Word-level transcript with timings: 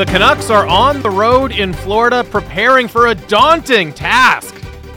The 0.00 0.06
Canucks 0.06 0.48
are 0.48 0.66
on 0.66 1.02
the 1.02 1.10
road 1.10 1.52
in 1.52 1.74
Florida 1.74 2.24
preparing 2.24 2.88
for 2.88 3.08
a 3.08 3.14
daunting 3.14 3.92
task. 3.92 4.54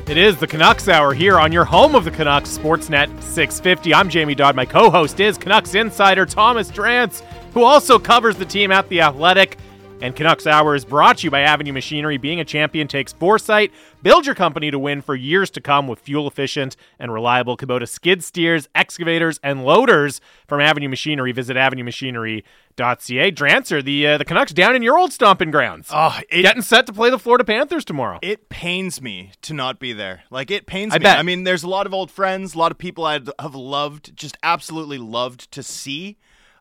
It 0.07 0.15
is 0.15 0.37
the 0.37 0.47
Canucks 0.47 0.87
Hour 0.87 1.13
here 1.13 1.37
on 1.37 1.51
your 1.51 1.65
home 1.65 1.93
of 1.93 2.05
the 2.05 2.09
Canucks, 2.09 2.57
Sportsnet 2.57 3.09
650. 3.21 3.93
I'm 3.93 4.07
Jamie 4.07 4.33
Dodd. 4.33 4.55
My 4.55 4.65
co 4.65 4.89
host 4.89 5.19
is 5.19 5.37
Canucks 5.37 5.75
insider 5.75 6.25
Thomas 6.25 6.71
Drance, 6.71 7.19
who 7.53 7.63
also 7.63 7.99
covers 7.99 8.37
the 8.37 8.45
team 8.45 8.71
at 8.71 8.87
The 8.87 9.01
Athletic. 9.01 9.57
And 10.03 10.13
Canucks 10.17 10.45
Hour 10.45 10.75
is 10.75 10.83
brought 10.83 11.19
to 11.19 11.23
you 11.23 11.31
by 11.31 11.39
Avenue 11.39 11.71
Machinery. 11.71 12.17
Being 12.17 12.41
a 12.41 12.43
champion 12.43 12.89
takes 12.89 13.13
foresight. 13.13 13.71
Build 14.01 14.25
your 14.25 14.35
company 14.35 14.69
to 14.69 14.77
win 14.77 15.01
for 15.01 15.15
years 15.15 15.49
to 15.51 15.61
come 15.61 15.87
with 15.87 15.97
fuel 15.99 16.27
efficient 16.27 16.75
and 16.99 17.13
reliable 17.13 17.55
Kubota 17.55 17.87
skid 17.87 18.21
steers, 18.21 18.67
excavators, 18.75 19.39
and 19.41 19.63
loaders 19.63 20.19
from 20.45 20.59
Avenue 20.59 20.89
Machinery. 20.89 21.31
Visit 21.31 21.55
avenuemachinery.ca. 21.55 23.31
Drancer, 23.31 23.81
the 23.81 24.07
uh, 24.07 24.17
the 24.17 24.25
Canucks 24.25 24.51
down 24.51 24.75
in 24.75 24.83
your 24.83 24.97
old 24.97 25.13
stomping 25.13 25.51
grounds. 25.51 25.87
Oh, 25.93 26.19
it, 26.29 26.41
Getting 26.41 26.63
set 26.63 26.85
to 26.87 26.91
play 26.93 27.09
the 27.09 27.17
Florida 27.17 27.45
Panthers 27.45 27.85
tomorrow. 27.85 28.19
it 28.21 28.49
pains 28.49 29.01
me 29.01 29.31
to 29.43 29.53
not 29.53 29.79
be 29.79 29.93
there. 29.93 30.23
Like 30.29 30.51
it 30.51 30.65
pains 30.65 30.93
I 30.93 30.97
me. 30.97 31.03
bet. 31.03 31.17
I 31.17 31.23
mean, 31.23 31.45
there's 31.45 31.63
a 31.63 31.69
lot 31.69 31.85
of 31.87 31.93
old 31.93 32.11
friends, 32.11 32.55
a 32.55 32.57
lot 32.57 32.73
of 32.73 32.77
people 32.77 33.05
I'd 33.05 33.29
have 33.39 33.55
loved, 33.55 34.17
just 34.17 34.35
absolutely 34.43 34.97
loved 34.97 35.49
to 35.53 35.63
see. 35.63 36.17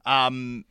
Um, 0.06 0.65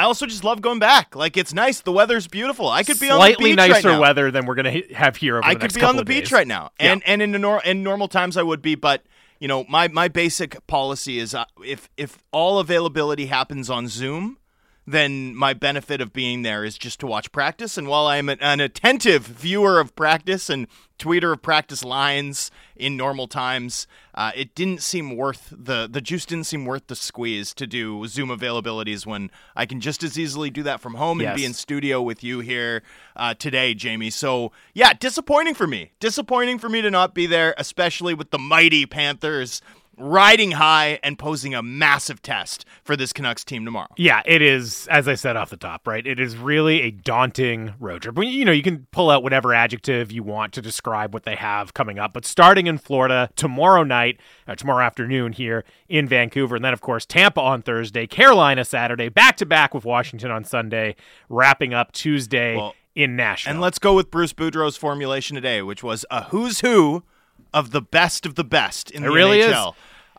I 0.00 0.04
also 0.04 0.24
just 0.26 0.44
love 0.44 0.62
going 0.62 0.78
back. 0.78 1.14
Like 1.14 1.36
it's 1.36 1.52
nice. 1.52 1.80
The 1.82 1.92
weather's 1.92 2.26
beautiful. 2.26 2.68
I 2.68 2.82
could 2.84 2.98
be 2.98 3.10
on 3.10 3.18
the 3.18 3.24
Slightly 3.26 3.50
beach 3.50 3.58
right 3.58 3.70
nicer 3.70 3.88
now. 3.92 4.00
weather 4.00 4.30
than 4.30 4.46
we're 4.46 4.54
going 4.54 4.82
to 4.82 4.94
have 4.94 5.16
here 5.16 5.36
over 5.36 5.46
I 5.46 5.54
could 5.54 5.74
be 5.74 5.82
on 5.82 5.96
the 5.96 6.04
beach 6.04 6.24
days. 6.24 6.32
right 6.32 6.46
now, 6.46 6.70
Yeah. 6.80 6.92
and 6.92 7.02
and 7.06 7.20
in 7.22 7.32
the 7.32 7.38
nor- 7.38 7.62
in 7.62 7.82
normal 7.82 8.08
times 8.08 8.36
I 8.38 8.42
would 8.42 8.62
be, 8.62 8.74
but 8.74 9.02
you 9.38 9.46
know 9.48 9.64
my 9.68 9.88
my 9.88 10.08
basic 10.08 10.66
policy 10.66 11.18
is 11.18 11.34
uh, 11.34 11.44
if 11.64 11.90
if 11.98 12.18
all 12.32 12.58
availability 12.58 13.26
happens 13.26 13.68
on 13.68 13.88
Zoom, 13.88 14.38
then 14.86 15.34
my 15.34 15.52
benefit 15.52 16.00
of 16.00 16.12
being 16.12 16.42
there 16.42 16.64
is 16.64 16.76
just 16.76 17.00
to 17.00 17.06
watch 17.06 17.30
practice. 17.32 17.78
And 17.78 17.86
while 17.86 18.06
I'm 18.06 18.28
an, 18.28 18.38
an 18.40 18.60
attentive 18.60 19.24
viewer 19.24 19.78
of 19.78 19.94
practice 19.94 20.50
and 20.50 20.66
tweeter 20.98 21.32
of 21.32 21.42
practice 21.42 21.84
lines 21.84 22.50
in 22.76 22.96
normal 22.96 23.26
times, 23.26 23.86
uh, 24.14 24.32
it 24.34 24.54
didn't 24.54 24.82
seem 24.82 25.16
worth 25.16 25.52
the 25.56 25.88
the 25.90 26.00
juice 26.00 26.26
didn't 26.26 26.44
seem 26.44 26.64
worth 26.64 26.86
the 26.88 26.96
squeeze 26.96 27.54
to 27.54 27.66
do 27.66 28.06
Zoom 28.06 28.28
availabilities 28.28 29.06
when 29.06 29.30
I 29.54 29.66
can 29.66 29.80
just 29.80 30.02
as 30.02 30.18
easily 30.18 30.50
do 30.50 30.62
that 30.64 30.80
from 30.80 30.94
home 30.94 31.20
and 31.20 31.36
be 31.36 31.44
in 31.44 31.54
studio 31.54 32.02
with 32.02 32.24
you 32.24 32.40
here 32.40 32.82
uh, 33.16 33.34
today, 33.34 33.74
Jamie. 33.74 34.10
So 34.10 34.52
yeah, 34.74 34.92
disappointing 34.92 35.54
for 35.54 35.66
me. 35.66 35.92
Disappointing 36.00 36.58
for 36.58 36.68
me 36.68 36.82
to 36.82 36.90
not 36.90 37.14
be 37.14 37.26
there, 37.26 37.54
especially 37.56 38.14
with 38.14 38.30
the 38.30 38.38
mighty 38.38 38.86
Panthers 38.86 39.62
riding 40.00 40.52
high 40.52 40.98
and 41.02 41.18
posing 41.18 41.54
a 41.54 41.62
massive 41.62 42.22
test 42.22 42.64
for 42.82 42.96
this 42.96 43.12
Canucks 43.12 43.44
team 43.44 43.64
tomorrow. 43.64 43.88
Yeah, 43.96 44.22
it 44.24 44.42
is, 44.42 44.88
as 44.90 45.06
I 45.06 45.14
said 45.14 45.36
off 45.36 45.50
the 45.50 45.56
top, 45.56 45.86
right? 45.86 46.06
It 46.06 46.18
is 46.18 46.36
really 46.36 46.82
a 46.82 46.90
daunting 46.90 47.74
road 47.78 48.02
trip. 48.02 48.16
You 48.18 48.44
know, 48.44 48.52
you 48.52 48.62
can 48.62 48.86
pull 48.90 49.10
out 49.10 49.22
whatever 49.22 49.54
adjective 49.54 50.10
you 50.10 50.22
want 50.22 50.52
to 50.54 50.62
describe 50.62 51.12
what 51.12 51.24
they 51.24 51.36
have 51.36 51.74
coming 51.74 51.98
up, 51.98 52.12
but 52.12 52.24
starting 52.24 52.66
in 52.66 52.78
Florida 52.78 53.30
tomorrow 53.36 53.84
night, 53.84 54.18
uh, 54.48 54.54
tomorrow 54.54 54.84
afternoon 54.84 55.32
here 55.32 55.64
in 55.88 56.08
Vancouver, 56.08 56.56
and 56.56 56.64
then, 56.64 56.72
of 56.72 56.80
course, 56.80 57.04
Tampa 57.04 57.40
on 57.40 57.62
Thursday, 57.62 58.06
Carolina 58.06 58.64
Saturday, 58.64 59.08
back 59.08 59.36
to 59.36 59.46
back 59.46 59.74
with 59.74 59.84
Washington 59.84 60.30
on 60.30 60.44
Sunday, 60.44 60.96
wrapping 61.28 61.74
up 61.74 61.92
Tuesday 61.92 62.56
Well, 62.56 62.74
in 62.94 63.16
Nashville. 63.16 63.52
And 63.52 63.60
let's 63.60 63.78
go 63.78 63.94
with 63.94 64.10
Bruce 64.10 64.32
Boudreau's 64.32 64.76
formulation 64.76 65.34
today, 65.34 65.62
which 65.62 65.82
was 65.82 66.04
a 66.10 66.24
who's 66.24 66.60
who 66.60 67.04
of 67.52 67.70
the 67.70 67.80
best 67.80 68.26
of 68.26 68.34
the 68.34 68.44
best 68.44 68.90
in 68.90 69.02
It 69.02 69.06
the 69.06 69.12
really 69.12 69.40
is. 69.40 69.50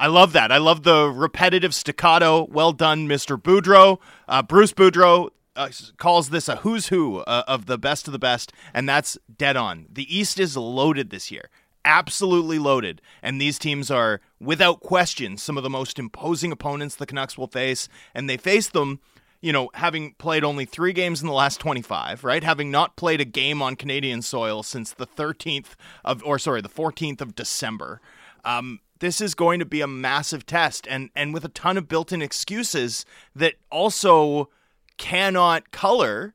I 0.02 0.08
love 0.08 0.34
that. 0.34 0.52
I 0.52 0.58
love 0.58 0.82
the 0.82 1.12
repetitive 1.12 1.76
staccato. 1.76 2.48
Well 2.50 2.74
done, 2.74 3.08
Mr. 3.08 3.40
Boudreau. 3.40 4.00
Uh, 4.28 4.42
Bruce 4.42 4.74
Boudreau 4.74 5.30
uh, 5.56 5.70
calls 5.98 6.32
this 6.32 6.50
a 6.50 6.56
who's 6.56 6.88
who 6.88 7.20
uh, 7.20 7.44
of 7.48 7.68
the 7.68 7.78
best 7.78 8.08
of 8.08 8.12
the 8.12 8.18
best, 8.18 8.52
and 8.74 8.90
that's 8.90 9.16
dead 9.38 9.56
on. 9.56 9.86
The 9.92 10.18
East 10.18 10.40
is 10.40 10.58
loaded 10.58 11.12
this 11.12 11.30
year. 11.30 11.52
Absolutely 11.86 12.58
loaded. 12.58 13.00
And 13.22 13.40
these 13.40 13.60
teams 13.60 13.92
are, 13.92 14.22
without 14.40 14.80
question, 14.80 15.38
some 15.38 15.56
of 15.56 15.62
the 15.62 15.70
most 15.70 16.00
imposing 16.00 16.52
opponents 16.52 16.96
the 16.96 17.06
Canucks 17.06 17.38
will 17.38 17.46
face. 17.46 17.88
And 18.16 18.28
they 18.28 18.38
face 18.38 18.70
them 18.70 19.02
you 19.40 19.52
know, 19.52 19.70
having 19.74 20.14
played 20.20 20.44
only 20.44 20.66
three 20.66 20.94
games 20.94 21.22
in 21.22 21.28
the 21.28 21.34
last 21.34 21.60
25, 21.60 22.24
right? 22.24 22.44
Having 22.44 22.70
not 22.70 22.96
played 22.96 23.20
a 23.20 23.26
game 23.26 23.60
on 23.60 23.76
Canadian 23.76 24.22
soil 24.22 24.62
since 24.62 24.94
the 24.94 25.08
13th 25.08 25.74
of, 26.06 26.24
or 26.24 26.38
sorry, 26.38 26.62
the 26.62 26.70
14th 26.70 27.22
of 27.22 27.34
December. 27.34 28.02
Um, 28.46 28.82
this 29.02 29.20
is 29.20 29.36
going 29.36 29.60
to 29.60 29.66
be 29.66 29.82
a 29.82 29.88
massive 29.88 30.46
test, 30.46 30.88
and 30.88 31.10
and 31.16 31.34
with 31.34 31.44
a 31.44 31.50
ton 31.50 31.78
of 31.78 31.90
built-in 31.90 32.22
excuses 32.22 33.06
that 33.36 33.56
also 33.70 34.50
cannot 34.98 35.72
color 35.72 36.34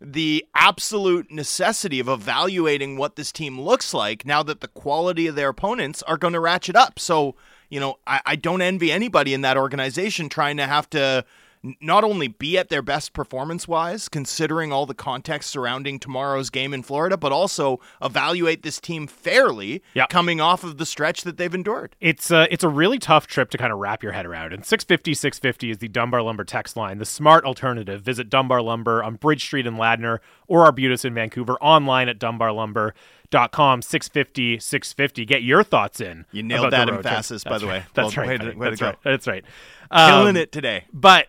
the 0.00 0.44
absolute 0.54 1.30
necessity 1.30 2.00
of 2.00 2.08
evaluating 2.08 2.96
what 2.96 3.16
this 3.16 3.32
team 3.32 3.60
looks 3.60 3.94
like 3.94 4.26
now 4.26 4.42
that 4.42 4.60
the 4.60 4.68
quality 4.68 5.26
of 5.26 5.36
their 5.36 5.48
opponents 5.48 6.02
are 6.02 6.16
going 6.16 6.34
to 6.34 6.40
ratchet 6.40 6.76
up. 6.76 6.98
So, 6.98 7.34
you 7.70 7.80
know, 7.80 7.98
I, 8.06 8.20
I 8.26 8.36
don't 8.36 8.62
envy 8.62 8.90
anybody 8.90 9.32
in 9.32 9.42
that 9.42 9.56
organization 9.56 10.28
trying 10.28 10.56
to 10.56 10.66
have 10.66 10.90
to 10.90 11.24
not 11.80 12.02
only 12.02 12.26
be 12.26 12.58
at 12.58 12.70
their 12.70 12.82
best 12.82 13.12
performance 13.12 13.68
wise, 13.68 14.08
considering 14.08 14.72
all 14.72 14.84
the 14.84 14.94
context 14.94 15.48
surrounding 15.50 16.00
tomorrow's 16.00 16.50
game 16.50 16.74
in 16.74 16.82
Florida, 16.82 17.16
but 17.16 17.30
also 17.30 17.78
evaluate 18.02 18.62
this 18.62 18.80
team 18.80 19.06
fairly 19.06 19.80
Yep. 19.94 20.08
coming 20.08 20.40
off 20.40 20.64
of 20.64 20.78
the 20.78 20.84
stretch 20.86 21.22
that 21.22 21.36
they've 21.36 21.54
endured. 21.54 21.94
It's 22.00 22.30
a, 22.32 22.52
it's 22.52 22.64
a 22.64 22.68
really 22.68 22.98
tough 22.98 23.28
trip 23.28 23.50
to 23.50 23.58
kind 23.58 23.72
of 23.72 23.78
wrap 23.78 24.02
your 24.02 24.10
head 24.12 24.26
around. 24.26 24.52
And 24.52 24.64
650 24.66 25.14
650 25.14 25.70
is 25.70 25.78
the 25.78 25.86
Dunbar 25.88 26.22
Lumber 26.22 26.42
text 26.44 26.76
line, 26.76 26.98
the 26.98 27.04
smart 27.04 27.44
alternative. 27.44 28.02
Visit 28.02 28.28
Dunbar 28.28 28.60
Lumber 28.60 29.02
on 29.04 29.14
Bridge 29.14 29.44
Street 29.44 29.66
in 29.66 29.76
Ladner 29.76 30.18
or 30.48 30.64
Arbutus 30.64 31.04
in 31.04 31.14
Vancouver 31.14 31.54
online 31.60 32.08
at 32.08 32.18
dunbarlumber.com 32.18 33.82
650 33.82 34.58
650. 34.58 35.24
Get 35.24 35.42
your 35.42 35.62
thoughts 35.62 36.00
in. 36.00 36.26
You 36.32 36.42
nailed 36.42 36.72
that 36.72 36.88
emphasis, 36.88 37.44
by 37.44 37.50
That's 37.50 37.62
the 37.62 37.68
way. 37.68 37.82
That's 37.94 38.16
Well, 38.16 38.26
right. 38.26 38.40
way 38.40 38.50
to- 38.50 38.58
way 38.58 38.68
That's 38.70 38.82
right. 38.82 38.96
That's 39.04 39.26
right. 39.26 39.44
Killing 39.94 40.28
Um, 40.30 40.36
it 40.36 40.52
today. 40.52 40.84
but 40.92 41.28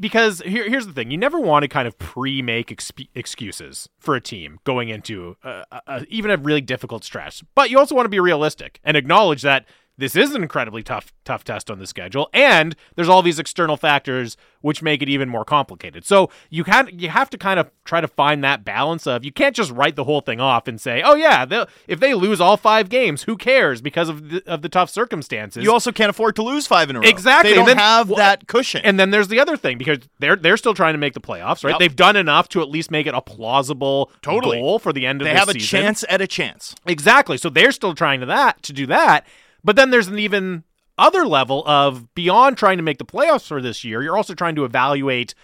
because 0.00 0.40
here, 0.44 0.68
here's 0.68 0.86
the 0.86 0.92
thing. 0.92 1.10
You 1.10 1.18
never 1.18 1.40
want 1.40 1.62
to 1.62 1.68
kind 1.68 1.88
of 1.88 1.98
pre-make 1.98 2.70
excuses 3.14 3.88
for 3.98 4.14
a 4.14 4.20
team 4.20 4.58
going 4.64 4.88
into 4.88 5.36
a, 5.42 5.64
a, 5.72 5.80
a- 5.86 6.04
even 6.08 6.30
a 6.30 6.36
really 6.36 6.60
difficult 6.60 7.04
stretch 7.04 7.42
but 7.54 7.70
you 7.70 7.78
also 7.78 7.94
want 7.94 8.04
to 8.04 8.10
be 8.10 8.20
realistic 8.20 8.80
and 8.84 8.96
acknowledge 8.96 9.42
that 9.42 9.64
this 9.98 10.16
is 10.16 10.34
an 10.34 10.42
incredibly 10.42 10.82
tough 10.82 11.12
tough 11.24 11.44
test 11.44 11.70
on 11.70 11.78
the 11.78 11.86
schedule 11.86 12.28
and 12.32 12.74
there's 12.96 13.08
all 13.08 13.22
these 13.22 13.38
external 13.38 13.76
factors 13.76 14.36
which 14.60 14.82
make 14.82 15.02
it 15.02 15.08
even 15.08 15.28
more 15.28 15.44
complicated 15.44 16.04
so 16.04 16.28
you 16.50 16.64
can 16.64 16.88
you 16.92 17.08
have 17.08 17.30
to 17.30 17.38
kind 17.38 17.60
of 17.60 17.70
try 17.84 18.00
to 18.00 18.08
find 18.08 18.42
that 18.42 18.64
balance 18.64 19.06
of 19.06 19.24
you 19.24 19.30
can't 19.30 19.54
just 19.54 19.70
write 19.70 19.94
the 19.96 20.04
whole 20.04 20.20
thing 20.20 20.40
off 20.40 20.66
and 20.66 20.80
say 20.80 21.02
oh 21.04 21.14
yeah 21.14 21.64
if 21.86 22.00
they 22.00 22.14
lose 22.14 22.40
all 22.40 22.56
five 22.56 22.88
games 22.88 23.24
who 23.24 23.36
cares 23.36 23.80
because 23.80 24.08
of 24.08 24.30
the, 24.30 24.42
of 24.46 24.62
the 24.62 24.68
tough 24.68 24.90
circumstances 24.90 25.62
You 25.62 25.72
also 25.72 25.92
can't 25.92 26.10
afford 26.10 26.34
to 26.36 26.42
lose 26.42 26.66
five 26.66 26.90
in 26.90 26.96
a 26.96 27.00
row. 27.00 27.06
Exactly. 27.08 27.52
They 27.52 27.58
And 27.58 27.66
don't 27.66 27.76
then- 27.76 27.84
have 27.84 28.08
well, 28.08 28.16
that 28.16 28.46
cushion. 28.48 28.80
And 28.84 28.98
then 28.98 29.10
there's 29.10 29.28
the 29.28 29.38
other 29.40 29.56
thing 29.56 29.78
because 29.78 29.98
they're 30.18 30.36
they're 30.36 30.56
still 30.56 30.74
trying 30.74 30.94
to 30.94 30.98
make 30.98 31.14
the 31.14 31.20
playoffs, 31.20 31.62
right? 31.64 31.72
Yep. 31.72 31.78
They've 31.78 31.96
done 31.96 32.16
enough 32.16 32.48
to 32.50 32.60
at 32.62 32.68
least 32.68 32.90
make 32.90 33.06
it 33.06 33.14
a 33.14 33.20
plausible 33.20 34.10
Totally. 34.22 34.58
goal 34.58 34.78
for 34.78 34.92
the 34.92 35.06
end 35.06 35.20
of 35.20 35.26
the 35.26 35.30
state. 35.30 35.34
they 35.34 35.38
have 35.38 35.48
a 35.48 35.58
chance 35.58 36.04
at 36.08 36.20
a 36.20 36.26
chance. 36.26 36.74
Exactly. 36.86 37.36
So 37.36 37.48
they're 37.48 37.72
still 37.72 37.94
trying 37.94 38.20
to 38.20 38.26
that 38.26 38.62
to 38.64 38.72
do 38.72 38.86
that. 38.86 39.26
But 39.64 39.76
then 39.76 39.90
there's 39.90 40.08
an 40.08 40.18
even 40.18 40.64
other 40.98 41.26
level 41.26 41.66
of 41.66 42.12
beyond 42.14 42.56
trying 42.56 42.76
to 42.76 42.82
make 42.82 42.98
the 42.98 43.04
playoffs 43.04 43.46
for 43.46 43.62
this 43.62 43.82
year, 43.84 44.02
you're 44.02 44.16
also 44.16 44.34
trying 44.34 44.54
to 44.56 44.64
evaluate 44.64 45.34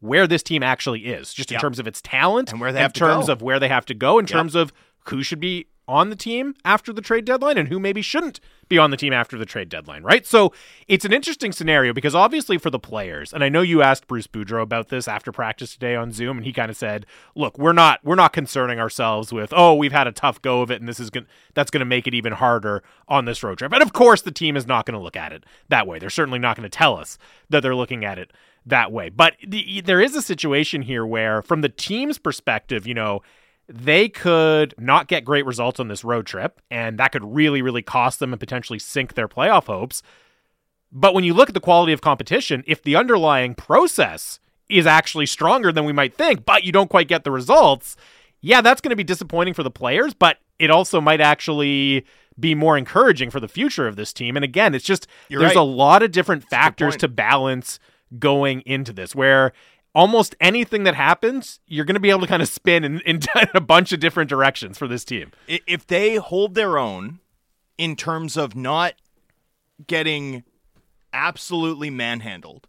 where 0.00 0.26
this 0.26 0.42
team 0.42 0.62
actually 0.62 1.06
is, 1.06 1.32
just 1.32 1.50
in 1.50 1.54
Yep. 1.54 1.60
terms 1.62 1.78
of 1.78 1.86
its 1.86 2.00
talent 2.02 2.52
And 2.52 2.60
where 2.60 2.72
they 2.72 2.82
in 2.84 2.90
terms 2.92 3.26
go. 3.26 3.32
of 3.32 3.42
where 3.42 3.58
they 3.58 3.68
have 3.68 3.86
to 3.86 3.94
go, 3.94 4.18
in 4.18 4.24
Yep. 4.24 4.30
terms 4.32 4.54
of 4.54 4.72
who 5.08 5.22
should 5.22 5.40
be 5.40 5.66
on 5.86 6.10
the 6.10 6.16
team 6.16 6.54
after 6.64 6.92
the 6.92 7.00
trade 7.00 7.24
deadline 7.24 7.58
and 7.58 7.68
who 7.68 7.78
maybe 7.78 8.02
shouldn't 8.02 8.40
be 8.68 8.78
on 8.78 8.90
the 8.90 8.96
team 8.96 9.12
after 9.12 9.36
the 9.36 9.44
trade 9.44 9.68
deadline, 9.68 10.02
right? 10.02 10.26
So 10.26 10.52
it's 10.88 11.04
an 11.04 11.12
interesting 11.12 11.52
scenario 11.52 11.92
because 11.92 12.14
obviously 12.14 12.56
for 12.58 12.70
the 12.70 12.78
players, 12.78 13.32
and 13.32 13.44
I 13.44 13.48
know 13.48 13.60
you 13.60 13.82
asked 13.82 14.06
Bruce 14.06 14.26
Boudreau 14.26 14.62
about 14.62 14.88
this 14.88 15.06
after 15.06 15.32
practice 15.32 15.74
today 15.74 15.94
on 15.94 16.12
Zoom, 16.12 16.38
and 16.38 16.46
he 16.46 16.52
kind 16.52 16.70
of 16.70 16.76
said, 16.76 17.06
"Look, 17.34 17.58
we're 17.58 17.72
not 17.72 18.00
we're 18.02 18.14
not 18.14 18.32
concerning 18.32 18.80
ourselves 18.80 19.32
with 19.32 19.52
oh 19.54 19.74
we've 19.74 19.92
had 19.92 20.06
a 20.06 20.12
tough 20.12 20.40
go 20.40 20.62
of 20.62 20.70
it, 20.70 20.80
and 20.80 20.88
this 20.88 21.00
is 21.00 21.10
going 21.10 21.26
that's 21.52 21.70
going 21.70 21.80
to 21.80 21.86
make 21.86 22.06
it 22.06 22.14
even 22.14 22.32
harder 22.32 22.82
on 23.08 23.26
this 23.26 23.42
road 23.42 23.58
trip." 23.58 23.72
And 23.72 23.82
of 23.82 23.92
course, 23.92 24.22
the 24.22 24.32
team 24.32 24.56
is 24.56 24.66
not 24.66 24.86
going 24.86 24.98
to 24.98 25.04
look 25.04 25.16
at 25.16 25.32
it 25.32 25.44
that 25.68 25.86
way. 25.86 25.98
They're 25.98 26.10
certainly 26.10 26.38
not 26.38 26.56
going 26.56 26.68
to 26.68 26.76
tell 26.76 26.96
us 26.96 27.18
that 27.50 27.60
they're 27.60 27.74
looking 27.76 28.04
at 28.04 28.18
it 28.18 28.32
that 28.66 28.92
way. 28.92 29.10
But 29.10 29.34
the, 29.46 29.82
there 29.82 30.00
is 30.00 30.16
a 30.16 30.22
situation 30.22 30.82
here 30.82 31.04
where, 31.04 31.42
from 31.42 31.60
the 31.60 31.68
team's 31.68 32.18
perspective, 32.18 32.86
you 32.86 32.94
know 32.94 33.20
they 33.68 34.08
could 34.08 34.74
not 34.78 35.08
get 35.08 35.24
great 35.24 35.46
results 35.46 35.80
on 35.80 35.88
this 35.88 36.04
road 36.04 36.26
trip, 36.26 36.60
and 36.70 36.98
that 36.98 37.12
could 37.12 37.24
really, 37.24 37.62
really 37.62 37.82
cost 37.82 38.18
them 38.18 38.32
and 38.32 38.40
potentially 38.40 38.78
sink 38.78 39.14
their 39.14 39.28
playoff 39.28 39.66
hopes. 39.66 40.02
But 40.92 41.14
when 41.14 41.24
you 41.24 41.34
look 41.34 41.48
at 41.48 41.54
the 41.54 41.60
quality 41.60 41.92
of 41.92 42.00
competition, 42.00 42.62
if 42.66 42.82
the 42.82 42.96
underlying 42.96 43.54
process 43.54 44.38
is 44.68 44.86
actually 44.86 45.26
stronger 45.26 45.72
than 45.72 45.84
we 45.84 45.92
might 45.92 46.14
think, 46.14 46.44
but 46.44 46.64
you 46.64 46.72
don't 46.72 46.90
quite 46.90 47.08
get 47.08 47.24
the 47.24 47.30
results, 47.30 47.96
yeah, 48.40 48.60
that's 48.60 48.80
going 48.80 48.90
to 48.90 48.96
be 48.96 49.04
disappointing 49.04 49.54
for 49.54 49.62
the 49.62 49.70
players, 49.70 50.14
but 50.14 50.38
it 50.58 50.70
also 50.70 51.00
might 51.00 51.20
actually 51.20 52.04
be 52.38 52.54
more 52.54 52.76
encouraging 52.76 53.30
for 53.30 53.40
the 53.40 53.48
future 53.48 53.86
of 53.86 53.96
this 53.96 54.12
team. 54.12 54.36
And 54.36 54.44
again, 54.44 54.74
it's 54.74 54.84
just 54.84 55.06
You're 55.28 55.40
there's 55.40 55.50
right. 55.50 55.60
a 55.60 55.62
lot 55.62 56.02
of 56.02 56.12
different 56.12 56.44
factors 56.44 56.96
to 56.98 57.08
balance 57.08 57.78
going 58.18 58.60
into 58.62 58.92
this 58.92 59.14
where 59.14 59.52
almost 59.94 60.34
anything 60.40 60.84
that 60.84 60.94
happens, 60.94 61.60
you're 61.66 61.84
going 61.84 61.94
to 61.94 62.00
be 62.00 62.10
able 62.10 62.20
to 62.20 62.26
kind 62.26 62.42
of 62.42 62.48
spin 62.48 62.84
in, 62.84 63.00
in 63.06 63.20
a 63.54 63.60
bunch 63.60 63.92
of 63.92 64.00
different 64.00 64.28
directions 64.28 64.76
for 64.76 64.88
this 64.88 65.04
team. 65.04 65.30
If 65.46 65.86
they 65.86 66.16
hold 66.16 66.54
their 66.54 66.78
own 66.78 67.20
in 67.78 67.96
terms 67.96 68.36
of 68.36 68.54
not 68.54 68.94
getting 69.86 70.44
absolutely 71.12 71.90
manhandled 71.90 72.66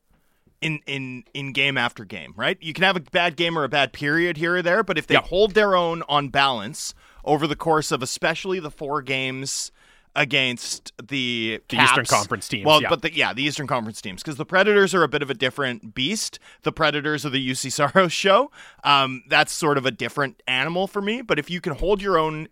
in 0.62 0.80
in 0.86 1.24
in 1.34 1.52
game 1.52 1.78
after 1.78 2.06
game, 2.06 2.34
right? 2.36 2.58
You 2.62 2.74
can 2.74 2.84
have 2.84 2.96
a 2.96 3.02
bad 3.02 3.36
game 3.36 3.58
or 3.58 3.64
a 3.64 3.70
bad 3.70 3.94
period 3.94 4.38
here 4.38 4.56
or 4.56 4.62
there, 4.62 4.84
but 4.84 4.98
if 4.98 5.08
they 5.08 5.16
yep. 5.16 5.26
hold 5.26 5.54
their 5.54 5.76
own 5.76 6.04
on 6.08 6.30
balance 6.30 6.94
over 7.24 7.48
the 7.48 7.56
course 7.56 7.92
of 7.92 8.02
especially 8.02 8.60
the 8.60 8.72
four 8.72 9.02
games 9.02 9.72
against 10.16 10.94
the, 10.98 11.62
the 11.70 11.78
Eastern 11.78 12.06
Conference 12.06 12.48
teams. 12.48 12.66
Well, 12.66 12.82
yeah. 12.82 12.90
but 12.90 13.02
the, 13.02 13.14
yeah, 13.14 13.34
the 13.34 13.44
Eastern 13.44 13.68
Conference 13.68 14.02
teams 14.02 14.24
because 14.24 14.38
the 14.38 14.46
Predators 14.46 14.96
are 14.96 15.04
a 15.04 15.08
bit 15.08 15.22
of 15.22 15.30
a 15.30 15.34
different 15.34 15.94
beast. 15.94 16.40
The 16.64 16.72
Predators 16.72 17.26
are 17.26 17.30
the 17.30 17.54
Saros 17.54 18.14
show. 18.14 18.52
Um, 18.84 19.24
that's 19.28 19.52
sort 19.52 19.78
of 19.78 19.86
a 19.86 19.92
different 19.92 20.42
animal 20.48 20.88
for 20.88 21.02
me. 21.02 21.22
But 21.22 21.40
if 21.40 21.50
you 21.50 21.62
can 21.62 21.74
hold 21.74 22.02
your 22.02 22.18
own 22.18 22.48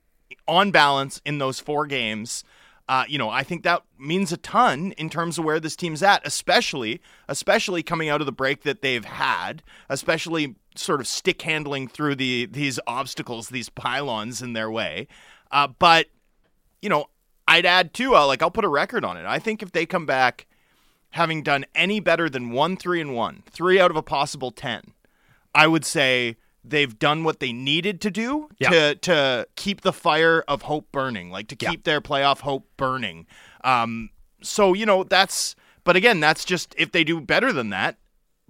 on 0.48 0.72
balance 0.72 1.22
in 1.26 1.38
those 1.38 1.60
four 1.60 1.86
games. 1.86 2.44
Uh, 2.90 3.06
you 3.08 3.18
know, 3.18 3.30
I 3.30 3.44
think 3.44 3.64
that 3.64 3.84
means 3.98 4.34
a 4.34 4.38
ton 4.38 4.92
in 4.94 5.10
terms 5.10 5.38
of 5.38 5.46
where 5.46 5.60
this 5.60 5.76
team's 5.76 6.04
at, 6.04 6.26
especially, 6.28 7.02
especially 7.30 7.82
coming 7.82 8.10
out 8.10 8.20
of 8.20 8.26
the 8.26 8.34
break 8.34 8.64
that 8.64 8.82
they've 8.82 9.06
had, 9.06 9.64
especially 9.88 10.56
sort 10.76 11.00
of 11.00 11.08
stick 11.08 11.42
handling 11.44 11.88
through 11.88 12.16
the 12.16 12.48
these 12.48 12.80
obstacles, 12.86 13.50
these 13.50 13.70
pylons 13.70 14.42
in 14.42 14.52
their 14.52 14.70
way. 14.70 15.08
Uh, 15.50 15.68
but 15.68 16.08
you 16.82 16.90
know, 16.90 17.06
I'd 17.48 17.66
add 17.66 17.94
too. 17.94 18.16
Uh, 18.16 18.26
like 18.26 18.42
I'll 18.42 18.52
put 18.52 18.66
a 18.66 18.70
record 18.70 19.04
on 19.04 19.18
it. 19.18 19.26
I 19.26 19.40
think 19.40 19.62
if 19.62 19.72
they 19.72 19.86
come 19.86 20.06
back 20.06 20.48
having 21.12 21.44
done 21.44 21.66
any 21.76 22.00
better 22.00 22.30
than 22.30 22.52
one, 22.52 22.76
three, 22.76 23.00
and 23.00 23.14
one, 23.14 23.44
three 23.50 23.80
out 23.80 23.92
of 23.92 23.98
a 23.98 24.02
possible 24.02 24.52
ten, 24.52 24.82
I 25.54 25.68
would 25.68 25.86
say 25.86 26.38
they've 26.64 26.98
done 26.98 27.24
what 27.24 27.40
they 27.40 27.52
needed 27.52 28.00
to 28.02 28.12
do 28.12 28.50
yep. 28.60 28.72
to 28.72 28.96
to 28.96 29.48
keep 29.56 29.82
the 29.82 29.94
fire 29.94 30.44
of 30.48 30.64
hope 30.64 30.92
burning, 30.92 31.30
like 31.30 31.48
to 31.50 31.56
keep 31.56 31.70
yep. 31.70 31.84
their 31.84 32.02
playoff 32.02 32.42
hope 32.42 32.68
burning. 32.78 33.28
Um, 33.64 34.10
so 34.42 34.74
you 34.74 34.86
know 34.86 35.04
that's. 35.04 35.56
But 35.86 35.98
again, 35.98 36.22
that's 36.22 36.46
just 36.46 36.74
if 36.78 36.94
they 36.94 37.04
do 37.04 37.20
better 37.20 37.52
than 37.52 37.70
that, 37.72 37.98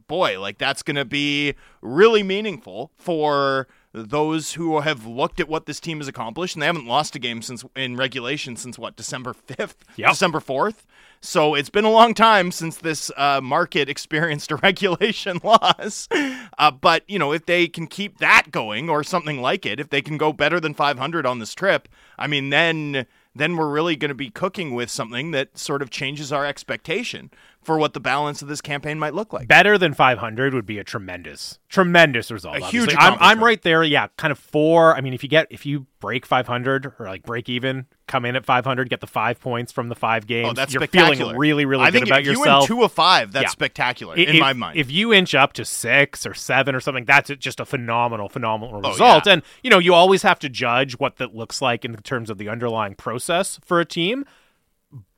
boy, 0.08 0.40
like 0.40 0.60
that's 0.60 0.84
going 0.84 0.98
to 0.98 1.06
be 1.06 1.56
really 1.82 2.22
meaningful 2.22 2.92
for 2.96 3.68
those 3.94 4.54
who 4.54 4.80
have 4.82 5.06
looked 5.06 5.40
at 5.40 5.48
what 5.48 5.66
this 5.66 5.80
team 5.80 6.00
has 6.00 6.08
accomplished, 6.08 6.56
and 6.56 6.62
they 6.62 6.66
haven't 6.66 6.88
lost 6.88 7.16
a 7.16 7.20
game 7.20 7.42
since 7.42 7.64
in 7.76 7.96
regulation 7.96 8.56
since 8.56 8.78
what 8.80 8.96
December 8.96 9.34
fifth, 9.34 9.86
yep. 9.96 10.10
December 10.10 10.40
fourth. 10.40 10.86
So 11.22 11.56
it's 11.56 11.70
been 11.70 11.86
a 11.86 11.92
long 11.92 12.14
time 12.14 12.52
since 12.52 12.78
this 12.78 13.10
uh, 13.16 13.40
market 13.42 13.88
experienced 13.90 14.52
a 14.52 14.58
regulation 14.58 15.40
loss. 15.44 16.10
Uh, 16.58 16.72
but 16.72 17.04
you 17.08 17.20
know, 17.20 17.32
if 17.32 17.46
they 17.46 17.68
can 17.68 17.88
keep 17.88 18.18
that 18.18 18.52
going 18.52 18.90
or 18.90 19.04
something 19.04 19.42
like 19.42 19.66
it, 19.66 19.80
if 19.80 19.90
they 19.90 20.02
can 20.02 20.18
go 20.18 20.34
better 20.34 20.60
than 20.60 20.74
500 20.74 21.26
on 21.26 21.40
this 21.40 21.54
trip, 21.54 21.88
I 22.18 22.28
mean, 22.28 22.50
then 22.50 23.06
then 23.36 23.56
we're 23.56 23.70
really 23.70 23.96
going 23.96 24.10
to 24.10 24.16
be 24.16 24.30
cooking 24.30 24.76
with 24.76 24.90
something 24.92 25.32
that 25.32 25.58
sort 25.58 25.82
of 25.82 25.90
changes 25.90 26.32
our 26.32 26.46
expectation 26.46 27.32
for 27.64 27.78
what 27.78 27.94
the 27.94 28.00
balance 28.00 28.42
of 28.42 28.48
this 28.48 28.62
campaign 28.62 29.00
might 29.00 29.14
look 29.14 29.34
like. 29.34 29.48
Better 29.48 29.78
than 29.78 29.94
500 29.94 30.54
would 30.54 30.66
be 30.66 30.78
a 30.80 30.84
tremendous, 30.84 31.60
tremendous 31.70 32.32
result. 32.32 32.58
A 32.58 32.66
huge. 32.66 32.94
I'm, 32.98 33.18
I'm 33.20 33.44
right 33.44 33.62
there. 33.62 33.84
Yeah, 33.84 34.08
kind 34.18 34.32
of 34.32 34.40
four. 34.40 34.96
I 34.96 35.02
mean, 35.02 35.14
if 35.14 35.24
you 35.24 35.30
get 35.30 35.48
if 35.50 35.66
you 35.66 35.88
break 36.00 36.26
500 36.26 36.94
or 37.00 37.06
like 37.06 37.24
break 37.24 37.48
even, 37.48 37.86
come 38.08 38.26
in 38.26 38.36
at 38.36 38.46
500, 38.46 38.90
get 38.90 39.00
the 39.00 39.08
five 39.08 39.40
points 39.40 39.72
from 39.72 39.90
the 39.90 39.96
five 39.96 40.24
oh, 40.26 40.28
games. 40.28 40.50
Oh, 40.50 40.54
that's 40.54 40.74
You're 40.74 40.86
feeling 40.88 41.38
really, 41.38 41.66
really 41.66 41.86
I 41.86 41.92
good 41.92 42.04
about 42.04 42.24
yourself. 42.24 42.38
if 42.38 42.40
yourself. 42.40 42.70
You 42.70 42.76
win 42.76 42.82
two 42.82 42.86
of 42.86 42.92
five. 42.92 43.32
That's 43.32 43.44
yeah. 43.44 43.50
spectacular 43.50 44.16
in 44.16 44.40
my 44.40 44.54
mind. 44.54 44.78
If 44.78 44.92
you 44.92 45.14
inch 45.14 45.34
up 45.34 45.54
to 45.54 45.66
six 45.66 46.26
or 46.26 46.34
seven 46.34 46.76
or 46.76 46.80
something, 46.80 47.06
that's 47.06 47.30
just 47.40 47.60
a 47.60 47.66
phenomenal, 47.66 48.30
phenomenal 48.30 48.82
oh, 48.84 48.90
result. 48.90 49.24
Oh, 49.26 49.30
yeah. 49.30 49.34
And 49.34 49.44
you 49.64 49.70
know, 49.70 49.80
you 49.80 49.94
always 49.94 50.24
have 50.24 50.40
to 50.40 50.50
judge 50.50 51.00
what 51.00 51.18
that 51.18 51.36
looks 51.36 51.62
like 51.62 51.86
in 51.86 51.96
terms 51.98 52.30
of 52.30 52.38
the 52.38 52.50
underlying 52.50 52.96
process 52.96 53.60
for 53.64 53.80
a 53.80 53.86
team. 53.86 54.26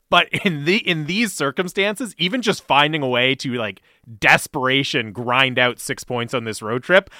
But 0.08 0.28
in 0.44 0.64
the 0.64 0.76
in 0.76 1.06
these 1.06 1.32
circumstances, 1.32 2.14
even 2.18 2.42
just 2.42 2.62
finding 2.62 3.02
a 3.02 3.08
way 3.08 3.34
to 3.36 3.54
like 3.54 3.82
desperation 4.18 5.12
grind 5.12 5.58
out 5.58 5.80
six 5.80 6.04
points 6.04 6.32
on 6.32 6.44
this 6.44 6.62
road 6.62 6.82
trip, 6.82 7.10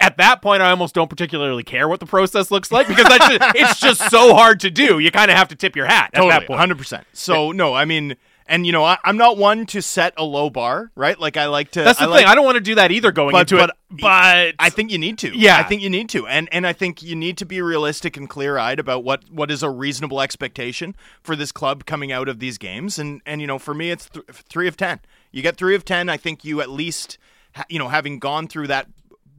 at 0.00 0.16
that 0.18 0.42
point, 0.42 0.62
I 0.62 0.70
almost 0.70 0.94
don't 0.94 1.08
particularly 1.08 1.62
care 1.62 1.88
what 1.88 2.00
the 2.00 2.06
process 2.06 2.50
looks 2.50 2.70
like 2.72 2.88
because 2.88 3.08
that's 3.08 3.28
just, 3.38 3.54
it's 3.56 3.80
just 3.80 4.10
so 4.10 4.34
hard 4.34 4.60
to 4.60 4.70
do. 4.70 4.98
You 4.98 5.10
kind 5.10 5.30
of 5.30 5.36
have 5.36 5.48
to 5.48 5.56
tip 5.56 5.76
your 5.76 5.86
hat 5.86 6.10
totally, 6.12 6.32
at 6.32 6.40
that 6.40 6.46
point. 6.46 6.60
Hundred 6.60 6.78
percent. 6.78 7.06
So 7.12 7.52
no, 7.52 7.74
I 7.74 7.84
mean, 7.84 8.16
and 8.46 8.66
you 8.66 8.72
know, 8.72 8.84
I, 8.84 8.98
am 9.04 9.16
not 9.16 9.36
one 9.38 9.66
to 9.66 9.80
set 9.80 10.14
a 10.16 10.24
low 10.24 10.50
bar, 10.50 10.90
right? 10.94 11.18
Like 11.18 11.36
I 11.36 11.46
like 11.46 11.70
to. 11.72 11.82
That's 11.82 11.98
the 11.98 12.04
I 12.04 12.06
thing. 12.06 12.14
Like, 12.14 12.26
I 12.26 12.34
don't 12.34 12.44
want 12.44 12.56
to 12.56 12.62
do 12.62 12.74
that 12.74 12.90
either 12.92 13.10
going 13.10 13.32
but, 13.32 13.50
into 13.50 13.56
but, 13.56 13.70
it. 13.70 13.76
But 14.00 14.54
I 14.58 14.70
think 14.70 14.90
you 14.90 14.98
need 14.98 15.18
to. 15.18 15.36
Yeah, 15.36 15.56
I 15.56 15.62
think 15.62 15.82
you 15.82 15.90
need 15.90 16.08
to, 16.10 16.26
and 16.26 16.48
and 16.52 16.66
I 16.66 16.72
think 16.72 17.02
you 17.02 17.16
need 17.16 17.38
to 17.38 17.46
be 17.46 17.62
realistic 17.62 18.16
and 18.16 18.28
clear 18.28 18.58
eyed 18.58 18.78
about 18.78 19.04
what 19.04 19.30
what 19.30 19.50
is 19.50 19.62
a 19.62 19.70
reasonable 19.70 20.20
expectation 20.20 20.94
for 21.22 21.36
this 21.36 21.52
club 21.52 21.86
coming 21.86 22.12
out 22.12 22.28
of 22.28 22.38
these 22.38 22.58
games. 22.58 22.98
And 22.98 23.22
and 23.24 23.40
you 23.40 23.46
know, 23.46 23.58
for 23.58 23.74
me, 23.74 23.90
it's 23.90 24.08
th- 24.10 24.26
three 24.26 24.68
of 24.68 24.76
ten. 24.76 25.00
You 25.32 25.42
get 25.42 25.56
three 25.56 25.74
of 25.74 25.84
ten. 25.84 26.08
I 26.08 26.16
think 26.16 26.44
you 26.44 26.60
at 26.60 26.68
least, 26.68 27.18
ha- 27.54 27.64
you 27.68 27.78
know, 27.78 27.88
having 27.88 28.18
gone 28.18 28.46
through 28.46 28.66
that 28.66 28.88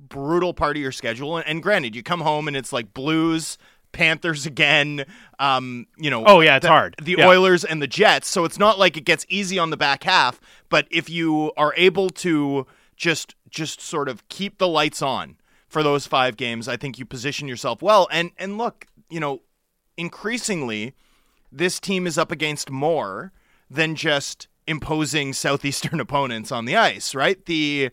brutal 0.09 0.53
part 0.53 0.77
of 0.77 0.81
your 0.81 0.91
schedule. 0.91 1.37
And, 1.37 1.47
and 1.47 1.63
granted, 1.63 1.95
you 1.95 2.03
come 2.03 2.21
home 2.21 2.47
and 2.47 2.55
it's 2.55 2.71
like 2.73 2.93
Blues, 2.93 3.57
Panthers 3.95 4.45
again. 4.45 5.05
Um, 5.39 5.87
you 5.97 6.09
know, 6.09 6.23
oh 6.25 6.41
yeah, 6.41 6.57
it's 6.57 6.63
the, 6.63 6.69
hard. 6.69 6.95
The 7.01 7.15
yeah. 7.17 7.27
Oilers 7.27 7.63
and 7.63 7.81
the 7.81 7.87
Jets. 7.87 8.27
So 8.27 8.43
it's 8.43 8.59
not 8.59 8.77
like 8.77 8.97
it 8.97 9.05
gets 9.05 9.25
easy 9.29 9.57
on 9.57 9.69
the 9.69 9.77
back 9.77 10.03
half. 10.03 10.39
But 10.69 10.87
if 10.91 11.09
you 11.09 11.53
are 11.57 11.73
able 11.77 12.09
to 12.11 12.67
just 12.97 13.35
just 13.49 13.79
sort 13.79 14.09
of 14.09 14.27
keep 14.27 14.57
the 14.57 14.67
lights 14.67 15.01
on 15.01 15.37
for 15.67 15.81
those 15.81 16.05
five 16.05 16.35
games, 16.35 16.67
I 16.67 16.75
think 16.75 16.99
you 16.99 17.05
position 17.05 17.47
yourself 17.47 17.81
well. 17.81 18.07
And 18.11 18.31
and 18.37 18.57
look, 18.57 18.85
you 19.09 19.21
know, 19.21 19.41
increasingly, 19.97 20.93
this 21.51 21.79
team 21.79 22.05
is 22.05 22.17
up 22.17 22.31
against 22.31 22.69
more 22.69 23.31
than 23.69 23.95
just 23.95 24.49
imposing 24.67 25.31
southeastern 25.31 25.99
opponents 26.01 26.51
on 26.51 26.65
the 26.65 26.75
ice. 26.75 27.15
Right, 27.15 27.43
the 27.45 27.91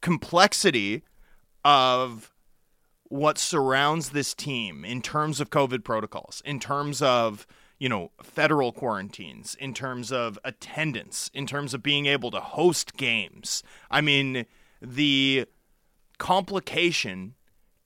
complexity 0.00 1.02
of 1.64 2.29
what 3.10 3.38
surrounds 3.38 4.10
this 4.10 4.34
team 4.34 4.84
in 4.84 5.02
terms 5.02 5.40
of 5.40 5.50
COVID 5.50 5.84
protocols, 5.84 6.40
in 6.46 6.58
terms 6.58 7.02
of 7.02 7.46
you 7.78 7.88
know 7.88 8.12
federal 8.22 8.72
quarantines, 8.72 9.56
in 9.60 9.74
terms 9.74 10.10
of 10.10 10.38
attendance, 10.44 11.30
in 11.34 11.46
terms 11.46 11.74
of 11.74 11.82
being 11.82 12.06
able 12.06 12.30
to 12.30 12.40
host 12.40 12.96
games. 12.96 13.62
I 13.90 14.00
mean, 14.00 14.46
the 14.80 15.46
complication 16.18 17.34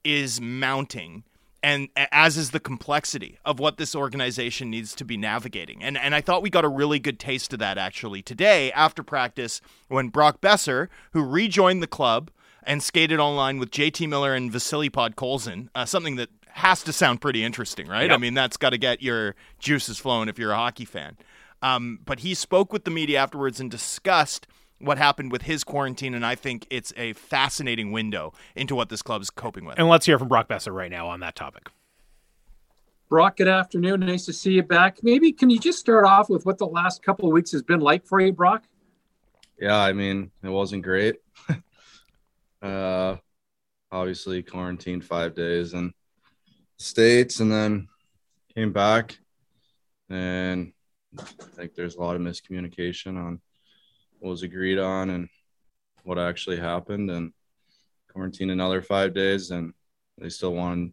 is 0.03 0.39
mounting 0.39 1.23
and 1.63 1.89
as 2.11 2.37
is 2.37 2.51
the 2.51 2.59
complexity 2.59 3.39
of 3.43 3.59
what 3.59 3.77
this 3.77 3.95
organization 3.95 4.69
needs 4.69 4.93
to 4.93 5.03
be 5.03 5.17
navigating. 5.17 5.83
And 5.83 5.97
and 5.97 6.13
I 6.13 6.21
thought 6.21 6.43
we 6.43 6.51
got 6.51 6.63
a 6.63 6.69
really 6.69 6.99
good 6.99 7.19
taste 7.19 7.51
of 7.53 7.59
that 7.59 7.79
actually 7.79 8.21
today 8.21 8.71
after 8.73 9.01
practice 9.01 9.59
when 9.87 10.09
Brock 10.09 10.39
Boeser, 10.39 10.89
who 11.13 11.23
rejoined 11.23 11.81
the 11.81 11.87
club 11.87 12.29
and 12.65 12.81
skated 12.81 13.19
online 13.19 13.59
with 13.59 13.71
JT 13.71 14.07
Miller 14.09 14.33
and 14.33 14.51
Vasily 14.51 14.89
Podkolzin, 14.89 15.69
uh, 15.75 15.85
something 15.85 16.15
that 16.17 16.29
has 16.47 16.83
to 16.83 16.93
sound 16.93 17.21
pretty 17.21 17.43
interesting, 17.43 17.87
right? 17.87 18.09
Yep. 18.09 18.11
I 18.11 18.17
mean, 18.17 18.33
that's 18.33 18.57
got 18.57 18.69
to 18.69 18.77
get 18.77 19.01
your 19.01 19.35
juices 19.59 19.99
flowing 19.99 20.29
if 20.29 20.39
you're 20.39 20.51
a 20.51 20.55
hockey 20.55 20.85
fan. 20.85 21.17
Um, 21.61 21.99
but 22.05 22.19
he 22.19 22.33
spoke 22.33 22.71
with 22.71 22.85
the 22.85 22.91
media 22.91 23.19
afterwards 23.19 23.59
and 23.59 23.69
discussed 23.69 24.47
what 24.79 24.97
happened 24.97 25.31
with 25.31 25.43
his 25.43 25.63
quarantine, 25.63 26.13
and 26.13 26.25
I 26.25 26.35
think 26.35 26.67
it's 26.69 26.93
a 26.97 27.13
fascinating 27.13 27.91
window 27.91 28.33
into 28.55 28.75
what 28.75 28.89
this 28.89 29.01
club 29.01 29.21
is 29.21 29.29
coping 29.29 29.65
with. 29.65 29.79
And 29.79 29.87
let's 29.87 30.05
hear 30.05 30.19
from 30.19 30.27
Brock 30.27 30.47
Boeser 30.47 30.73
right 30.73 30.91
now 30.91 31.07
on 31.07 31.21
that 31.21 31.35
topic. 31.35 31.69
Brock, 33.09 33.37
good 33.37 33.47
afternoon. 33.47 34.01
Nice 34.01 34.25
to 34.25 34.33
see 34.33 34.53
you 34.53 34.63
back. 34.63 34.97
Maybe 35.03 35.31
can 35.31 35.49
you 35.49 35.59
just 35.59 35.79
start 35.79 36.05
off 36.05 36.29
with 36.29 36.45
what 36.45 36.57
the 36.57 36.67
last 36.67 37.03
couple 37.03 37.27
of 37.27 37.33
weeks 37.33 37.51
has 37.51 37.61
been 37.61 37.79
like 37.79 38.05
for 38.05 38.19
you, 38.19 38.31
Brock? 38.31 38.63
Yeah, 39.59 39.77
I 39.77 39.93
mean, 39.93 40.31
it 40.43 40.49
wasn't 40.49 40.83
great. 40.83 41.17
Uh, 42.65 43.17
obviously 43.91 44.41
quarantined 44.41 45.05
five 45.05 45.35
days 45.35 45.73
in 45.73 45.93
states, 46.77 47.39
and 47.39 47.51
then 47.51 47.87
came 48.55 48.73
back, 48.73 49.19
and 50.09 50.73
I 51.19 51.23
think 51.55 51.75
there's 51.75 51.95
a 51.95 52.01
lot 52.01 52.15
of 52.15 52.23
miscommunication 52.23 53.17
on 53.23 53.39
what 54.17 54.31
was 54.31 54.41
agreed 54.41 54.79
on 54.79 55.11
and 55.11 55.29
what 56.05 56.17
actually 56.17 56.57
happened, 56.57 57.11
and 57.11 57.33
quarantine 58.11 58.49
another 58.49 58.81
five 58.81 59.13
days, 59.13 59.51
and 59.51 59.71
they 60.17 60.29
still 60.29 60.55
wanted 60.55 60.91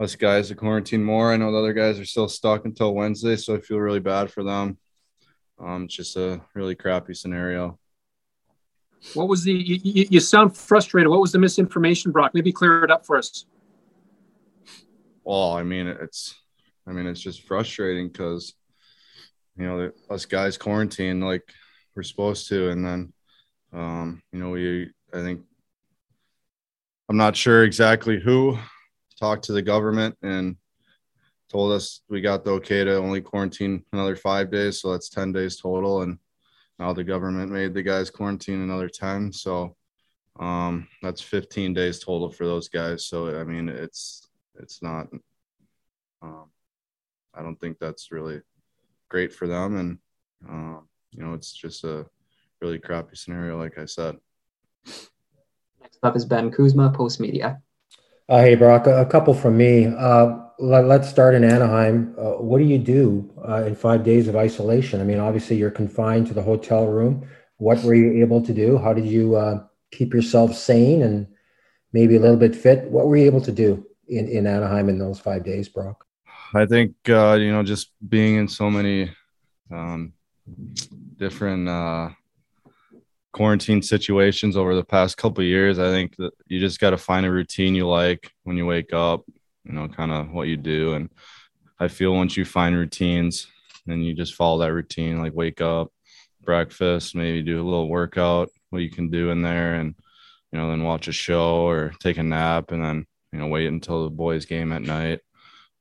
us 0.00 0.16
guys 0.16 0.48
to 0.48 0.56
quarantine 0.56 1.04
more. 1.04 1.32
I 1.32 1.36
know 1.36 1.52
the 1.52 1.58
other 1.58 1.74
guys 1.74 2.00
are 2.00 2.04
still 2.04 2.28
stuck 2.28 2.64
until 2.64 2.92
Wednesday, 2.92 3.36
so 3.36 3.54
I 3.54 3.60
feel 3.60 3.78
really 3.78 4.00
bad 4.00 4.32
for 4.32 4.42
them. 4.42 4.78
Um, 5.60 5.84
it's 5.84 5.94
just 5.94 6.16
a 6.16 6.40
really 6.56 6.74
crappy 6.74 7.14
scenario. 7.14 7.78
What 9.14 9.28
was 9.28 9.42
the, 9.44 9.52
you, 9.52 10.06
you, 10.10 10.20
sound 10.20 10.56
frustrated. 10.56 11.08
What 11.08 11.20
was 11.20 11.32
the 11.32 11.38
misinformation, 11.38 12.12
Brock? 12.12 12.32
Maybe 12.34 12.52
clear 12.52 12.84
it 12.84 12.90
up 12.90 13.04
for 13.04 13.16
us. 13.16 13.46
Well, 15.24 15.52
I 15.52 15.62
mean, 15.64 15.86
it's, 15.86 16.34
I 16.86 16.92
mean, 16.92 17.06
it's 17.06 17.20
just 17.20 17.42
frustrating 17.42 18.08
because, 18.08 18.54
you 19.56 19.66
know, 19.66 19.90
us 20.08 20.24
guys 20.24 20.56
quarantine 20.56 21.20
like 21.20 21.42
we're 21.94 22.02
supposed 22.04 22.48
to. 22.48 22.70
And 22.70 22.84
then, 22.84 23.12
um, 23.72 24.22
you 24.32 24.38
know, 24.38 24.50
we, 24.50 24.90
I 25.12 25.18
think 25.18 25.42
I'm 27.08 27.16
not 27.16 27.36
sure 27.36 27.64
exactly 27.64 28.20
who 28.20 28.56
talked 29.18 29.44
to 29.44 29.52
the 29.52 29.62
government 29.62 30.16
and 30.22 30.56
told 31.50 31.72
us 31.72 32.00
we 32.08 32.20
got 32.20 32.44
the 32.44 32.52
okay 32.52 32.82
to 32.82 32.96
only 32.96 33.20
quarantine 33.20 33.84
another 33.92 34.16
five 34.16 34.50
days. 34.50 34.80
So 34.80 34.92
that's 34.92 35.10
10 35.10 35.32
days 35.32 35.56
total. 35.56 36.02
And 36.02 36.18
now 36.82 36.92
the 36.92 37.04
government 37.04 37.52
made 37.52 37.74
the 37.74 37.82
guys 37.82 38.10
quarantine 38.10 38.60
another 38.60 38.88
10. 38.88 39.32
So 39.32 39.76
um, 40.40 40.88
that's 41.00 41.20
15 41.20 41.74
days 41.74 42.00
total 42.00 42.28
for 42.28 42.44
those 42.44 42.68
guys. 42.68 43.06
So, 43.06 43.40
I 43.40 43.44
mean, 43.44 43.68
it's, 43.68 44.26
it's 44.58 44.82
not, 44.82 45.06
um, 46.22 46.46
I 47.34 47.42
don't 47.42 47.54
think 47.60 47.78
that's 47.78 48.10
really 48.10 48.40
great 49.08 49.32
for 49.32 49.46
them. 49.46 49.76
And, 49.76 49.98
um, 50.48 50.88
you 51.12 51.22
know, 51.22 51.34
it's 51.34 51.52
just 51.52 51.84
a 51.84 52.04
really 52.60 52.80
crappy 52.80 53.14
scenario, 53.14 53.56
like 53.56 53.78
I 53.78 53.84
said. 53.84 54.16
Next 55.80 55.98
up 56.02 56.16
is 56.16 56.24
Ben 56.24 56.50
Kuzma, 56.50 56.90
Post 56.90 57.20
Media. 57.20 57.62
Uh, 58.28 58.40
hey, 58.40 58.56
Brock, 58.56 58.88
a, 58.88 59.02
a, 59.02 59.06
couple 59.06 59.34
from 59.34 59.56
me. 59.56 59.86
Uh, 59.86 60.36
let, 60.62 61.00
us 61.00 61.10
start 61.10 61.34
in 61.34 61.42
Anaheim. 61.42 62.14
Uh, 62.16 62.34
what 62.34 62.58
do 62.58 62.64
you 62.64 62.78
do 62.78 63.28
uh, 63.46 63.64
in 63.64 63.74
five 63.74 64.04
days 64.04 64.28
of 64.28 64.36
isolation? 64.36 65.00
I 65.00 65.04
mean, 65.04 65.18
obviously, 65.18 65.56
you're 65.56 65.70
confined 65.70 66.28
to 66.28 66.34
the 66.34 66.42
hotel 66.42 66.86
room. 66.86 67.28
What 67.56 67.82
were 67.82 67.94
you 67.94 68.22
able 68.22 68.40
to 68.42 68.52
do? 68.52 68.78
How 68.78 68.92
did 68.92 69.06
you 69.06 69.34
uh, 69.34 69.64
keep 69.90 70.14
yourself 70.14 70.54
sane 70.54 71.02
and 71.02 71.26
maybe 71.92 72.16
a 72.16 72.20
little 72.20 72.36
bit 72.36 72.54
fit? 72.54 72.84
What 72.84 73.08
were 73.08 73.16
you 73.16 73.26
able 73.26 73.40
to 73.40 73.52
do 73.52 73.84
in, 74.08 74.28
in 74.28 74.46
Anaheim 74.46 74.88
in 74.88 74.98
those 74.98 75.18
five 75.18 75.44
days, 75.44 75.68
Brock? 75.68 76.06
I 76.54 76.66
think, 76.66 76.94
uh, 77.08 77.34
you 77.34 77.50
know, 77.50 77.62
just 77.62 77.90
being 78.08 78.36
in 78.36 78.46
so 78.46 78.70
many 78.70 79.10
um, 79.72 80.12
different 81.16 81.68
quarantine 83.32 83.80
situations 83.82 84.56
over 84.56 84.74
the 84.74 84.84
past 84.84 85.16
couple 85.16 85.42
years 85.42 85.78
i 85.78 85.86
think 85.86 86.14
that 86.16 86.32
you 86.48 86.60
just 86.60 86.78
got 86.78 86.90
to 86.90 86.98
find 86.98 87.24
a 87.24 87.30
routine 87.30 87.74
you 87.74 87.88
like 87.88 88.30
when 88.42 88.58
you 88.58 88.66
wake 88.66 88.92
up 88.92 89.24
you 89.64 89.72
know 89.72 89.88
kind 89.88 90.12
of 90.12 90.30
what 90.30 90.48
you 90.48 90.56
do. 90.56 90.94
And 90.94 91.10
i 91.78 91.88
feel 91.88 92.14
once 92.14 92.36
you 92.36 92.44
find 92.44 92.76
routines 92.76 93.46
and 93.88 94.04
you 94.04 94.14
just 94.14 94.34
follow 94.34 94.60
that 94.60 94.72
routine 94.72 95.20
like 95.20 95.34
wake 95.34 95.60
up 95.60 95.92
breakfast 96.42 97.14
maybe 97.14 97.42
do 97.42 97.60
a 97.60 97.64
little 97.64 97.88
workout 97.88 98.48
what 98.70 98.82
you 98.82 98.90
can 98.90 99.10
do 99.10 99.30
in 99.30 99.42
there 99.42 99.74
and 99.74 99.94
you 100.52 100.58
know 100.58 100.68
then 100.68 100.82
watch 100.82 101.08
a 101.08 101.12
show 101.12 101.66
or 101.66 101.92
take 102.00 102.18
a 102.18 102.22
nap 102.22 102.70
and 102.70 102.84
then 102.84 103.06
you 103.32 103.38
know 103.38 103.46
wait 103.46 103.66
until 103.66 104.04
the 104.04 104.10
boys 104.10 104.44
game 104.44 104.72
at 104.72 104.82
night. 104.82 105.20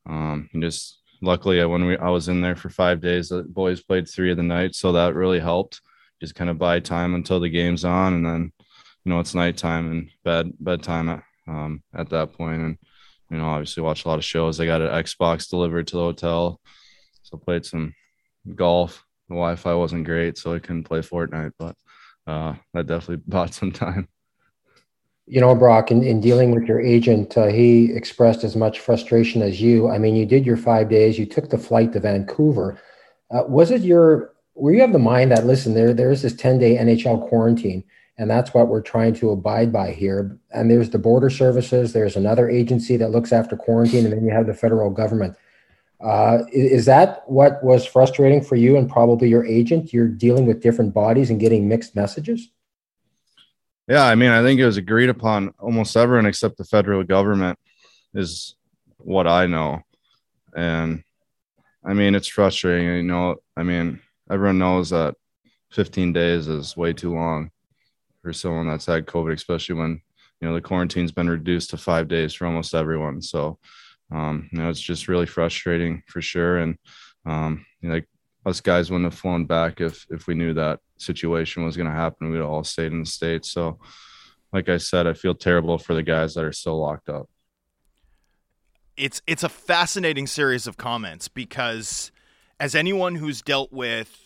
Um 0.05 0.49
and 0.53 0.63
just 0.63 0.99
luckily 1.21 1.63
when 1.65 1.85
we 1.85 1.97
i 1.97 2.09
was 2.09 2.27
in 2.27 2.41
there 2.41 2.55
for 2.55 2.69
five 2.69 2.99
days 2.99 3.29
the 3.29 3.43
boys 3.43 3.83
played 3.83 4.09
three 4.09 4.31
of 4.31 4.37
the 4.37 4.43
night, 4.43 4.75
so 4.75 4.91
that 4.91 5.15
really 5.15 5.39
helped. 5.39 5.81
Just 6.19 6.35
kind 6.35 6.49
of 6.49 6.57
buy 6.57 6.79
time 6.79 7.15
until 7.15 7.39
the 7.39 7.49
game's 7.49 7.85
on, 7.85 8.13
and 8.13 8.25
then 8.25 8.51
you 9.03 9.11
know 9.11 9.19
it's 9.19 9.35
nighttime 9.35 9.91
and 9.91 10.09
bed 10.23 10.51
bedtime 10.59 11.09
at, 11.09 11.23
um, 11.47 11.83
at 11.93 12.09
that 12.09 12.33
point, 12.33 12.61
and 12.61 12.77
you 13.31 13.37
know 13.37 13.45
obviously 13.45 13.81
watch 13.81 14.05
a 14.05 14.07
lot 14.09 14.19
of 14.19 14.25
shows. 14.25 14.59
I 14.59 14.65
got 14.65 14.81
an 14.81 14.89
Xbox 14.89 15.49
delivered 15.49 15.87
to 15.87 15.95
the 15.95 16.03
hotel, 16.03 16.59
so 17.23 17.37
played 17.37 17.65
some 17.65 17.95
golf. 18.55 19.05
The 19.29 19.35
Wi-Fi 19.35 19.73
wasn't 19.73 20.05
great, 20.05 20.37
so 20.37 20.53
I 20.53 20.59
couldn't 20.59 20.83
play 20.83 20.99
Fortnite, 20.99 21.53
but 21.57 21.75
uh, 22.27 22.55
that 22.73 22.87
definitely 22.87 23.23
bought 23.27 23.53
some 23.53 23.71
time. 23.71 24.09
You 25.27 25.39
know, 25.39 25.55
Brock, 25.55 25.91
in, 25.91 26.03
in 26.03 26.19
dealing 26.19 26.51
with 26.51 26.65
your 26.65 26.81
agent, 26.81 27.37
uh, 27.37 27.47
he 27.47 27.93
expressed 27.93 28.43
as 28.43 28.57
much 28.57 28.81
frustration 28.81 29.41
as 29.41 29.61
you. 29.61 29.89
I 29.89 29.97
mean, 29.97 30.15
you 30.15 30.25
did 30.25 30.45
your 30.45 30.57
five 30.57 30.89
days, 30.89 31.17
you 31.17 31.25
took 31.25 31.49
the 31.49 31.57
flight 31.57 31.93
to 31.93 32.01
Vancouver. 32.01 32.81
Uh, 33.29 33.43
was 33.47 33.71
it 33.71 33.81
your 33.81 34.33
where 34.53 34.73
you 34.73 34.81
have 34.81 34.91
the 34.91 34.99
mind 34.99 35.31
that 35.31 35.45
listen 35.45 35.73
there 35.73 35.93
there's 35.93 36.21
this 36.21 36.35
10 36.35 36.59
day 36.59 36.75
nhl 36.75 37.27
quarantine 37.29 37.83
and 38.21 38.29
that's 38.29 38.53
what 38.53 38.67
we're 38.67 38.83
trying 38.83 39.15
to 39.15 39.31
abide 39.31 39.73
by 39.73 39.91
here. 39.91 40.37
And 40.51 40.69
there's 40.69 40.91
the 40.91 40.99
border 40.99 41.31
services. 41.31 41.91
There's 41.91 42.15
another 42.15 42.47
agency 42.47 42.95
that 42.97 43.09
looks 43.09 43.33
after 43.33 43.57
quarantine 43.57 44.05
and 44.05 44.13
then 44.13 44.23
you 44.23 44.29
have 44.29 44.45
the 44.45 44.53
federal 44.53 44.91
government. 44.91 45.35
Uh, 45.99 46.43
is 46.53 46.85
that 46.85 47.23
what 47.25 47.63
was 47.63 47.83
frustrating 47.83 48.43
for 48.43 48.55
you 48.55 48.77
and 48.77 48.87
probably 48.87 49.27
your 49.27 49.43
agent? 49.43 49.91
You're 49.91 50.07
dealing 50.07 50.45
with 50.45 50.61
different 50.61 50.93
bodies 50.93 51.31
and 51.31 51.39
getting 51.39 51.67
mixed 51.67 51.95
messages? 51.95 52.49
Yeah 53.87 54.05
i 54.05 54.13
mean 54.13 54.29
i 54.29 54.43
think 54.43 54.59
it 54.59 54.65
was 54.67 54.77
agreed 54.77 55.09
upon 55.09 55.55
almost 55.57 55.97
everyone 55.97 56.27
except 56.27 56.57
the 56.57 56.63
federal 56.63 57.03
government 57.03 57.57
is 58.13 58.55
what 58.99 59.25
i 59.25 59.47
know. 59.47 59.81
And 60.55 61.03
i 61.83 61.93
mean 61.93 62.13
it's 62.13 62.27
frustrating 62.27 62.85
you 62.87 63.03
know. 63.03 63.37
I 63.57 63.63
mean 63.63 63.99
everyone 64.29 64.59
knows 64.59 64.91
that 64.91 65.15
15 65.71 66.13
days 66.13 66.47
is 66.47 66.77
way 66.77 66.93
too 66.93 67.15
long 67.15 67.49
for 68.21 68.33
someone 68.33 68.67
that's 68.67 68.85
had 68.85 69.05
COVID, 69.05 69.33
especially 69.33 69.75
when 69.75 70.01
you 70.39 70.47
know 70.47 70.53
the 70.53 70.61
quarantine's 70.61 71.11
been 71.11 71.29
reduced 71.29 71.71
to 71.71 71.77
five 71.77 72.07
days 72.07 72.33
for 72.33 72.47
almost 72.47 72.73
everyone. 72.73 73.21
So, 73.21 73.59
um, 74.11 74.49
you 74.51 74.59
know, 74.59 74.69
it's 74.69 74.81
just 74.81 75.07
really 75.07 75.25
frustrating 75.25 76.03
for 76.07 76.21
sure. 76.21 76.57
And 76.57 76.77
um, 77.25 77.65
you 77.81 77.89
know, 77.89 77.95
like 77.95 78.07
us 78.45 78.61
guys 78.61 78.89
wouldn't 78.89 79.11
have 79.11 79.19
flown 79.19 79.45
back 79.45 79.81
if 79.81 80.05
if 80.09 80.27
we 80.27 80.33
knew 80.33 80.53
that 80.53 80.79
situation 80.97 81.63
was 81.63 81.77
going 81.77 81.89
to 81.89 81.95
happen. 81.95 82.31
We'd 82.31 82.41
all 82.41 82.63
stayed 82.63 82.91
in 82.91 83.01
the 83.01 83.05
states. 83.05 83.49
So, 83.51 83.79
like 84.51 84.69
I 84.69 84.77
said, 84.77 85.07
I 85.07 85.13
feel 85.13 85.35
terrible 85.35 85.77
for 85.77 85.93
the 85.93 86.03
guys 86.03 86.33
that 86.35 86.43
are 86.43 86.53
still 86.53 86.79
locked 86.79 87.09
up. 87.09 87.29
It's 88.97 89.21
it's 89.27 89.43
a 89.43 89.49
fascinating 89.49 90.27
series 90.27 90.67
of 90.67 90.77
comments 90.77 91.27
because 91.27 92.11
as 92.59 92.75
anyone 92.75 93.15
who's 93.15 93.41
dealt 93.41 93.71
with 93.71 94.20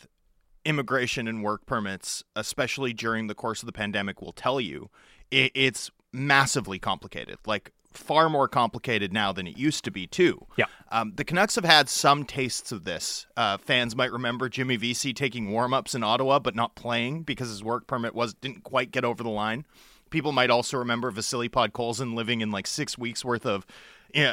immigration 0.66 1.28
and 1.28 1.44
work 1.44 1.66
permits, 1.66 2.24
especially 2.36 2.92
during 2.92 3.28
the 3.28 3.36
course 3.36 3.62
of 3.62 3.68
the 3.68 3.74
pandemic, 3.74 4.22
will 4.22 4.34
tell 4.34 4.60
you, 4.60 4.90
it, 5.32 5.52
it's 5.56 5.92
massively 6.12 6.80
complicated. 6.80 7.38
Like 7.46 7.72
far 7.94 8.30
more 8.30 8.48
complicated 8.48 9.14
now 9.14 9.32
than 9.32 9.48
it 9.48 9.58
used 9.58 9.86
to 9.86 9.92
be, 9.92 10.08
too. 10.08 10.46
Yeah. 10.58 10.66
Um, 10.92 11.14
the 11.16 11.24
Canucks 11.24 11.56
have 11.56 11.66
had 11.66 11.88
some 11.88 12.26
tastes 12.26 12.72
of 12.72 12.84
this. 12.84 13.26
Uh, 13.38 13.58
fans 13.58 13.96
might 13.96 14.12
remember 14.12 14.50
Jimmy 14.50 14.76
Vesey 14.76 15.14
taking 15.14 15.52
warm 15.52 15.74
ups 15.74 15.96
in 15.96 16.04
Ottawa, 16.04 16.40
but 16.40 16.56
not 16.56 16.76
playing 16.76 17.24
because 17.24 17.50
his 17.50 17.64
work 17.64 17.88
permit 17.88 18.14
was 18.14 18.34
didn't 18.34 18.64
quite 18.64 18.92
get 18.92 19.06
over 19.06 19.24
the 19.24 19.30
line. 19.30 19.66
People 20.10 20.32
might 20.32 20.50
also 20.50 20.78
remember 20.78 21.10
Vasily 21.12 21.50
Podkolzin 21.50 22.16
living 22.16 22.42
in 22.42 22.52
like 22.52 22.68
six 22.68 22.98
weeks 22.98 23.24
worth 23.26 23.46
of 23.46 23.66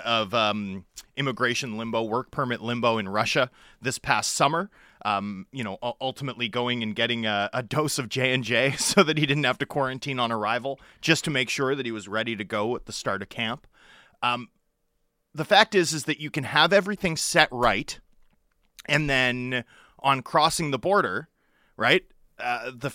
of 0.05 0.33
um, 0.33 0.85
immigration 1.17 1.77
limbo, 1.77 2.03
work 2.03 2.31
permit 2.31 2.61
limbo 2.61 2.99
in 2.99 3.09
Russia 3.09 3.51
this 3.81 3.99
past 3.99 4.33
summer. 4.33 4.71
Um, 5.05 5.47
you 5.51 5.65
know, 5.65 5.79
ultimately 6.01 6.49
going 6.49 6.83
and 6.83 6.95
getting 6.95 7.27
a, 7.27 7.51
a 7.53 7.63
dose 7.63 7.99
of 7.99 8.09
J 8.09 8.33
and 8.33 8.45
J 8.45 8.73
so 8.79 9.03
that 9.03 9.19
he 9.19 9.27
didn't 9.27 9.45
have 9.45 9.59
to 9.59 9.67
quarantine 9.67 10.21
on 10.21 10.31
arrival, 10.31 10.79
just 11.01 11.25
to 11.25 11.31
make 11.31 11.49
sure 11.49 11.75
that 11.75 11.87
he 11.87 11.93
was 11.93 12.07
ready 12.07 12.37
to 12.37 12.45
go 12.45 12.77
at 12.77 12.87
the 12.87 12.93
start 12.93 13.21
of 13.21 13.29
camp. 13.29 13.67
Um, 14.23 14.49
the 15.35 15.45
fact 15.45 15.75
is, 15.75 15.93
is 15.93 16.05
that 16.05 16.21
you 16.21 16.31
can 16.31 16.45
have 16.45 16.73
everything 16.73 17.17
set 17.17 17.49
right, 17.51 17.99
and 18.87 19.09
then 19.11 19.65
on 19.99 20.23
crossing 20.23 20.71
the 20.71 20.79
border, 20.79 21.29
right? 21.77 22.05
Uh, 22.39 22.71
the 22.71 22.93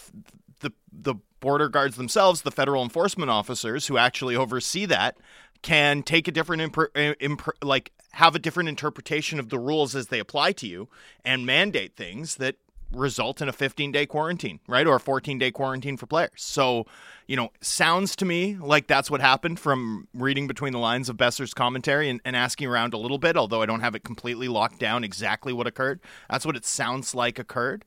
the 0.60 0.72
the 0.92 1.16
border 1.40 1.70
guards 1.70 1.98
themselves, 1.98 2.42
the 2.42 2.52
federal 2.52 2.84
enforcement 2.84 3.30
officers 3.30 3.88
who 3.88 3.98
actually 3.98 4.36
oversee 4.36 4.86
that, 4.86 5.18
can 5.62 6.04
take 6.04 6.28
a 6.28 6.32
different 6.32 6.62
imp- 6.62 6.78
uh, 6.96 7.14
imp- 7.20 7.50
like 7.64 7.92
have 8.14 8.36
a 8.36 8.40
different 8.40 8.70
interpretation 8.70 9.40
of 9.40 9.50
the 9.50 9.60
rules 9.60 9.96
as 9.96 10.08
they 10.08 10.20
apply 10.20 10.52
to 10.52 10.68
you 10.68 10.90
and 11.24 11.46
mandate 11.46 11.96
things 11.96 12.36
that 12.38 12.56
result 12.92 13.42
in 13.42 13.50
a 13.50 13.54
15 13.54 13.92
day 13.92 14.06
quarantine, 14.06 14.60
right? 14.68 14.88
Or 14.88 14.96
a 14.96 15.00
14 15.00 15.38
day 15.38 15.52
quarantine 15.52 15.98
for 15.98 16.06
players. 16.06 16.32
So, 16.38 16.86
you 17.28 17.36
know, 17.36 17.50
sounds 17.62 18.16
to 18.18 18.26
me 18.26 18.58
like 18.58 18.88
that's 18.88 19.12
what 19.12 19.22
happened 19.22 19.60
from 19.60 20.08
reading 20.14 20.48
between 20.48 20.74
the 20.74 20.80
lines 20.80 21.10
of 21.10 21.18
Boeser's 21.18 21.54
commentary 21.54 22.10
and, 22.10 22.22
and, 22.24 22.36
asking 22.36 22.68
around 22.68 22.94
a 22.94 22.98
little 22.98 23.18
bit, 23.18 23.36
although 23.36 23.62
I 23.62 23.66
don't 23.66 23.82
have 23.82 23.96
it 23.96 24.04
completely 24.04 24.48
locked 24.48 24.80
down 24.80 25.04
exactly 25.04 25.52
what 25.54 25.68
occurred. 25.68 26.00
That's 26.30 26.46
what 26.46 26.56
it 26.56 26.66
sounds 26.66 27.14
like 27.14 27.40
occurred. 27.40 27.84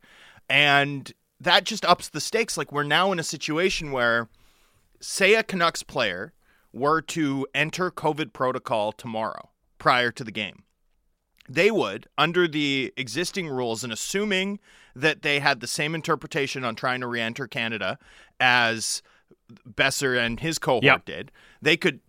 And 0.49 1.13
that 1.41 1.65
just 1.65 1.85
ups 1.85 2.09
the 2.09 2.21
stakes. 2.21 2.59
Like 2.59 2.73
we're 2.73 2.83
now 2.83 3.13
in 3.13 3.19
a 3.19 3.25
situation 3.25 3.93
where, 3.93 4.29
say, 5.01 5.35
a 5.35 5.43
Canucks 5.43 5.83
player 5.83 6.33
were 6.73 7.01
to 7.03 7.47
enter 7.55 7.91
COVID 7.91 8.33
protocol 8.33 8.93
tomorrow 8.93 9.51
prior 9.79 10.11
to 10.13 10.25
the 10.25 10.31
game, 10.31 10.65
they 11.49 11.71
would, 11.71 12.07
under 12.17 12.47
the 12.47 12.93
existing 12.97 13.49
rules 13.49 13.83
and 13.83 13.93
assuming 13.93 14.61
that 14.95 15.23
they 15.23 15.41
had 15.41 15.61
the 15.61 15.67
same 15.67 15.95
interpretation 15.95 16.65
on 16.65 16.75
trying 16.77 17.01
to 17.01 17.07
re 17.07 17.21
enter 17.21 17.47
Canada 17.49 17.99
as 18.39 19.03
Boeser 19.69 20.19
and 20.19 20.41
his 20.41 20.59
cohort 20.59 20.85
yep. 20.85 21.05
did, 21.05 21.33
they 21.61 21.77
could 21.77 22.01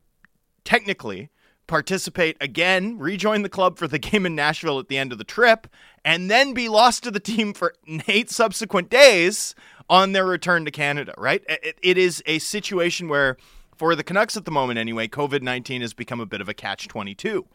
technically 0.64 1.30
participate 1.66 2.38
again, 2.40 3.00
rejoin 3.00 3.42
the 3.42 3.50
club 3.50 3.78
for 3.78 3.88
the 3.88 4.00
game 4.00 4.26
in 4.26 4.36
Nashville 4.36 4.80
at 4.80 4.90
the 4.90 4.98
end 4.98 5.12
of 5.12 5.18
the 5.18 5.24
trip, 5.24 5.68
and 6.06 6.30
then 6.30 6.54
be 6.54 6.70
lost 6.70 7.04
to 7.04 7.12
the 7.12 7.20
team 7.20 7.54
for 7.54 7.74
eight 8.08 8.30
subsequent 8.30 8.90
days 8.90 9.56
on 9.90 10.12
their 10.12 10.26
return 10.26 10.66
to 10.66 10.72
Canada, 10.72 11.14
right? 11.18 11.44
it, 11.48 11.78
it 11.82 11.98
is 11.98 12.22
a 12.26 12.40
situation 12.40 13.10
where 13.10 13.38
for 13.82 13.96
the 13.96 14.04
Canucks 14.04 14.38
at 14.38 14.46
the 14.46 14.52
moment 14.52 14.78
anyway, 14.78 15.08
COVID 15.08 15.42
19 15.42 15.82
has 15.82 15.96
become 15.96 16.20
a 16.20 16.28
bit 16.28 16.40
of 16.40 16.48
a 16.48 16.54
catch 16.54 16.88
22. 16.88 17.48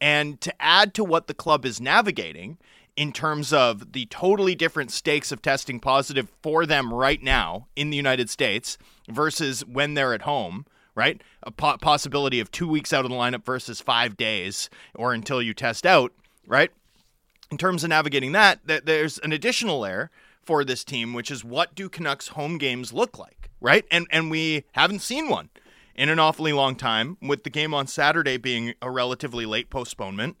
And 0.00 0.40
to 0.40 0.54
add 0.62 0.94
to 0.94 1.02
what 1.02 1.26
the 1.26 1.34
club 1.34 1.66
is 1.66 1.80
navigating 1.80 2.58
in 2.94 3.10
terms 3.10 3.52
of 3.52 3.90
the 3.90 4.06
totally 4.06 4.54
different 4.54 4.92
stakes 4.92 5.32
of 5.32 5.42
testing 5.42 5.80
positive 5.80 6.30
for 6.40 6.66
them 6.66 6.94
right 6.94 7.20
now 7.20 7.66
in 7.74 7.90
the 7.90 7.96
United 7.96 8.30
States 8.30 8.78
versus 9.08 9.66
when 9.66 9.94
they're 9.94 10.14
at 10.14 10.22
home, 10.22 10.66
right? 10.94 11.20
A 11.42 11.50
po- 11.50 11.78
possibility 11.78 12.38
of 12.38 12.52
two 12.52 12.68
weeks 12.68 12.92
out 12.92 13.04
of 13.04 13.10
the 13.10 13.16
lineup 13.16 13.44
versus 13.44 13.80
five 13.80 14.16
days 14.16 14.70
or 14.94 15.12
until 15.12 15.42
you 15.42 15.52
test 15.52 15.84
out, 15.84 16.12
right? 16.46 16.70
In 17.50 17.58
terms 17.58 17.82
of 17.82 17.90
navigating 17.90 18.30
that, 18.30 18.64
th- 18.68 18.84
there's 18.84 19.18
an 19.18 19.32
additional 19.32 19.80
layer 19.80 20.12
for 20.44 20.64
this 20.64 20.84
team, 20.84 21.12
which 21.12 21.32
is 21.32 21.44
what 21.44 21.74
do 21.74 21.88
Canucks 21.88 22.28
home 22.28 22.56
games 22.56 22.92
look 22.92 23.18
like, 23.18 23.50
right? 23.60 23.84
And 23.90 24.06
and 24.12 24.30
we 24.30 24.62
haven't 24.74 25.00
seen 25.00 25.28
one 25.28 25.48
in 25.94 26.08
an 26.08 26.18
awfully 26.18 26.52
long 26.52 26.74
time, 26.76 27.16
with 27.20 27.44
the 27.44 27.50
game 27.50 27.74
on 27.74 27.86
Saturday 27.86 28.36
being 28.36 28.74
a 28.80 28.90
relatively 28.90 29.46
late 29.46 29.70
postponement. 29.70 30.36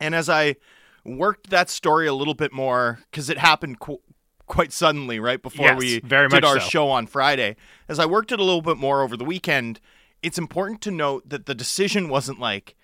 And 0.00 0.14
as 0.14 0.28
I 0.28 0.56
worked 1.04 1.50
that 1.50 1.70
story 1.70 2.06
a 2.06 2.14
little 2.14 2.34
bit 2.34 2.52
more, 2.52 3.00
because 3.10 3.30
it 3.30 3.38
happened 3.38 3.78
qu- 3.80 4.00
quite 4.46 4.72
suddenly, 4.72 5.20
right 5.20 5.40
before 5.40 5.66
Yes, 5.66 5.78
we 5.78 6.00
very 6.00 6.28
did 6.28 6.44
our 6.44 6.60
so. 6.60 6.68
show 6.68 6.88
on 6.88 7.06
Friday, 7.06 7.56
as 7.88 7.98
I 7.98 8.06
worked 8.06 8.32
it 8.32 8.40
a 8.40 8.44
little 8.44 8.62
bit 8.62 8.76
more 8.76 9.02
over 9.02 9.16
the 9.16 9.24
weekend, 9.24 9.80
it's 10.22 10.38
important 10.38 10.80
to 10.82 10.90
note 10.90 11.28
that 11.28 11.46
the 11.46 11.54
decision 11.54 12.08
wasn't 12.08 12.40
like 12.40 12.74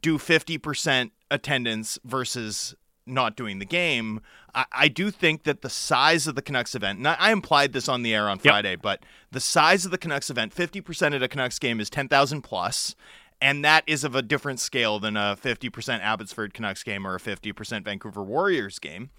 do 0.00 0.16
50% 0.16 1.10
attendance 1.30 1.98
versus 2.04 2.74
not 3.06 3.36
doing 3.36 3.58
the 3.58 3.64
game. 3.64 4.20
I, 4.54 4.64
I 4.72 4.88
do 4.88 5.10
think 5.10 5.44
that 5.44 5.62
the 5.62 5.70
size 5.70 6.26
of 6.26 6.34
the 6.34 6.42
Canucks 6.42 6.74
event, 6.74 6.98
and 6.98 7.08
I, 7.08 7.16
I 7.18 7.32
implied 7.32 7.72
this 7.72 7.88
on 7.88 8.02
the 8.02 8.14
air 8.14 8.28
on 8.28 8.38
Friday, 8.38 8.76
but 8.76 9.02
the 9.30 9.40
size 9.40 9.84
of 9.84 9.90
the 9.90 9.98
Canucks 9.98 10.30
event, 10.30 10.54
50% 10.54 11.14
at 11.14 11.22
a 11.22 11.28
Canucks 11.28 11.58
game 11.58 11.80
is 11.80 11.90
10,000 11.90 12.42
plus, 12.42 12.94
and 13.40 13.64
that 13.64 13.84
is 13.86 14.04
of 14.04 14.14
a 14.14 14.22
different 14.22 14.60
scale 14.60 14.98
than 14.98 15.16
a 15.16 15.36
50% 15.40 16.00
Abbotsford 16.00 16.54
Canucks 16.54 16.82
game 16.82 17.06
or 17.06 17.16
a 17.16 17.20
50% 17.20 17.84
Vancouver 17.84 18.22
Warriors 18.22 18.78
game. 18.78 19.10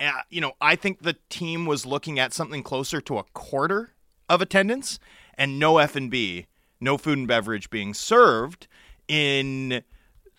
Uh, 0.00 0.12
you 0.30 0.40
know, 0.40 0.52
I 0.60 0.76
think 0.76 1.02
the 1.02 1.16
team 1.28 1.64
was 1.64 1.86
looking 1.86 2.18
at 2.18 2.32
something 2.32 2.62
closer 2.62 3.00
to 3.02 3.18
a 3.18 3.24
quarter 3.34 3.90
of 4.28 4.42
attendance 4.42 4.98
and 5.34 5.58
no 5.58 5.78
F&B, 5.78 6.46
no 6.80 6.98
food 6.98 7.18
and 7.18 7.28
beverage 7.28 7.70
being 7.70 7.94
served 7.94 8.66
in 9.06 9.82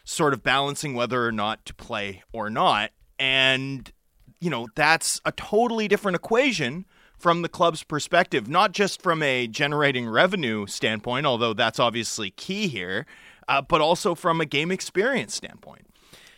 sort 0.03 0.33
of 0.33 0.43
balancing 0.43 0.93
whether 0.93 1.25
or 1.25 1.31
not 1.31 1.65
to 1.65 1.73
play 1.73 2.23
or 2.31 2.49
not. 2.49 2.91
And, 3.17 3.91
you 4.39 4.49
know, 4.49 4.67
that's 4.75 5.21
a 5.25 5.31
totally 5.31 5.87
different 5.87 6.15
equation 6.15 6.85
from 7.17 7.41
the 7.41 7.49
club's 7.49 7.83
perspective, 7.83 8.49
not 8.49 8.73
just 8.73 9.01
from 9.01 9.23
a 9.23 9.47
generating 9.47 10.07
revenue 10.07 10.67
standpoint, 10.67 11.25
although 11.25 11.53
that's 11.53 11.79
obviously 11.79 12.31
key 12.31 12.67
here, 12.67 13.05
uh, 13.47 13.61
but 13.61 13.79
also 13.79 14.13
from 14.13 14.41
a 14.41 14.45
game 14.45 14.71
experience 14.71 15.33
standpoint. 15.33 15.87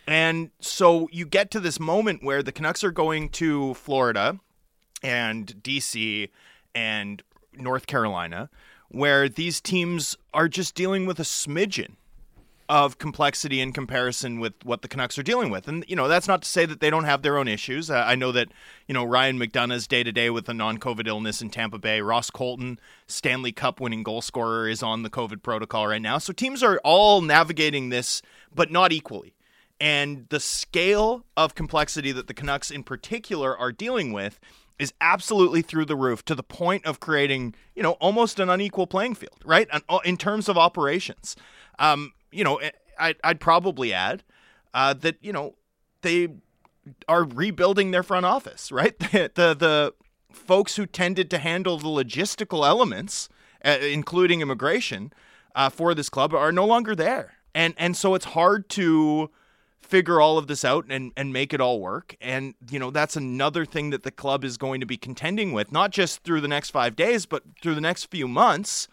And 0.06 0.50
so 0.60 1.08
you 1.10 1.26
get 1.26 1.50
to 1.50 1.60
this 1.60 1.80
moment 1.80 2.22
where 2.22 2.42
the 2.42 2.52
Canucks 2.52 2.84
are 2.84 2.92
going 2.92 3.30
to 3.30 3.74
Florida 3.74 4.38
and 5.02 5.46
DC 5.62 6.30
and 6.74 7.22
North 7.54 7.86
Carolina, 7.88 8.48
where 8.88 9.28
these 9.28 9.60
teams 9.60 10.16
are 10.32 10.46
just 10.46 10.76
dealing 10.76 11.06
with 11.06 11.18
a 11.18 11.24
smidgen 11.24 11.96
of 12.68 12.98
complexity 12.98 13.60
in 13.60 13.72
comparison 13.72 14.40
with 14.40 14.54
what 14.64 14.82
the 14.82 14.88
Canucks 14.88 15.18
are 15.18 15.22
dealing 15.22 15.50
with. 15.50 15.68
And, 15.68 15.84
you 15.88 15.96
know, 15.96 16.08
that's 16.08 16.26
not 16.26 16.42
to 16.42 16.48
say 16.48 16.66
that 16.66 16.80
they 16.80 16.90
don't 16.90 17.04
have 17.04 17.22
their 17.22 17.38
own 17.38 17.48
issues. 17.48 17.90
Uh, 17.90 18.04
I 18.06 18.14
know 18.14 18.32
that, 18.32 18.48
you 18.88 18.94
know, 18.94 19.04
Ryan 19.04 19.38
McDonagh's 19.38 19.86
day 19.86 20.02
to 20.02 20.12
day 20.12 20.30
with 20.30 20.48
a 20.48 20.54
non 20.54 20.78
COVID 20.78 21.06
illness 21.06 21.40
in 21.40 21.50
Tampa 21.50 21.78
Bay. 21.78 22.00
Ross 22.00 22.30
Colton, 22.30 22.78
Stanley 23.06 23.52
Cup 23.52 23.80
winning 23.80 24.02
goal 24.02 24.22
scorer, 24.22 24.68
is 24.68 24.82
on 24.82 25.02
the 25.02 25.10
COVID 25.10 25.42
protocol 25.42 25.86
right 25.86 26.02
now. 26.02 26.18
So 26.18 26.32
teams 26.32 26.62
are 26.62 26.80
all 26.84 27.20
navigating 27.20 27.90
this, 27.90 28.22
but 28.54 28.70
not 28.70 28.92
equally. 28.92 29.34
And 29.80 30.26
the 30.30 30.40
scale 30.40 31.24
of 31.36 31.54
complexity 31.54 32.10
that 32.12 32.28
the 32.28 32.34
Canucks 32.34 32.70
in 32.70 32.82
particular 32.82 33.56
are 33.56 33.72
dealing 33.72 34.12
with 34.12 34.40
is 34.78 34.92
absolutely 35.00 35.62
through 35.62 35.86
the 35.86 35.96
roof 35.96 36.24
to 36.26 36.34
the 36.34 36.42
point 36.42 36.84
of 36.84 37.00
creating, 37.00 37.54
you 37.74 37.82
know, 37.82 37.92
almost 37.92 38.38
an 38.38 38.50
unequal 38.50 38.86
playing 38.86 39.14
field, 39.14 39.38
right? 39.44 39.68
In 40.04 40.16
terms 40.16 40.48
of 40.48 40.58
operations. 40.58 41.36
Um, 41.78 42.12
you 42.30 42.44
know, 42.44 42.60
I'd, 42.98 43.16
I'd 43.22 43.40
probably 43.40 43.92
add 43.92 44.22
uh, 44.74 44.94
that, 44.94 45.16
you 45.20 45.32
know, 45.32 45.54
they 46.02 46.28
are 47.08 47.24
rebuilding 47.24 47.90
their 47.90 48.02
front 48.02 48.26
office, 48.26 48.70
right? 48.70 48.94
The, 49.10 49.30
the, 49.34 49.54
the 49.54 49.94
folks 50.30 50.76
who 50.76 50.86
tended 50.86 51.30
to 51.30 51.38
handle 51.38 51.78
the 51.78 51.88
logistical 51.88 52.66
elements, 52.66 53.28
uh, 53.64 53.78
including 53.80 54.40
immigration, 54.40 55.12
uh, 55.54 55.70
for 55.70 55.94
this 55.94 56.08
club 56.08 56.34
are 56.34 56.52
no 56.52 56.66
longer 56.66 56.94
there. 56.94 57.34
And, 57.54 57.74
and 57.78 57.96
so 57.96 58.14
it's 58.14 58.26
hard 58.26 58.68
to 58.70 59.30
figure 59.80 60.20
all 60.20 60.36
of 60.36 60.46
this 60.46 60.64
out 60.64 60.84
and, 60.90 61.12
and 61.16 61.32
make 61.32 61.54
it 61.54 61.60
all 61.60 61.80
work. 61.80 62.16
And, 62.20 62.54
you 62.70 62.78
know, 62.78 62.90
that's 62.90 63.16
another 63.16 63.64
thing 63.64 63.90
that 63.90 64.02
the 64.02 64.10
club 64.10 64.44
is 64.44 64.58
going 64.58 64.80
to 64.80 64.86
be 64.86 64.96
contending 64.96 65.52
with, 65.52 65.72
not 65.72 65.90
just 65.90 66.22
through 66.22 66.42
the 66.42 66.48
next 66.48 66.70
five 66.70 66.96
days, 66.96 67.24
but 67.24 67.44
through 67.62 67.74
the 67.74 67.80
next 67.80 68.10
few 68.10 68.28
months, 68.28 68.88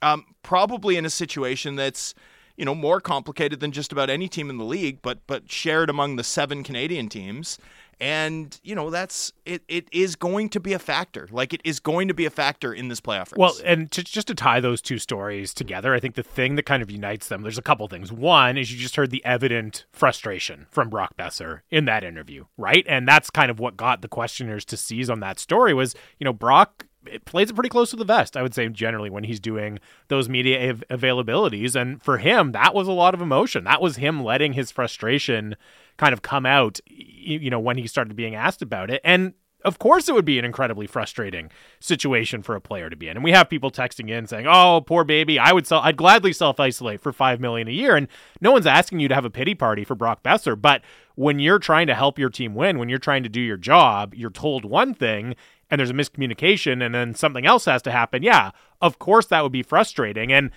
um, 0.00 0.24
probably 0.42 0.96
in 0.96 1.04
a 1.04 1.10
situation 1.10 1.76
that's, 1.76 2.14
you 2.56 2.64
know, 2.64 2.74
more 2.74 3.00
complicated 3.00 3.60
than 3.60 3.72
just 3.72 3.92
about 3.92 4.10
any 4.10 4.28
team 4.28 4.50
in 4.50 4.58
the 4.58 4.64
league, 4.64 5.00
but 5.02 5.18
but 5.26 5.50
shared 5.50 5.90
among 5.90 6.16
the 6.16 6.24
seven 6.24 6.62
Canadian 6.62 7.08
teams. 7.08 7.58
And 7.98 8.60
you 8.62 8.74
know 8.74 8.90
that's 8.90 9.32
it. 9.46 9.62
It 9.68 9.88
is 9.90 10.16
going 10.16 10.50
to 10.50 10.60
be 10.60 10.74
a 10.74 10.78
factor. 10.78 11.28
Like 11.30 11.54
it 11.54 11.62
is 11.64 11.80
going 11.80 12.08
to 12.08 12.14
be 12.14 12.26
a 12.26 12.30
factor 12.30 12.74
in 12.74 12.88
this 12.88 13.00
playoff 13.00 13.32
race. 13.32 13.38
Well, 13.38 13.54
and 13.64 13.90
to, 13.92 14.04
just 14.04 14.26
to 14.26 14.34
tie 14.34 14.60
those 14.60 14.82
two 14.82 14.98
stories 14.98 15.54
together, 15.54 15.94
I 15.94 16.00
think 16.00 16.14
the 16.14 16.22
thing 16.22 16.56
that 16.56 16.64
kind 16.64 16.82
of 16.82 16.90
unites 16.90 17.28
them, 17.28 17.40
there's 17.40 17.56
a 17.56 17.62
couple 17.62 17.88
things. 17.88 18.12
One 18.12 18.58
is 18.58 18.70
you 18.70 18.78
just 18.78 18.96
heard 18.96 19.10
the 19.10 19.24
evident 19.24 19.86
frustration 19.92 20.66
from 20.70 20.90
Brock 20.90 21.16
Boeser 21.16 21.60
in 21.70 21.86
that 21.86 22.04
interview, 22.04 22.44
right? 22.58 22.84
And 22.86 23.08
that's 23.08 23.30
kind 23.30 23.50
of 23.50 23.58
what 23.58 23.78
got 23.78 24.02
the 24.02 24.08
questioners 24.08 24.66
to 24.66 24.76
seize 24.76 25.08
on 25.08 25.20
that 25.20 25.38
story 25.38 25.72
was, 25.72 25.94
you 26.18 26.26
know, 26.26 26.34
Brock 26.34 26.84
it 27.10 27.24
plays 27.24 27.50
it 27.50 27.54
pretty 27.54 27.68
close 27.68 27.90
to 27.90 27.96
the 27.96 28.04
vest, 28.04 28.36
I 28.36 28.42
would 28.42 28.54
say, 28.54 28.68
generally, 28.68 29.10
when 29.10 29.24
he's 29.24 29.40
doing 29.40 29.78
those 30.08 30.28
media 30.28 30.70
av- 30.70 30.84
availabilities. 30.90 31.74
And 31.74 32.02
for 32.02 32.18
him, 32.18 32.52
that 32.52 32.74
was 32.74 32.88
a 32.88 32.92
lot 32.92 33.14
of 33.14 33.20
emotion. 33.20 33.64
That 33.64 33.82
was 33.82 33.96
him 33.96 34.22
letting 34.22 34.52
his 34.52 34.70
frustration 34.70 35.56
kind 35.96 36.12
of 36.12 36.22
come 36.22 36.46
out, 36.46 36.80
you 36.86 37.50
know, 37.50 37.60
when 37.60 37.78
he 37.78 37.86
started 37.86 38.14
being 38.16 38.34
asked 38.34 38.62
about 38.62 38.90
it. 38.90 39.00
And 39.04 39.34
of 39.64 39.80
course, 39.80 40.08
it 40.08 40.14
would 40.14 40.24
be 40.24 40.38
an 40.38 40.44
incredibly 40.44 40.86
frustrating 40.86 41.50
situation 41.80 42.40
for 42.42 42.54
a 42.54 42.60
player 42.60 42.88
to 42.88 42.94
be 42.94 43.08
in. 43.08 43.16
And 43.16 43.24
we 43.24 43.32
have 43.32 43.50
people 43.50 43.70
texting 43.70 44.08
in 44.08 44.26
saying, 44.26 44.46
"Oh, 44.46 44.80
poor 44.86 45.02
baby, 45.02 45.38
I 45.38 45.52
would 45.52 45.66
sell, 45.66 45.80
I'd 45.80 45.96
gladly 45.96 46.32
self 46.32 46.60
isolate 46.60 47.00
for 47.00 47.12
five 47.12 47.40
million 47.40 47.66
a 47.66 47.72
year." 47.72 47.96
And 47.96 48.06
no 48.40 48.52
one's 48.52 48.66
asking 48.66 49.00
you 49.00 49.08
to 49.08 49.14
have 49.14 49.24
a 49.24 49.30
pity 49.30 49.54
party 49.56 49.82
for 49.82 49.96
Brock 49.96 50.22
Boeser, 50.22 50.60
but 50.60 50.82
when 51.16 51.38
you're 51.40 51.58
trying 51.58 51.88
to 51.88 51.94
help 51.94 52.18
your 52.18 52.30
team 52.30 52.54
win, 52.54 52.78
when 52.78 52.88
you're 52.88 52.98
trying 52.98 53.24
to 53.24 53.28
do 53.28 53.40
your 53.40 53.56
job, 53.56 54.14
you're 54.14 54.30
told 54.30 54.64
one 54.64 54.94
thing, 54.94 55.34
and 55.70 55.78
there's 55.78 55.90
a 55.90 55.94
miscommunication, 55.94 56.84
and 56.84 56.94
then 56.94 57.14
something 57.14 57.46
else 57.46 57.64
has 57.64 57.82
to 57.82 57.90
happen. 57.90 58.22
Yeah, 58.22 58.50
of 58.80 58.98
course 58.98 59.26
that 59.26 59.42
would 59.42 59.52
be 59.52 59.62
frustrating. 59.62 60.32
And 60.32 60.50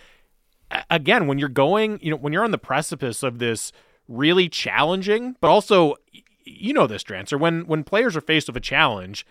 again, 0.90 1.28
when 1.28 1.40
you're 1.40 1.50
going, 1.50 2.00
you 2.02 2.12
know, 2.12 2.18
when 2.18 2.34
you're 2.34 2.44
on 2.44 2.52
the 2.52 2.58
precipice 2.58 3.24
of 3.24 3.40
this 3.40 3.72
really 4.08 4.50
challenging, 4.50 5.36
but 5.42 5.50
also 5.50 5.96
you 6.44 6.74
know 6.74 6.88
this, 6.88 7.04
Drancer, 7.04 7.40
when 7.40 7.66
when 7.68 7.84
players 7.84 8.16
are 8.16 8.22
faced 8.22 8.48
with 8.48 8.58
a 8.58 8.62
challenge, 8.62 9.26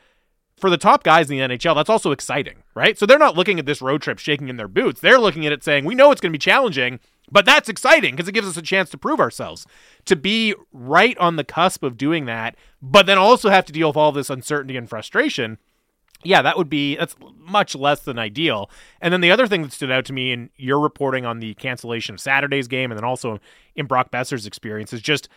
for 0.58 0.70
the 0.70 0.76
top 0.76 1.04
guys 1.04 1.30
in 1.30 1.36
the 1.36 1.56
NHL, 1.56 1.74
that's 1.74 1.90
also 1.90 2.10
exciting, 2.10 2.62
right? 2.74 2.98
So 2.98 3.06
they're 3.06 3.18
not 3.18 3.36
looking 3.36 3.58
at 3.58 3.66
this 3.66 3.80
road 3.80 4.02
trip 4.02 4.18
shaking 4.18 4.48
in 4.48 4.56
their 4.56 4.68
boots. 4.68 5.00
They're 5.00 5.18
looking 5.18 5.46
at 5.46 5.52
it 5.52 5.62
saying, 5.62 5.84
we 5.84 5.94
know 5.94 6.10
it's 6.10 6.20
going 6.20 6.32
to 6.32 6.38
be 6.38 6.42
challenging, 6.42 7.00
but 7.30 7.44
that's 7.44 7.68
exciting 7.68 8.14
because 8.14 8.28
it 8.28 8.32
gives 8.32 8.48
us 8.48 8.56
a 8.56 8.62
chance 8.62 8.90
to 8.90 8.98
prove 8.98 9.20
ourselves. 9.20 9.66
To 10.06 10.16
be 10.16 10.54
right 10.72 11.16
on 11.18 11.36
the 11.36 11.44
cusp 11.44 11.82
of 11.82 11.96
doing 11.96 12.24
that, 12.26 12.56
but 12.82 13.06
then 13.06 13.18
also 13.18 13.50
have 13.50 13.66
to 13.66 13.72
deal 13.72 13.88
with 13.88 13.96
all 13.96 14.12
this 14.12 14.30
uncertainty 14.30 14.76
and 14.76 14.88
frustration. 14.88 15.58
Yeah, 16.24 16.42
that 16.42 16.58
would 16.58 16.68
be 16.68 16.96
that's 16.96 17.14
much 17.38 17.74
less 17.74 18.00
than 18.00 18.18
ideal. 18.18 18.70
And 19.00 19.12
then 19.12 19.20
the 19.20 19.30
other 19.30 19.46
thing 19.46 19.62
that 19.62 19.72
stood 19.72 19.90
out 19.90 20.04
to 20.06 20.12
me 20.12 20.32
in 20.32 20.50
your 20.56 20.80
reporting 20.80 21.24
on 21.24 21.38
the 21.38 21.54
cancellation 21.54 22.14
of 22.14 22.20
Saturday's 22.20 22.66
game, 22.66 22.90
and 22.90 22.98
then 22.98 23.04
also 23.04 23.38
in 23.76 23.86
Brock 23.86 24.10
Boeser's 24.10 24.46
experience, 24.46 24.92
is 24.92 25.00
just 25.00 25.28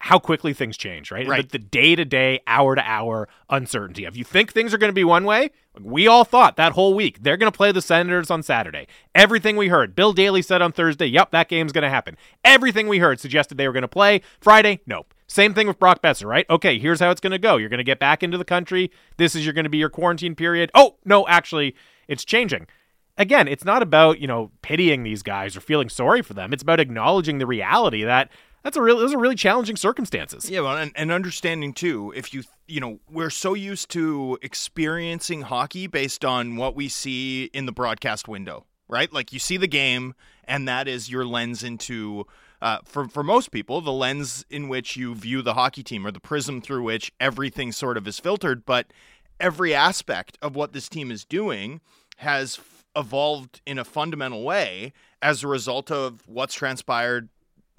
how 0.00 0.18
quickly 0.18 0.52
things 0.52 0.76
change, 0.76 1.10
right? 1.10 1.26
Right. 1.26 1.48
The 1.48 1.58
day 1.58 1.96
to 1.96 2.04
day, 2.04 2.40
hour 2.46 2.74
to 2.74 2.82
hour 2.82 3.28
uncertainty. 3.50 4.04
If 4.04 4.16
you 4.16 4.24
think 4.24 4.52
things 4.52 4.72
are 4.72 4.78
going 4.78 4.90
to 4.90 4.94
be 4.94 5.04
one 5.04 5.24
way, 5.24 5.50
we 5.80 6.06
all 6.06 6.24
thought 6.24 6.56
that 6.56 6.72
whole 6.72 6.94
week 6.94 7.22
they're 7.22 7.36
going 7.36 7.50
to 7.50 7.56
play 7.56 7.72
the 7.72 7.82
Senators 7.82 8.30
on 8.30 8.42
Saturday. 8.42 8.86
Everything 9.14 9.56
we 9.56 9.68
heard, 9.68 9.94
Bill 9.94 10.12
Daly 10.12 10.42
said 10.42 10.62
on 10.62 10.72
Thursday, 10.72 11.06
yep, 11.06 11.30
that 11.32 11.48
game's 11.48 11.72
going 11.72 11.82
to 11.82 11.90
happen. 11.90 12.16
Everything 12.44 12.86
we 12.86 12.98
heard 12.98 13.18
suggested 13.18 13.58
they 13.58 13.66
were 13.66 13.72
going 13.72 13.82
to 13.82 13.88
play 13.88 14.20
Friday. 14.40 14.80
Nope. 14.86 15.14
Same 15.28 15.54
thing 15.54 15.66
with 15.66 15.78
Brock 15.78 16.02
Boeser, 16.02 16.26
right? 16.26 16.46
Okay, 16.48 16.78
here's 16.78 17.00
how 17.00 17.10
it's 17.10 17.20
going 17.20 17.32
to 17.32 17.38
go. 17.38 17.56
You're 17.56 17.68
going 17.68 17.78
to 17.78 17.84
get 17.84 17.98
back 17.98 18.22
into 18.22 18.38
the 18.38 18.44
country. 18.44 18.90
This 19.18 19.34
is 19.34 19.44
you're 19.44 19.54
going 19.54 19.64
to 19.64 19.70
be 19.70 19.78
your 19.78 19.90
quarantine 19.90 20.34
period. 20.34 20.70
Oh, 20.74 20.96
no, 21.04 21.26
actually, 21.28 21.74
it's 22.08 22.24
changing 22.24 22.66
again, 23.18 23.48
it's 23.48 23.64
not 23.64 23.82
about, 23.82 24.20
you 24.20 24.26
know, 24.26 24.50
pitying 24.62 25.02
these 25.02 25.22
guys 25.22 25.56
or 25.56 25.60
feeling 25.60 25.88
sorry 25.88 26.22
for 26.22 26.32
them. 26.32 26.52
It's 26.52 26.62
about 26.62 26.80
acknowledging 26.80 27.38
the 27.38 27.46
reality 27.46 28.04
that 28.04 28.30
that's 28.62 28.76
a 28.76 28.82
real 28.82 28.98
those 28.98 29.12
are 29.12 29.18
really 29.18 29.34
challenging 29.34 29.76
circumstances. 29.76 30.48
Yeah, 30.48 30.60
well, 30.60 30.76
and, 30.76 30.92
and 30.94 31.12
understanding 31.12 31.74
too, 31.74 32.12
if 32.16 32.32
you 32.32 32.44
you 32.66 32.80
know, 32.80 33.00
we're 33.10 33.30
so 33.30 33.54
used 33.54 33.90
to 33.90 34.38
experiencing 34.40 35.42
hockey 35.42 35.86
based 35.86 36.24
on 36.24 36.56
what 36.56 36.74
we 36.74 36.88
see 36.88 37.44
in 37.52 37.66
the 37.66 37.72
broadcast 37.72 38.28
window, 38.28 38.64
right? 38.88 39.12
Like 39.12 39.32
you 39.32 39.38
see 39.38 39.56
the 39.56 39.68
game, 39.68 40.14
and 40.44 40.66
that 40.68 40.88
is 40.88 41.10
your 41.10 41.24
lens 41.26 41.62
into. 41.62 42.26
Uh, 42.60 42.78
for 42.84 43.06
for 43.08 43.22
most 43.22 43.50
people, 43.50 43.80
the 43.80 43.92
lens 43.92 44.44
in 44.50 44.68
which 44.68 44.96
you 44.96 45.14
view 45.14 45.42
the 45.42 45.54
hockey 45.54 45.82
team, 45.82 46.06
or 46.06 46.10
the 46.10 46.20
prism 46.20 46.60
through 46.60 46.82
which 46.82 47.12
everything 47.20 47.72
sort 47.72 47.96
of 47.96 48.06
is 48.08 48.18
filtered. 48.18 48.66
But 48.66 48.92
every 49.38 49.74
aspect 49.74 50.38
of 50.42 50.56
what 50.56 50.72
this 50.72 50.88
team 50.88 51.10
is 51.10 51.24
doing 51.24 51.80
has 52.18 52.58
evolved 52.96 53.60
in 53.64 53.78
a 53.78 53.84
fundamental 53.84 54.42
way 54.42 54.92
as 55.22 55.44
a 55.44 55.48
result 55.48 55.90
of 55.90 56.22
what's 56.26 56.54
transpired 56.54 57.28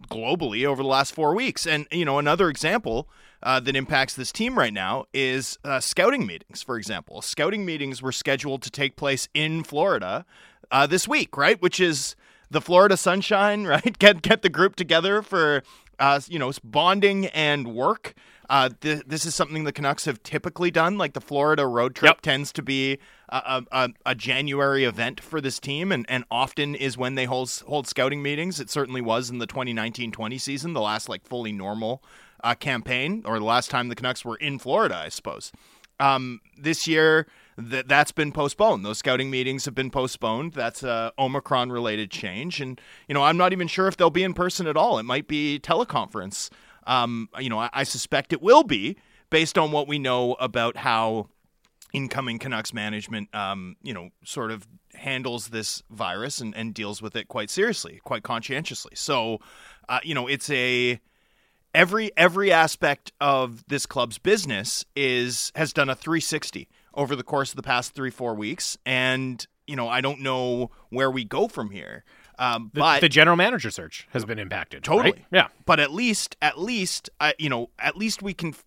globally 0.10 0.66
over 0.66 0.82
the 0.82 0.88
last 0.88 1.14
four 1.14 1.36
weeks. 1.36 1.68
And, 1.68 1.86
you 1.92 2.06
know, 2.06 2.20
another 2.20 2.50
example 2.50 3.10
uh, 3.44 3.60
that 3.60 3.76
impacts 3.76 4.14
this 4.14 4.32
team 4.32 4.58
right 4.58 4.74
now 4.74 5.06
is 5.14 5.58
uh, 5.66 5.82
scouting 5.82 6.26
meetings, 6.26 6.62
for 6.64 6.78
example. 6.78 7.22
Scouting 7.22 7.66
meetings 7.66 8.02
were 8.02 8.14
scheduled 8.14 8.62
to 8.62 8.70
take 8.70 8.96
place 8.96 9.28
in 9.34 9.64
Florida 9.64 10.26
uh, 10.72 10.88
this 10.88 11.06
week, 11.06 11.36
right? 11.36 11.62
Which 11.62 11.82
is 11.82 12.16
the 12.52 12.62
Florida 12.62 12.98
sunshine, 12.98 13.64
right? 13.68 13.98
Get, 14.00 14.22
get 14.22 14.42
the 14.42 14.50
group 14.50 14.76
together 14.76 15.22
for, 15.22 15.64
uh, 16.00 16.20
you 16.28 16.40
know, 16.40 16.52
bonding 16.64 17.28
and 17.28 17.74
work. 17.74 18.14
Uh, 18.50 18.70
th- 18.82 19.04
this 19.06 19.26
is 19.26 19.36
something 19.36 19.64
the 19.64 19.72
Canucks 19.72 20.06
have 20.06 20.24
typically 20.24 20.72
done. 20.72 20.98
Like 20.98 21.14
the 21.14 21.22
Florida 21.22 21.68
road 21.68 21.94
trip 21.94 22.10
Yep. 22.16 22.22
tends 22.22 22.52
to 22.54 22.64
be 22.64 22.98
a, 23.30 23.64
a, 23.72 23.90
a 24.08 24.16
January 24.16 24.86
event 24.86 25.20
for 25.20 25.40
this 25.40 25.60
team, 25.60 25.92
and, 25.92 26.04
and 26.10 26.24
often 26.32 26.74
is 26.74 26.98
when 26.98 27.14
they 27.14 27.26
hold 27.26 27.52
hold 27.68 27.86
scouting 27.88 28.24
meetings. 28.24 28.60
It 28.60 28.72
certainly 28.72 29.02
was 29.02 29.30
in 29.30 29.38
the 29.38 29.46
2019-20 29.46 30.42
season, 30.42 30.74
the 30.74 30.82
last 30.82 31.08
like 31.08 31.28
fully 31.28 31.52
normal 31.52 32.02
uh, 32.44 32.56
campaign, 32.56 33.22
or 33.24 33.38
the 33.38 33.46
last 33.46 33.70
time 33.70 33.88
the 33.88 33.96
Canucks 33.96 34.26
were 34.26 34.38
in 34.38 34.58
Florida, 34.58 34.96
I 34.98 35.10
suppose. 35.10 35.52
Um, 36.00 36.40
this 36.58 36.88
year, 36.88 37.28
that 37.60 37.88
that's 37.88 38.12
been 38.12 38.32
postponed. 38.32 38.86
Those 38.86 38.98
scouting 38.98 39.30
meetings 39.30 39.66
have 39.66 39.76
been 39.76 39.92
postponed. 39.92 40.54
That's 40.54 40.82
a 40.84 41.12
Omicron 41.20 41.72
related 41.72 42.10
change, 42.10 42.62
and 42.62 42.80
you 43.08 43.14
know 43.14 43.24
I'm 43.24 43.38
not 43.38 43.54
even 43.54 43.68
sure 43.68 43.88
if 43.88 43.98
they'll 43.98 44.10
be 44.10 44.24
in 44.24 44.34
person 44.34 44.68
at 44.68 44.78
all. 44.78 44.98
It 44.98 45.04
might 45.04 45.28
be 45.28 45.60
teleconference. 45.62 46.50
Um, 46.88 47.30
you 47.38 47.50
know, 47.50 47.60
I, 47.60 47.70
I 47.74 47.84
suspect 47.84 48.34
it 48.34 48.42
will 48.42 48.64
be 48.64 48.98
based 49.30 49.58
on 49.58 49.72
what 49.72 49.88
we 49.88 50.00
know 50.00 50.34
about 50.36 50.78
how 50.78 51.28
incoming 51.94 52.40
Canucks 52.40 52.74
management, 52.74 53.34
um, 53.36 53.76
you 53.84 53.94
know, 53.94 54.10
sort 54.24 54.52
of 54.52 54.68
handles 54.94 55.50
this 55.50 55.84
virus 55.90 56.40
and, 56.40 56.56
and 56.56 56.74
deals 56.74 57.02
with 57.02 57.16
it 57.16 57.28
quite 57.28 57.50
seriously, 57.50 58.00
quite 58.04 58.24
conscientiously. 58.24 58.94
So, 58.96 59.40
uh, 59.88 60.00
you 60.04 60.16
know, 60.16 60.28
it's 60.28 60.50
a 60.50 61.00
every 61.74 62.12
every 62.18 62.52
aspect 62.52 63.12
of 63.20 63.64
this 63.68 63.86
club's 63.86 64.18
business 64.18 64.86
is 64.96 65.52
has 65.56 65.74
done 65.74 65.90
a 65.90 65.96
360 65.96 66.68
over 66.94 67.16
the 67.16 67.24
course 67.24 67.52
of 67.52 67.56
the 67.56 67.64
past 67.64 67.94
three 67.94 68.10
four 68.12 68.34
weeks, 68.36 68.78
and 68.86 69.46
you 69.68 69.76
know, 69.76 69.88
I 69.88 70.02
don't 70.02 70.22
know 70.22 70.72
where 70.90 71.12
we 71.12 71.24
go 71.24 71.48
from 71.48 71.70
here. 71.70 72.04
Um, 72.40 72.72
The, 72.74 72.80
but 72.80 73.02
the 73.02 73.10
general 73.10 73.36
manager 73.36 73.70
search 73.70 74.08
has 74.12 74.26
been 74.26 74.40
impacted. 74.40 74.84
Totally. 74.84 75.12
right? 75.12 75.26
Yeah. 75.32 75.48
but 75.66 75.80
at 75.80 75.92
least 75.92 76.38
at 76.42 76.58
least 76.60 77.10
uh, 77.20 77.34
you 77.38 77.50
know 77.50 77.70
at 77.78 77.98
least 77.98 78.22
we 78.24 78.34
can 78.34 78.50
f- 78.50 78.64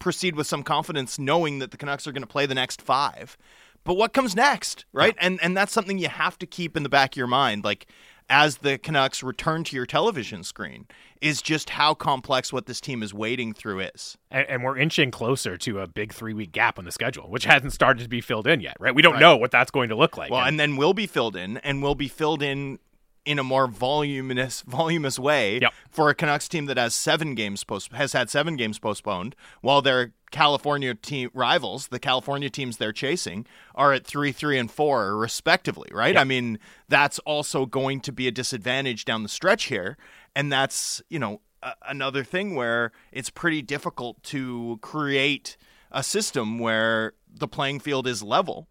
proceed 0.00 0.34
with 0.36 0.46
some 0.46 0.62
confidence 0.62 1.18
knowing 1.18 1.60
that 1.60 1.70
the 1.70 1.76
Canucks 1.76 2.06
are 2.06 2.12
going 2.12 2.22
to 2.22 2.28
play 2.28 2.44
the 2.44 2.54
next 2.56 2.82
5 2.82 3.38
but 3.84 3.94
what 3.94 4.12
comes 4.12 4.34
next 4.34 4.84
right 4.92 5.14
and 5.18 5.38
and 5.42 5.56
that's 5.56 5.72
something 5.72 5.96
you 5.98 6.08
have 6.08 6.38
to 6.40 6.46
keep 6.46 6.76
in 6.76 6.82
the 6.82 6.88
back 6.88 7.12
of 7.12 7.16
your 7.16 7.26
mind 7.28 7.62
like 7.64 7.86
as 8.30 8.58
the 8.58 8.78
Canucks 8.78 9.22
return 9.22 9.64
to 9.64 9.76
your 9.76 9.86
television 9.86 10.42
screen 10.42 10.86
is 11.20 11.40
just 11.42 11.70
how 11.70 11.94
complex 11.94 12.52
what 12.52 12.66
this 12.66 12.80
team 12.80 13.02
is 13.02 13.12
wading 13.14 13.52
through 13.54 13.80
is 13.80 14.16
And, 14.30 14.46
and 14.48 14.64
we're 14.64 14.76
inching 14.78 15.10
closer 15.10 15.56
to 15.58 15.80
a 15.80 15.86
big 15.86 16.12
three 16.12 16.34
week 16.34 16.52
gap 16.52 16.78
on 16.78 16.84
the 16.84 16.92
schedule, 16.92 17.28
which 17.30 17.44
hasn't 17.44 17.72
started 17.72 18.02
to 18.02 18.08
be 18.08 18.20
filled 18.20 18.46
in 18.46 18.60
yet, 18.60 18.76
right? 18.80 18.94
We 18.94 19.02
don't 19.02 19.14
Right. 19.14 19.20
know 19.20 19.36
what 19.36 19.50
that's 19.50 19.70
going 19.70 19.88
to 19.90 19.94
look 19.96 20.16
like. 20.16 20.30
Well, 20.30 20.40
And- 20.40 20.48
and 20.50 20.60
then 20.60 20.76
will 20.76 20.94
be 20.94 21.06
filled 21.06 21.36
in, 21.36 21.58
and 21.58 21.82
will 21.82 21.94
be 21.94 22.08
filled 22.08 22.42
in 22.42 22.78
in 23.24 23.38
a 23.38 23.44
more 23.44 23.66
voluminous 23.66 24.60
voluminous 24.66 25.18
way 25.18 25.58
Yep. 25.60 25.72
for 25.90 26.10
a 26.10 26.14
Canucks 26.14 26.48
team 26.48 26.66
that 26.66 26.76
has 26.76 26.94
seven 26.94 27.34
games 27.34 27.64
post 27.64 27.92
has 27.92 28.12
had 28.12 28.28
seven 28.30 28.56
games 28.56 28.78
postponed, 28.78 29.34
while 29.60 29.80
their 29.82 30.12
California 30.30 30.94
team 30.94 31.30
rivals, 31.32 31.88
the 31.88 31.98
California 32.00 32.50
teams 32.50 32.76
they're 32.76 32.92
chasing, 32.92 33.46
are 33.74 33.92
at 33.92 34.04
three, 34.04 34.32
three, 34.32 34.58
and 34.58 34.70
four 34.70 35.16
respectively. 35.16 35.88
Right? 35.92 36.16
I 36.16 36.24
mean, 36.24 36.58
that's 36.88 37.18
also 37.20 37.66
going 37.66 38.00
to 38.00 38.12
be 38.12 38.26
a 38.28 38.32
disadvantage 38.32 39.04
down 39.04 39.22
the 39.22 39.28
stretch 39.28 39.64
here, 39.64 39.96
and 40.34 40.52
that's 40.52 41.00
you 41.08 41.18
know 41.18 41.40
a- 41.62 41.74
another 41.88 42.24
thing 42.24 42.54
where 42.54 42.92
it's 43.12 43.30
pretty 43.30 43.62
difficult 43.62 44.22
to 44.24 44.78
create 44.82 45.56
a 45.92 46.02
system 46.02 46.58
where 46.58 47.12
the 47.32 47.46
playing 47.48 47.78
field 47.80 48.06
is 48.06 48.22
level 48.22 48.66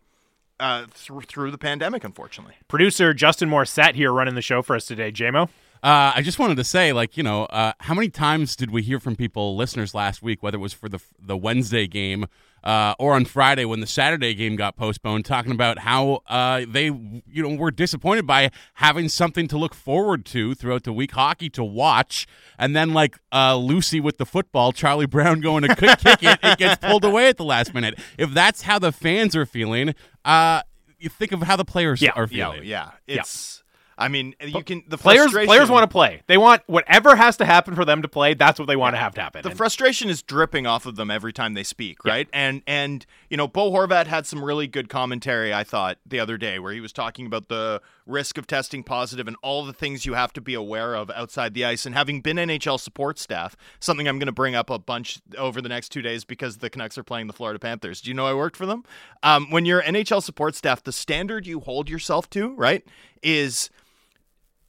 uh, 0.64 0.86
through 0.92 1.22
through 1.22 1.52
the 1.52 1.58
pandemic, 1.58 2.04
unfortunately. 2.04 2.56
Producer 2.70 3.14
Justin 3.14 3.50
Morissette 3.50 3.96
here 3.96 4.12
running 4.14 4.36
the 4.36 4.42
show 4.42 4.62
for 4.62 4.76
us 4.76 4.86
today. 4.86 5.12
JMO? 5.12 5.50
Uh, 5.84 6.14
I 6.16 6.22
just 6.22 6.40
wanted 6.40 6.56
to 6.56 6.64
say, 6.64 6.94
like, 6.94 7.18
you 7.18 7.24
know, 7.24 7.44
uh, 7.46 7.74
how 7.82 7.94
many 7.94 8.08
times 8.08 8.56
did 8.56 8.72
we 8.72 8.82
hear 8.82 9.02
from 9.02 9.18
people, 9.18 9.58
listeners, 9.58 9.94
last 9.94 10.24
week, 10.24 10.42
whether 10.42 10.56
it 10.56 10.62
was 10.62 10.72
for 10.72 10.88
the 10.88 11.00
the 11.20 11.36
Wednesday 11.36 11.86
game 11.86 12.26
uh, 12.64 12.96
or 13.00 13.14
on 13.14 13.26
Friday 13.26 13.66
when 13.66 13.80
the 13.82 13.88
Saturday 13.88 14.34
game 14.34 14.56
got 14.56 14.76
postponed, 14.76 15.26
talking 15.26 15.52
about 15.52 15.80
how 15.80 16.22
uh, 16.28 16.66
they, 16.68 16.86
you 16.86 17.22
know, 17.44 17.56
were 17.56 17.72
disappointed 17.72 18.26
by 18.26 18.50
having 18.76 19.10
something 19.10 19.48
to 19.50 19.58
look 19.58 19.74
forward 19.74 20.26
to 20.28 20.56
throughout 20.56 20.84
the 20.84 20.94
week, 20.94 21.12
hockey 21.12 21.50
to 21.50 21.64
watch, 21.64 22.26
and 22.58 22.76
then 22.76 22.94
like 22.94 23.18
uh, 23.34 23.56
Lucy 23.58 24.00
with 24.00 24.18
the 24.18 24.26
football, 24.26 24.72
Charlie 24.72 25.06
Brown 25.08 25.42
going 25.42 25.64
to 25.64 25.76
kick 25.76 26.00
kick 26.00 26.24
it, 26.24 26.40
it 26.44 26.58
gets 26.58 26.84
pulled 26.86 27.04
away 27.04 27.28
at 27.28 27.38
the 27.38 27.46
last 27.46 27.74
minute. 27.74 28.00
If 28.18 28.32
that's 28.34 28.62
how 28.64 28.80
the 28.80 28.92
fans 28.92 29.36
are 29.36 29.46
feeling, 29.46 29.96
uh, 30.24 30.62
you 31.00 31.10
think 31.10 31.32
of 31.32 31.42
how 31.44 31.56
the 31.58 31.66
players 31.66 32.02
Yeah, 32.02 32.12
are 32.16 32.28
Yeah, 32.32 32.52
feeling. 32.52 32.68
yeah. 32.68 32.92
It's. 33.08 33.63
I 33.98 34.08
mean, 34.08 34.36
you 34.44 34.64
can 34.64 34.84
the 34.88 34.98
Players 34.98 35.32
players 35.32 35.70
want 35.70 35.84
to 35.84 35.88
play. 35.88 36.22
They 36.28 36.38
want 36.38 36.62
whatever 36.68 37.16
has 37.16 37.38
to 37.38 37.46
happen 37.46 37.76
for 37.76 37.86
them 37.86 38.02
to 38.02 38.08
play. 38.08 38.34
That's 38.34 38.60
what 38.60 38.68
they 38.68 38.76
want 38.76 38.96
to 38.96 39.00
have 39.00 39.14
to 39.16 39.22
happen. 39.22 39.44
The 39.44 39.50
And- 39.50 39.58
frustration 39.58 40.10
is 40.10 40.22
dripping 40.24 40.66
off 40.66 40.86
of 40.86 40.96
them 40.96 41.12
every 41.12 41.34
time 41.34 41.54
they 41.54 41.64
speak, 41.64 42.04
right? 42.06 42.28
And 42.34 42.62
and 42.66 43.06
you 43.30 43.38
know, 43.38 43.48
Bo 43.48 43.72
Horvat 43.72 44.08
had 44.08 44.26
some 44.26 44.44
really 44.44 44.68
good 44.68 44.90
commentary 44.90 45.54
I 45.54 45.64
thought 45.64 45.98
the 46.06 46.20
other 46.20 46.38
day 46.38 46.60
where 46.60 46.74
he 46.74 46.80
was 46.80 46.94
talking 46.94 47.26
about 47.26 47.50
the 47.50 47.82
risk 48.06 48.38
of 48.38 48.46
testing 48.48 48.84
positive 48.84 49.28
and 49.28 49.38
all 49.42 49.64
the 49.64 49.72
things 49.74 50.06
you 50.06 50.14
have 50.14 50.34
to 50.34 50.42
be 50.42 50.54
aware 50.54 50.94
of 50.96 51.10
outside 51.12 51.54
the 51.54 51.64
ice. 51.64 51.86
And 51.86 51.96
having 51.96 52.20
been 52.20 52.36
NHL 52.38 52.78
support 52.80 53.18
staff, 53.18 53.56
something 53.80 54.08
I'm 54.10 54.20
going 54.20 54.26
to 54.28 54.34
bring 54.34 54.56
up 54.56 54.70
a 54.70 54.78
bunch 54.78 55.20
over 55.38 55.62
the 55.62 55.70
next 55.70 55.90
two 55.90 56.02
days 56.02 56.26
because 56.26 56.58
the 56.58 56.70
Canucks 56.70 56.98
are 56.98 57.04
playing 57.04 57.28
the 57.28 57.34
Florida 57.34 57.60
Panthers. 57.60 58.02
Do 58.02 58.10
you 58.10 58.14
know 58.14 58.26
I 58.26 58.34
worked 58.34 58.58
for 58.58 58.66
them? 58.66 58.84
Um, 59.22 59.50
when 59.52 59.66
you're 59.66 59.82
NHL 59.82 60.22
support 60.22 60.56
staff, 60.56 60.84
the 60.84 60.92
standard 60.92 61.48
you 61.48 61.62
hold 61.62 61.90
yourself 61.90 62.30
to, 62.32 62.54
right, 62.56 62.84
is 63.24 63.70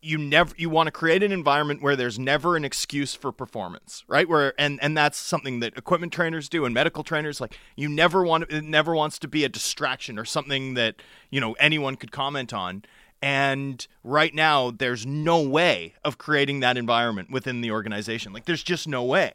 you 0.04 0.18
never 0.18 0.54
you 0.58 0.68
want 0.68 0.86
to 0.86 0.90
create 0.90 1.22
an 1.22 1.32
environment 1.32 1.82
where 1.82 1.96
there's 1.96 2.18
never 2.18 2.56
an 2.56 2.64
excuse 2.64 3.14
for 3.14 3.32
performance 3.32 4.04
right? 4.06 4.28
Where 4.28 4.52
and 4.58 4.78
and 4.82 4.96
that's 4.96 5.16
something 5.16 5.60
that 5.60 5.76
equipment 5.78 6.12
trainers 6.12 6.48
do 6.48 6.64
and 6.64 6.74
medical 6.74 7.02
trainers 7.02 7.40
like 7.40 7.58
you 7.74 7.88
never 7.88 8.22
want 8.22 8.50
it 8.50 8.64
never 8.64 8.94
wants 8.94 9.18
to 9.20 9.28
be 9.28 9.44
a 9.44 9.48
distraction 9.48 10.18
or 10.18 10.24
something 10.24 10.74
that 10.74 10.96
you 11.30 11.40
know 11.40 11.54
anyone 11.54 11.96
could 11.96 12.12
comment 12.12 12.52
on. 12.52 12.84
And 13.22 13.86
right 14.02 14.34
now 14.34 14.70
there's 14.70 15.06
no 15.06 15.40
way 15.40 15.94
of 16.04 16.18
creating 16.18 16.60
that 16.60 16.76
environment 16.76 17.30
within 17.30 17.62
the 17.62 17.70
organization. 17.70 18.34
Like 18.34 18.44
there's 18.44 18.62
just 18.62 18.86
no 18.86 19.02
way. 19.02 19.32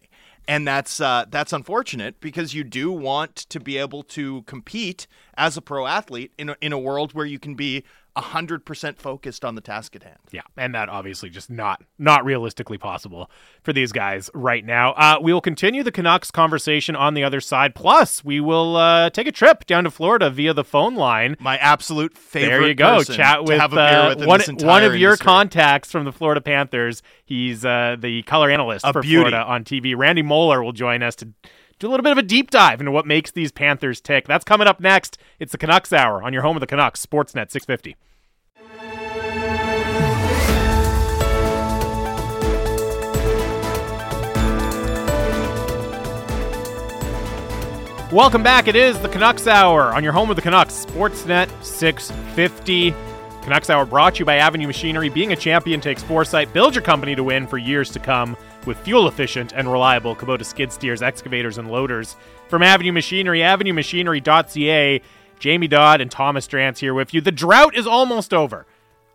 And 0.47 0.67
that's 0.67 1.01
uh, 1.01 1.25
that's 1.29 1.53
unfortunate 1.53 2.21
because 2.21 2.53
you 2.53 2.63
do 2.63 2.91
want 2.91 3.35
to 3.35 3.59
be 3.59 3.77
able 3.77 4.03
to 4.03 4.43
compete 4.43 5.07
as 5.35 5.57
a 5.57 5.61
pro 5.61 5.87
athlete 5.87 6.31
in 6.37 6.49
a, 6.49 6.55
in 6.61 6.73
a 6.73 6.79
world 6.79 7.13
where 7.13 7.25
you 7.25 7.39
can 7.39 7.55
be 7.55 7.83
100% 8.17 8.97
focused 8.97 9.45
on 9.45 9.55
the 9.55 9.61
task 9.61 9.95
at 9.95 10.03
hand. 10.03 10.17
Yeah, 10.31 10.41
and 10.57 10.73
that 10.75 10.89
obviously 10.89 11.29
just 11.29 11.49
not 11.49 11.83
not 11.97 12.25
realistically 12.25 12.77
possible 12.77 13.29
for 13.63 13.71
these 13.73 13.91
guys 13.91 14.29
right 14.33 14.65
now. 14.65 14.93
Uh, 14.93 15.17
we 15.21 15.31
will 15.31 15.41
continue 15.41 15.83
the 15.83 15.91
Canucks 15.91 16.31
conversation 16.31 16.95
on 16.95 17.13
the 17.13 17.23
other 17.23 17.39
side. 17.39 17.75
Plus, 17.75 18.23
we 18.23 18.39
will 18.39 18.75
uh, 18.75 19.09
take 19.09 19.27
a 19.27 19.31
trip 19.31 19.65
down 19.65 19.83
to 19.83 19.91
Florida 19.91 20.29
via 20.29 20.53
the 20.53 20.63
phone 20.63 20.95
line. 20.95 21.35
My 21.39 21.57
absolute 21.57 22.17
favorite 22.17 22.49
There 22.49 22.67
you 22.67 22.75
go. 22.75 23.03
Chat 23.03 23.45
with, 23.45 23.59
have 23.59 23.73
a 23.73 23.75
beer 23.75 23.83
uh, 23.83 24.15
with 24.15 24.27
one 24.27 24.41
one 24.67 24.83
of 24.83 24.95
your 24.95 25.11
industry. 25.11 25.25
contacts 25.25 25.91
from 25.91 26.05
the 26.05 26.11
Florida 26.11 26.41
Panthers. 26.41 27.01
He's 27.25 27.63
uh, 27.63 27.95
the 27.99 28.23
color 28.23 28.49
analyst 28.49 28.85
A 28.85 28.93
for 28.93 29.01
beauty. 29.01 29.29
Florida 29.29 29.43
on 29.43 29.63
TV. 29.63 29.95
Randy 29.95 30.21
Moller 30.21 30.63
will 30.63 30.73
join 30.73 31.03
us 31.03 31.15
to 31.17 31.29
do 31.79 31.87
a 31.87 31.89
little 31.89 32.03
bit 32.03 32.11
of 32.11 32.17
a 32.17 32.23
deep 32.23 32.51
dive 32.51 32.81
into 32.81 32.91
what 32.91 33.07
makes 33.07 33.31
these 33.31 33.53
Panthers 33.53 34.01
tick. 34.01 34.27
That's 34.27 34.43
coming 34.43 34.67
up 34.67 34.81
next. 34.81 35.17
It's 35.39 35.53
the 35.53 35.57
Canucks 35.57 35.93
Hour 35.93 36.21
on 36.21 36.33
your 36.33 36.41
home 36.41 36.57
of 36.57 36.59
the 36.59 36.67
Canucks, 36.67 37.05
Sportsnet 37.05 37.49
650. 37.51 37.95
Welcome 48.13 48.43
back. 48.43 48.67
It 48.67 48.75
is 48.75 48.99
the 48.99 49.07
Canucks 49.07 49.47
Hour 49.47 49.93
on 49.93 50.03
your 50.03 50.11
home 50.11 50.29
of 50.29 50.35
the 50.35 50.41
Canucks, 50.41 50.85
Sportsnet 50.85 51.49
650. 51.63 52.93
Canucks 53.43 53.69
Hour 53.69 53.85
brought 53.85 54.15
to 54.15 54.19
you 54.19 54.25
by 54.25 54.35
Avenue 54.35 54.67
Machinery. 54.67 55.07
Being 55.07 55.31
a 55.31 55.35
champion 55.37 55.79
takes 55.79 56.03
foresight. 56.03 56.51
Build 56.51 56.75
your 56.75 56.81
company 56.81 57.15
to 57.15 57.23
win 57.23 57.47
for 57.47 57.57
years 57.57 57.89
to 57.91 57.99
come 57.99 58.35
with 58.65 58.77
fuel 58.79 59.07
efficient 59.07 59.53
and 59.53 59.71
reliable 59.71 60.15
Kubota 60.15 60.45
skid 60.45 60.71
steers, 60.71 61.01
excavators, 61.01 61.57
and 61.57 61.71
loaders. 61.71 62.15
From 62.47 62.63
Avenue 62.63 62.91
Machinery, 62.91 63.39
avenuemachinery.ca. 63.39 65.01
Jamie 65.39 65.67
Dodd 65.67 66.01
and 66.01 66.11
Thomas 66.11 66.47
Drance 66.47 66.79
here 66.79 66.93
with 66.93 67.13
you. 67.13 67.21
The 67.21 67.31
drought 67.31 67.75
is 67.75 67.87
almost 67.87 68.33
over. 68.33 68.65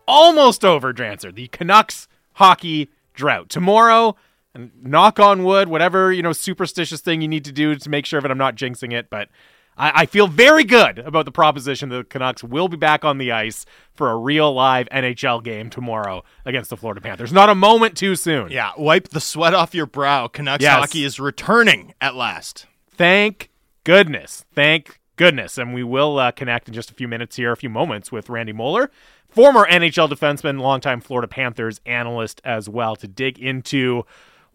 Almost 0.07 0.65
over, 0.65 0.93
Drancer. 0.93 1.33
The 1.33 1.47
Canucks 1.47 2.07
hockey 2.33 2.89
drought. 3.13 3.49
Tomorrow, 3.49 4.15
and 4.55 4.71
knock 4.81 5.19
on 5.19 5.43
wood, 5.43 5.67
whatever, 5.67 6.11
you 6.11 6.23
know, 6.23 6.31
superstitious 6.31 7.01
thing 7.01 7.21
you 7.21 7.27
need 7.27 7.45
to 7.45 7.51
do 7.51 7.75
to 7.75 7.89
make 7.89 8.05
sure 8.05 8.21
that 8.21 8.31
I'm 8.31 8.37
not 8.37 8.55
jinxing 8.55 8.93
it, 8.93 9.09
but 9.09 9.29
I, 9.77 10.01
I 10.01 10.05
feel 10.05 10.27
very 10.27 10.63
good 10.63 10.99
about 10.99 11.25
the 11.25 11.31
proposition 11.31 11.89
that 11.89 11.97
the 11.97 12.03
Canucks 12.05 12.43
will 12.43 12.67
be 12.67 12.77
back 12.77 13.03
on 13.03 13.17
the 13.17 13.31
ice 13.31 13.65
for 13.93 14.09
a 14.11 14.17
real 14.17 14.53
live 14.53 14.87
NHL 14.89 15.43
game 15.43 15.69
tomorrow 15.69 16.23
against 16.45 16.69
the 16.69 16.77
Florida 16.77 17.01
Panthers. 17.01 17.33
Not 17.33 17.49
a 17.49 17.55
moment 17.55 17.97
too 17.97 18.15
soon. 18.15 18.51
Yeah, 18.51 18.71
wipe 18.77 19.09
the 19.09 19.19
sweat 19.19 19.53
off 19.53 19.75
your 19.75 19.85
brow. 19.85 20.27
Canucks 20.27 20.61
Yes. 20.63 20.73
hockey 20.79 21.03
is 21.03 21.19
returning 21.19 21.93
at 21.99 22.15
last. 22.15 22.65
Thank 22.91 23.49
goodness. 23.83 24.45
Thank 24.53 24.99
goodness. 25.17 25.57
And 25.57 25.73
we 25.73 25.83
will 25.83 26.17
uh, 26.19 26.31
connect 26.31 26.67
in 26.67 26.73
just 26.73 26.91
a 26.91 26.93
few 26.93 27.07
minutes 27.07 27.35
here, 27.35 27.51
a 27.51 27.57
few 27.57 27.69
moments 27.69 28.11
with 28.11 28.29
Randy 28.29 28.53
Moller, 28.53 28.89
former 29.29 29.65
NHL 29.67 30.09
defenseman, 30.09 30.59
longtime 30.61 31.01
Florida 31.01 31.27
Panthers 31.27 31.81
analyst 31.85 32.41
as 32.45 32.69
well, 32.69 32.95
to 32.95 33.07
dig 33.07 33.37
into 33.39 34.05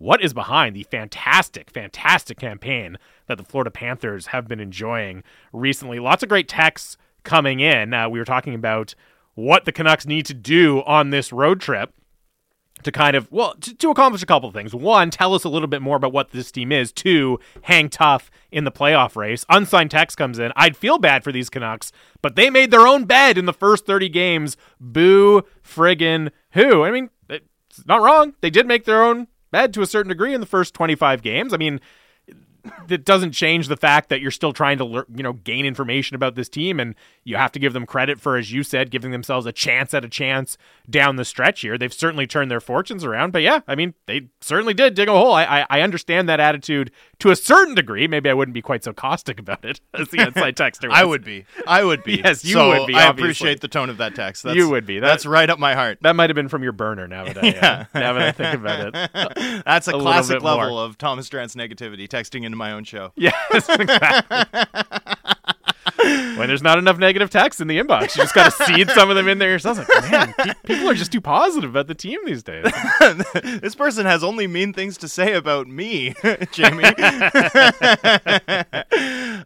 what 0.00 0.22
is 0.22 0.32
behind 0.32 0.74
the 0.74 0.82
fantastic, 0.84 1.70
fantastic 1.70 2.38
campaign 2.38 2.96
that 3.26 3.36
the 3.36 3.44
Florida 3.44 3.70
Panthers 3.70 4.28
have 4.28 4.48
been 4.48 4.58
enjoying 4.58 5.22
recently. 5.52 5.98
Lots 5.98 6.22
of 6.22 6.30
great 6.30 6.48
texts 6.48 6.96
coming 7.22 7.60
in. 7.60 7.92
Uh, 7.92 8.08
we 8.08 8.18
were 8.18 8.24
talking 8.24 8.54
about 8.54 8.94
what 9.34 9.66
the 9.66 9.72
Canucks 9.72 10.06
need 10.06 10.24
to 10.24 10.34
do 10.34 10.82
on 10.86 11.10
this 11.10 11.34
road 11.34 11.60
trip 11.60 11.92
to 12.82 12.90
kind 12.90 13.14
of 13.14 13.30
well 13.30 13.54
to, 13.60 13.74
to 13.74 13.90
accomplish 13.90 14.22
a 14.22 14.26
couple 14.26 14.48
of 14.48 14.54
things. 14.54 14.74
One, 14.74 15.10
tell 15.10 15.34
us 15.34 15.44
a 15.44 15.50
little 15.50 15.68
bit 15.68 15.82
more 15.82 15.96
about 15.96 16.14
what 16.14 16.30
this 16.30 16.50
team 16.50 16.72
is. 16.72 16.92
Two, 16.92 17.38
hang 17.64 17.90
tough 17.90 18.30
in 18.50 18.64
the 18.64 18.72
playoff 18.72 19.16
race. 19.16 19.44
Unsigned 19.50 19.90
text 19.90 20.16
comes 20.16 20.38
in. 20.38 20.50
I'd 20.56 20.78
feel 20.78 20.96
bad 20.96 21.22
for 21.22 21.30
these 21.30 21.50
Canucks, 21.50 21.92
but 22.22 22.36
they 22.36 22.48
made 22.48 22.70
their 22.70 22.86
own 22.86 23.04
bed 23.04 23.36
in 23.36 23.44
the 23.44 23.52
first 23.52 23.84
30 23.84 24.08
games. 24.08 24.56
Boo 24.80 25.42
friggin' 25.62 26.30
who? 26.52 26.84
I 26.84 26.90
mean, 26.90 27.10
it's 27.28 27.86
not 27.86 28.00
wrong. 28.00 28.32
They 28.40 28.48
did 28.48 28.66
make 28.66 28.86
their 28.86 29.04
own 29.04 29.28
bed 29.50 29.74
to 29.74 29.82
a 29.82 29.86
certain 29.86 30.08
degree 30.08 30.34
in 30.34 30.40
the 30.40 30.46
first 30.46 30.74
25 30.74 31.22
games. 31.22 31.52
I 31.52 31.56
mean, 31.56 31.80
it 32.88 33.04
doesn't 33.04 33.32
change 33.32 33.68
the 33.68 33.76
fact 33.76 34.08
that 34.08 34.20
you're 34.20 34.30
still 34.30 34.52
trying 34.52 34.78
to 34.78 34.84
lear- 34.84 35.06
you 35.14 35.22
know 35.22 35.32
gain 35.32 35.64
information 35.64 36.14
about 36.14 36.34
this 36.34 36.48
team 36.48 36.78
and 36.78 36.94
you 37.24 37.36
have 37.36 37.52
to 37.52 37.58
give 37.58 37.72
them 37.72 37.86
credit 37.86 38.20
for 38.20 38.36
as 38.36 38.52
you 38.52 38.62
said 38.62 38.90
giving 38.90 39.10
themselves 39.10 39.46
a 39.46 39.52
chance 39.52 39.92
at 39.94 40.04
a 40.04 40.08
chance 40.08 40.56
down 40.88 41.16
the 41.16 41.24
stretch 41.24 41.60
here 41.60 41.76
they've 41.76 41.92
certainly 41.92 42.26
turned 42.26 42.50
their 42.50 42.60
fortunes 42.60 43.04
around 43.04 43.30
but 43.32 43.42
yeah 43.42 43.60
i 43.68 43.74
mean 43.74 43.94
they 44.06 44.28
certainly 44.40 44.72
did 44.74 44.94
dig 44.94 45.08
a 45.08 45.12
hole 45.12 45.32
i 45.32 45.44
i, 45.44 45.66
I 45.70 45.80
understand 45.82 46.28
that 46.28 46.40
attitude 46.40 46.90
to 47.18 47.30
a 47.30 47.36
certain 47.36 47.74
degree 47.74 48.06
maybe 48.08 48.30
i 48.30 48.34
wouldn't 48.34 48.54
be 48.54 48.62
quite 48.62 48.82
so 48.84 48.92
caustic 48.92 49.38
about 49.38 49.64
it 49.64 49.80
as 49.94 50.08
the 50.08 50.26
inside 50.26 50.56
texter 50.56 50.88
I 51.00 51.04
would 51.04 51.24
be. 51.24 51.44
I 51.66 51.84
would 51.84 52.02
be. 52.04 52.16
Yes, 52.24 52.44
you 52.44 52.54
So 52.54 52.68
would 52.68 52.86
be, 52.86 52.94
I 52.94 53.08
appreciate 53.08 53.60
the 53.60 53.68
tone 53.68 53.90
of 53.90 53.98
that 53.98 54.14
text. 54.14 54.42
That's, 54.42 54.56
You 54.56 54.68
would 54.70 54.86
be. 54.86 54.98
That- 54.98 55.06
that's 55.08 55.26
right 55.26 55.48
up 55.48 55.58
my 55.58 55.74
heart. 55.74 55.98
that 56.02 56.16
might 56.16 56.30
have 56.30 56.34
been 56.34 56.48
from 56.48 56.62
your 56.62 56.72
burner 56.72 57.06
now 57.06 57.24
that 57.24 57.38
I, 57.38 57.48
uh, 57.50 57.84
now 57.94 58.12
that 58.14 58.22
I 58.22 58.32
think 58.32 58.54
about 58.54 58.94
it. 58.94 59.64
That's 59.64 59.88
a, 59.88 59.96
a 59.96 60.00
classic 60.00 60.36
bit 60.36 60.42
more. 60.42 60.54
level 60.56 60.78
of 60.80 60.98
Thomas 60.98 61.28
Drance 61.28 61.54
negativity, 61.56 62.08
texting 62.08 62.44
into 62.44 62.56
my 62.56 62.72
own 62.72 62.84
show. 62.84 63.12
Yes, 63.16 63.34
exactly. 63.68 64.62
When 66.02 66.48
there's 66.48 66.62
not 66.62 66.78
enough 66.78 66.98
negative 66.98 67.30
text 67.30 67.60
in 67.60 67.68
the 67.68 67.78
inbox, 67.78 68.16
you 68.16 68.22
just 68.22 68.34
got 68.34 68.52
to 68.52 68.64
seed 68.64 68.90
some 68.90 69.10
of 69.10 69.16
them 69.16 69.28
in 69.28 69.38
there 69.38 69.50
yourself. 69.50 69.78
Like, 69.78 70.10
man, 70.10 70.34
pe- 70.38 70.54
people 70.64 70.88
are 70.88 70.94
just 70.94 71.12
too 71.12 71.20
positive 71.20 71.70
about 71.70 71.86
the 71.86 71.94
team 71.94 72.18
these 72.24 72.42
days. 72.42 72.64
this 73.34 73.74
person 73.74 74.06
has 74.06 74.24
only 74.24 74.46
mean 74.46 74.72
things 74.72 74.96
to 74.98 75.08
say 75.08 75.34
about 75.34 75.66
me, 75.68 76.14
Jamie. 76.52 76.84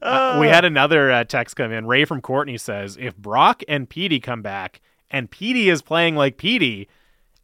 Uh, 0.03 0.39
we 0.41 0.49
had 0.49 0.65
another 0.65 1.11
uh, 1.11 1.25
text 1.25 1.57
come 1.57 1.73
in. 1.73 1.87
Ray 1.87 2.05
from 2.05 2.21
Courtenay 2.21 2.59
says, 2.59 2.99
if 3.01 3.17
Brock 3.17 3.63
and 3.69 3.89
Petey 3.89 4.21
come 4.21 4.43
back 4.43 4.81
and 5.11 5.31
Petey 5.31 5.71
is 5.71 5.81
playing 5.83 6.17
like 6.17 6.37
Petey, 6.37 6.89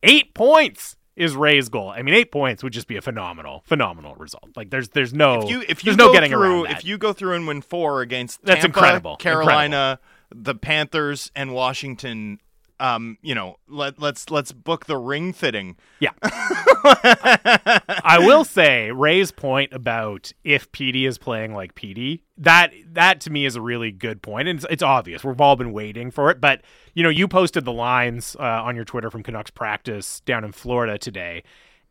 eight 0.02 0.34
points 0.34 0.96
is 1.20 1.36
Ray's 1.36 1.68
goal. 1.68 1.90
I 1.90 2.02
mean, 2.02 2.14
eight 2.14 2.32
points 2.32 2.62
would 2.62 2.72
just 2.72 2.88
be 2.88 2.96
a 2.96 3.02
phenomenal, 3.02 3.62
phenomenal 3.66 4.14
result. 4.14 4.48
Like, 4.56 4.70
there's, 4.70 4.88
there's 4.88 5.12
no, 5.12 5.42
if 5.42 5.50
you 5.50 5.60
if 5.68 5.84
you 5.84 5.92
there's 5.92 5.96
no 5.98 6.12
getting 6.12 6.30
through 6.30 6.42
around 6.42 6.62
that. 6.64 6.78
if 6.78 6.84
you 6.84 6.96
go 6.96 7.12
through 7.12 7.34
and 7.34 7.46
win 7.46 7.60
four 7.60 8.00
against 8.00 8.42
That's 8.42 8.62
Tampa, 8.62 8.78
incredible. 8.78 9.16
Carolina, 9.16 10.00
the 10.34 10.54
Panthers, 10.54 11.30
and 11.36 11.52
Washington, 11.52 12.40
um, 12.80 13.18
you 13.22 13.34
know, 13.34 13.56
let 13.68 14.00
let's 14.00 14.30
let's 14.30 14.52
book 14.52 14.86
the 14.86 14.96
ring 14.96 15.32
fitting. 15.32 15.76
Yeah. 16.00 16.12
I 16.22 18.16
will 18.20 18.44
say 18.44 18.90
Ray's 18.90 19.30
point 19.30 19.72
about 19.72 20.32
if 20.44 20.72
Petey 20.72 21.04
is 21.04 21.18
playing 21.18 21.54
like 21.54 21.74
Petey, 21.74 22.24
that 22.38 22.72
that 22.92 23.20
to 23.22 23.30
me 23.30 23.44
is 23.44 23.54
a 23.54 23.60
really 23.60 23.92
good 23.92 24.22
point, 24.22 24.48
and 24.48 24.58
it's, 24.58 24.66
it's 24.70 24.82
obvious. 24.82 25.22
We've 25.22 25.40
all 25.40 25.56
been 25.56 25.72
waiting 25.72 26.10
for 26.10 26.30
it, 26.30 26.40
but 26.40 26.62
you 26.94 27.02
know, 27.02 27.10
you 27.10 27.28
posted 27.28 27.64
the 27.64 27.72
lines 27.72 28.34
uh, 28.40 28.42
on 28.42 28.74
your 28.74 28.86
Twitter 28.86 29.10
from 29.10 29.22
Canucks 29.22 29.50
practice 29.50 30.20
down 30.20 30.42
in 30.42 30.52
Florida 30.52 30.96
today, 30.96 31.44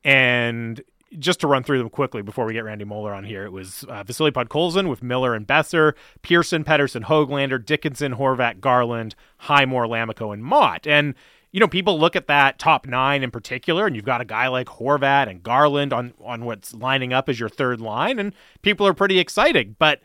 and 0.04 0.82
just 1.17 1.39
to 1.39 1.48
run 1.48 1.63
through 1.63 1.80
them 1.80 1.89
quickly 1.89 2.22
before 2.22 2.45
we 2.45 2.54
get 2.54 2.63
Randy 2.63 2.86
Moller 2.86 3.13
on 3.13 3.24
here, 3.24 3.43
it 3.43 3.52
was 3.52 3.84
uh, 3.86 4.04
Vasily 4.04 4.32
Podkolzin 4.32 4.89
with 4.89 5.02
Miller 5.02 5.34
and 5.34 5.48
Boeser, 5.48 5.93
Pearson, 6.22 6.63
Pettersson, 6.63 7.06
Hoglander, 7.06 7.63
Dickinson, 7.63 8.15
Horvat, 8.15 8.60
Garland, 8.60 9.15
Highmore, 9.38 9.88
Lammikko, 9.88 10.34
and 10.34 10.43
Motte. 10.43 10.86
And, 10.86 11.15
you 11.52 11.60
know, 11.60 11.67
people 11.67 12.00
look 12.00 12.15
at 12.15 12.28
that 12.28 12.60
top 12.60 12.86
nine 12.86 13.24
in 13.24 13.32
particular, 13.32 13.88
and 13.88 13.95
you've 13.95 14.06
got 14.06 14.22
a 14.22 14.26
guy 14.26 14.48
like 14.48 14.67
Horvat 14.67 15.30
and 15.30 15.41
Garland 15.41 15.93
on, 15.93 16.13
on 16.24 16.45
what's 16.45 16.74
lining 16.74 17.12
up 17.12 17.28
as 17.28 17.39
your 17.39 17.50
third 17.50 17.82
line, 17.82 18.19
and 18.19 18.34
people 18.62 18.86
are 18.86 18.93
pretty 18.93 19.17
excited. 19.17 19.80
But 19.80 20.02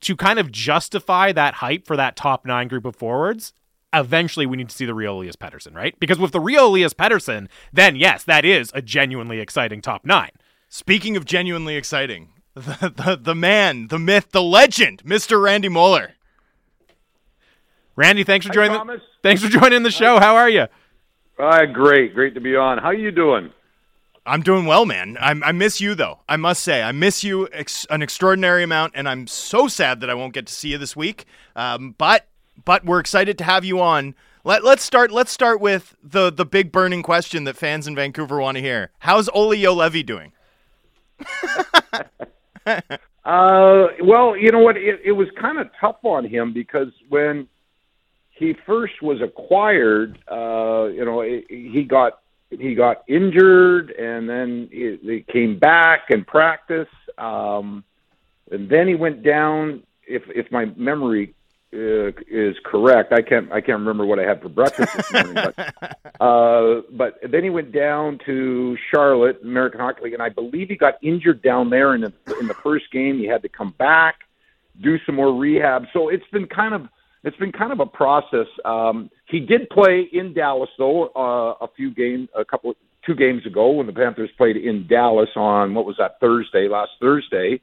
to 0.00 0.14
kind 0.14 0.38
of 0.38 0.52
justify 0.52 1.32
that 1.32 1.54
hype 1.54 1.86
for 1.86 1.96
that 1.96 2.16
top 2.16 2.44
nine 2.44 2.68
group 2.68 2.84
of 2.84 2.96
forwards, 2.96 3.54
eventually 3.92 4.46
we 4.46 4.56
need 4.56 4.68
to 4.68 4.74
see 4.74 4.86
the 4.86 4.94
real 4.94 5.16
Elias 5.16 5.36
Pettersson, 5.36 5.74
right? 5.74 5.98
Because 6.00 6.18
with 6.18 6.32
the 6.32 6.40
real 6.40 6.68
Elias 6.68 6.94
Pettersson, 6.94 7.48
then 7.72 7.96
yes, 7.96 8.24
that 8.24 8.44
is 8.44 8.70
a 8.74 8.82
genuinely 8.82 9.40
exciting 9.40 9.80
top 9.80 10.04
nine. 10.04 10.30
Speaking 10.68 11.16
of 11.16 11.24
genuinely 11.24 11.76
exciting, 11.76 12.28
the 12.54 12.92
the, 12.94 13.18
the 13.20 13.34
man, 13.34 13.88
the 13.88 13.98
myth, 13.98 14.30
the 14.32 14.42
legend, 14.42 15.02
Mr. 15.04 15.42
Randy 15.42 15.68
Moller. 15.68 16.12
Randy, 17.94 18.24
thanks 18.24 18.46
for 18.46 18.52
joining. 18.52 18.86
The, 18.86 19.00
thanks 19.22 19.42
for 19.42 19.48
joining 19.48 19.82
the 19.82 19.90
show. 19.90 20.20
How 20.20 20.36
are 20.36 20.50
you? 20.50 20.66
Uh, 21.38 21.66
great, 21.66 22.14
great 22.14 22.34
to 22.34 22.40
be 22.40 22.56
on. 22.56 22.78
How 22.78 22.88
are 22.88 22.94
you 22.94 23.10
doing? 23.10 23.50
I'm 24.26 24.42
doing 24.42 24.66
well, 24.66 24.84
man. 24.84 25.16
I, 25.20 25.30
I 25.30 25.52
miss 25.52 25.80
you 25.80 25.94
though. 25.94 26.20
I 26.28 26.36
must 26.36 26.62
say, 26.62 26.82
I 26.82 26.92
miss 26.92 27.22
you 27.22 27.48
ex- 27.52 27.86
an 27.90 28.02
extraordinary 28.02 28.64
amount, 28.64 28.92
and 28.96 29.08
I'm 29.08 29.26
so 29.26 29.68
sad 29.68 30.00
that 30.00 30.10
I 30.10 30.14
won't 30.14 30.34
get 30.34 30.46
to 30.46 30.52
see 30.52 30.70
you 30.70 30.78
this 30.78 30.96
week. 30.96 31.26
Um, 31.54 31.94
but 31.96 32.26
but 32.66 32.84
we're 32.84 33.00
excited 33.00 33.38
to 33.38 33.44
have 33.44 33.64
you 33.64 33.80
on. 33.80 34.14
Let, 34.44 34.62
let's 34.62 34.82
start. 34.82 35.10
Let's 35.10 35.32
start 35.32 35.62
with 35.62 35.96
the 36.02 36.30
the 36.30 36.44
big 36.44 36.70
burning 36.70 37.02
question 37.02 37.44
that 37.44 37.56
fans 37.56 37.88
in 37.88 37.94
Vancouver 37.96 38.38
want 38.38 38.56
to 38.56 38.62
hear. 38.62 38.90
How's 38.98 39.30
Olli 39.30 39.62
Juolevi 39.62 40.04
doing? 40.04 40.32
Uh, 43.26 43.88
well, 44.04 44.36
you 44.36 44.52
know 44.52 44.60
what? 44.60 44.76
It, 44.76 45.00
it 45.04 45.10
was 45.10 45.26
kind 45.40 45.58
of 45.58 45.68
tough 45.80 45.96
on 46.04 46.24
him 46.24 46.52
because 46.52 46.92
when 47.08 47.48
he 48.30 48.54
first 48.64 49.02
was 49.02 49.20
acquired, 49.20 50.16
uh, 50.30 50.84
you 50.84 51.04
know, 51.04 51.22
he 51.22 51.44
he 51.48 51.82
got 51.82 52.20
he 52.50 52.76
got 52.76 53.02
injured, 53.08 53.90
and 53.90 54.28
then 54.28 54.68
he, 54.70 54.96
he 55.02 55.20
came 55.22 55.58
back 55.58 56.10
and 56.10 56.24
practiced, 56.24 56.90
um, 57.18 57.82
and 58.52 58.68
then 58.68 58.86
he 58.86 58.94
went 58.94 59.24
down. 59.24 59.82
If 60.06 60.22
if 60.28 60.52
my 60.52 60.66
memory 60.76 61.34
is 61.76 62.56
correct, 62.64 63.12
I 63.12 63.22
can't 63.22 63.50
I 63.52 63.60
can't 63.60 63.78
remember 63.78 64.06
what 64.06 64.18
I 64.18 64.22
had 64.22 64.40
for 64.40 64.48
breakfast 64.48 64.96
this 64.96 65.12
morning, 65.12 65.34
but 65.34 65.58
uh, 66.20 66.82
but 66.92 67.18
then 67.30 67.44
he 67.44 67.50
went 67.50 67.72
down 67.72 68.18
to 68.26 68.76
Charlotte 68.90 69.40
American 69.42 69.80
Hockey 69.80 70.04
League, 70.04 70.14
and 70.14 70.22
I 70.22 70.28
believe 70.28 70.68
he 70.68 70.76
got 70.76 70.94
injured 71.02 71.42
down 71.42 71.70
there 71.70 71.94
in 71.94 72.00
the 72.00 72.12
in 72.40 72.46
the 72.46 72.54
first 72.54 72.90
game. 72.92 73.18
He 73.18 73.26
had 73.26 73.42
to 73.42 73.48
come 73.48 73.74
back, 73.78 74.20
do 74.82 74.98
some 75.04 75.16
more 75.16 75.34
rehab. 75.34 75.84
So 75.92 76.08
it's 76.08 76.26
been 76.32 76.46
kind 76.46 76.74
of 76.74 76.88
it's 77.24 77.36
been 77.36 77.52
kind 77.52 77.72
of 77.72 77.80
a 77.80 77.86
process. 77.86 78.46
Um, 78.64 79.10
he 79.26 79.40
did 79.40 79.68
play 79.70 80.08
in 80.12 80.32
Dallas 80.34 80.70
though 80.78 81.08
uh, 81.08 81.64
a 81.64 81.68
few 81.76 81.92
games, 81.92 82.28
a 82.34 82.44
couple 82.44 82.74
two 83.04 83.14
games 83.14 83.46
ago 83.46 83.70
when 83.72 83.86
the 83.86 83.92
Panthers 83.92 84.30
played 84.36 84.56
in 84.56 84.86
Dallas 84.86 85.30
on 85.36 85.74
what 85.74 85.84
was 85.84 85.96
that 85.98 86.18
Thursday 86.20 86.68
last 86.68 86.92
Thursday, 87.00 87.60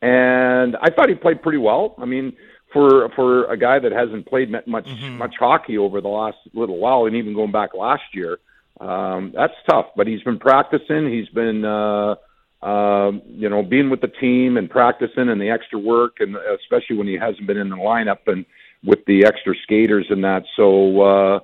and 0.00 0.76
I 0.76 0.90
thought 0.90 1.08
he 1.08 1.14
played 1.14 1.42
pretty 1.42 1.58
well. 1.58 1.94
I 1.98 2.04
mean. 2.06 2.36
For 2.72 3.08
for 3.14 3.44
a 3.52 3.56
guy 3.56 3.78
that 3.78 3.92
hasn't 3.92 4.26
played 4.26 4.50
mu- 4.50 4.60
much 4.66 4.88
much 5.18 5.34
hockey 5.38 5.76
over 5.78 6.00
the 6.00 6.08
last 6.08 6.38
little 6.54 6.78
while, 6.78 7.06
and 7.06 7.14
even 7.16 7.34
going 7.34 7.52
back 7.52 7.74
last 7.74 8.02
year, 8.14 8.38
um, 8.80 9.32
that's 9.34 9.54
tough. 9.68 9.86
But 9.96 10.06
he's 10.06 10.22
been 10.22 10.38
practicing. 10.38 11.10
He's 11.12 11.28
been 11.28 11.64
uh, 11.64 12.14
um, 12.62 13.22
you 13.26 13.48
know, 13.48 13.62
being 13.62 13.90
with 13.90 14.00
the 14.00 14.08
team 14.08 14.56
and 14.56 14.70
practicing 14.70 15.28
and 15.28 15.40
the 15.40 15.50
extra 15.50 15.78
work, 15.78 16.16
and 16.20 16.36
especially 16.60 16.96
when 16.96 17.08
he 17.08 17.14
hasn't 17.14 17.46
been 17.46 17.56
in 17.56 17.68
the 17.70 17.76
lineup 17.76 18.20
and 18.26 18.44
with 18.84 19.04
the 19.06 19.24
extra 19.26 19.54
skaters 19.64 20.06
and 20.10 20.24
that. 20.24 20.44
So, 20.56 21.00
uh, 21.02 21.40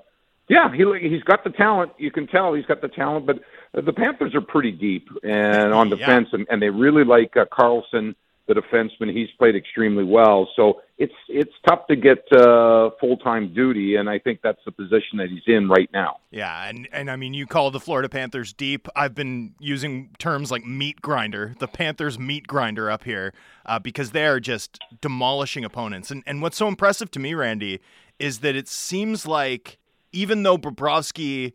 yeah, 0.49 0.73
he 0.73 0.85
he's 1.09 1.23
got 1.25 1.45
the 1.45 1.51
talent. 1.51 1.93
You 1.99 2.11
can 2.11 2.27
tell 2.27 2.55
he's 2.55 2.67
got 2.67 2.81
the 2.81 2.89
talent. 2.89 3.27
But 3.27 3.41
the 3.75 3.93
Panthers 3.93 4.35
are 4.35 4.41
pretty 4.41 4.73
deep 4.73 5.09
and 5.23 5.73
on 5.75 5.89
Yeah. 5.91 5.97
defense, 5.97 6.29
and, 6.33 6.47
and 6.51 6.63
they 6.63 6.71
really 6.71 7.05
like 7.05 7.37
uh, 7.37 7.45
Carlsson 7.47 8.15
the 8.49 8.55
defenseman. 8.55 9.15
He's 9.15 9.29
played 9.39 9.55
extremely 9.55 10.05
well. 10.05 10.49
So 10.57 10.81
it's 10.97 11.15
it's 11.29 11.53
tough 11.69 11.87
to 11.89 11.97
get 11.97 12.19
uh, 12.33 12.91
full 12.99 13.19
time 13.19 13.55
duty, 13.55 13.97
and 13.97 14.09
I 14.11 14.19
think 14.19 14.41
that's 14.43 14.61
the 14.65 14.73
position 14.73 15.19
that 15.19 15.29
he's 15.29 15.43
in 15.47 15.69
right 15.69 15.89
now. 15.93 16.17
Yeah, 16.31 16.69
and 16.69 16.89
and 16.91 17.11
I 17.11 17.17
mean, 17.17 17.35
you 17.35 17.47
call 17.47 17.71
the 17.71 17.79
Florida 17.79 18.09
Panthers 18.09 18.53
deep. 18.53 18.89
I've 18.97 19.15
been 19.15 19.55
using 19.61 20.11
terms 20.19 20.51
like 20.51 20.65
meat 20.65 21.01
grinder, 21.01 21.55
the 21.59 21.69
Panthers 21.69 22.19
meat 22.19 22.47
grinder 22.47 22.91
up 22.91 23.05
here, 23.05 23.33
uh, 23.67 23.79
because 23.79 24.11
they 24.11 24.27
are 24.27 24.41
just 24.41 24.79
demolishing 25.01 25.65
opponents. 25.65 26.11
And 26.11 26.25
and 26.27 26.43
what's 26.43 26.57
so 26.57 26.67
impressive 26.67 27.11
to 27.13 27.21
me, 27.21 27.35
Randy, 27.35 27.81
is 28.19 28.39
that 28.41 28.57
it 28.57 28.67
seems 28.67 29.27
like 29.27 29.79
even 30.11 30.43
though 30.43 30.57
Bobrovsky 30.57 31.53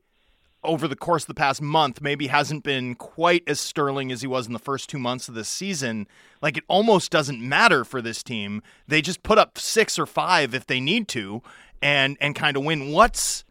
over 0.63 0.87
the 0.87 0.95
course 0.95 1.23
of 1.23 1.27
the 1.27 1.33
past 1.33 1.61
month 1.61 2.01
maybe 2.01 2.27
hasn't 2.27 2.63
been 2.63 2.95
quite 2.95 3.43
as 3.47 3.59
sterling 3.59 4.11
as 4.11 4.21
he 4.21 4.27
was 4.27 4.47
in 4.47 4.53
the 4.53 4.59
first 4.59 4.89
two 4.89 4.99
months 4.99 5.27
of 5.27 5.35
the 5.35 5.43
season. 5.43 6.07
Like 6.41 6.57
it 6.57 6.63
almost 6.67 7.11
doesn't 7.11 7.41
matter 7.41 7.83
for 7.83 8.01
this 8.01 8.23
team. 8.23 8.61
They 8.87 9.01
just 9.01 9.23
put 9.23 9.37
up 9.37 9.57
six 9.57 9.97
or 9.99 10.05
five 10.05 10.53
if 10.53 10.65
they 10.65 10.79
need 10.79 11.07
to, 11.09 11.41
and 11.81 12.17
and 12.19 12.35
kind 12.35 12.57
of 12.57 12.63
win. 12.63 12.91
What's 12.91 13.43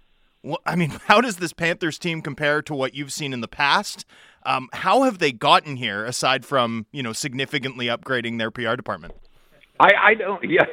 I 0.67 0.77
mean, 0.77 0.91
how 1.07 1.21
does 1.21 1.37
this 1.37 1.53
Panthers 1.53 1.99
team 1.99 2.23
compare 2.23 2.63
to 2.63 2.75
what 2.75 2.95
you've 2.95 3.13
seen 3.13 3.33
in 3.33 3.41
the 3.41 3.49
past? 3.49 4.05
Um, 4.45 4.69
how 4.73 5.03
have 5.03 5.19
they 5.19 5.31
gotten 5.31 5.77
here 5.77 6.05
aside 6.05 6.45
from 6.45 6.87
you 6.93 7.03
know 7.03 7.13
significantly 7.13 7.87
upgrading 7.87 8.39
their 8.39 8.51
PR 8.51 8.75
department? 8.75 9.15
I, 9.79 9.91
I 10.03 10.15
don't. 10.15 10.43
Yeah. 10.49 10.67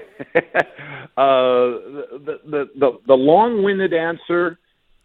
uh, 1.18 1.80
the, 2.26 2.40
the 2.46 2.70
the 2.76 2.92
the 3.08 3.14
long-winded 3.14 3.94
answer 3.94 4.60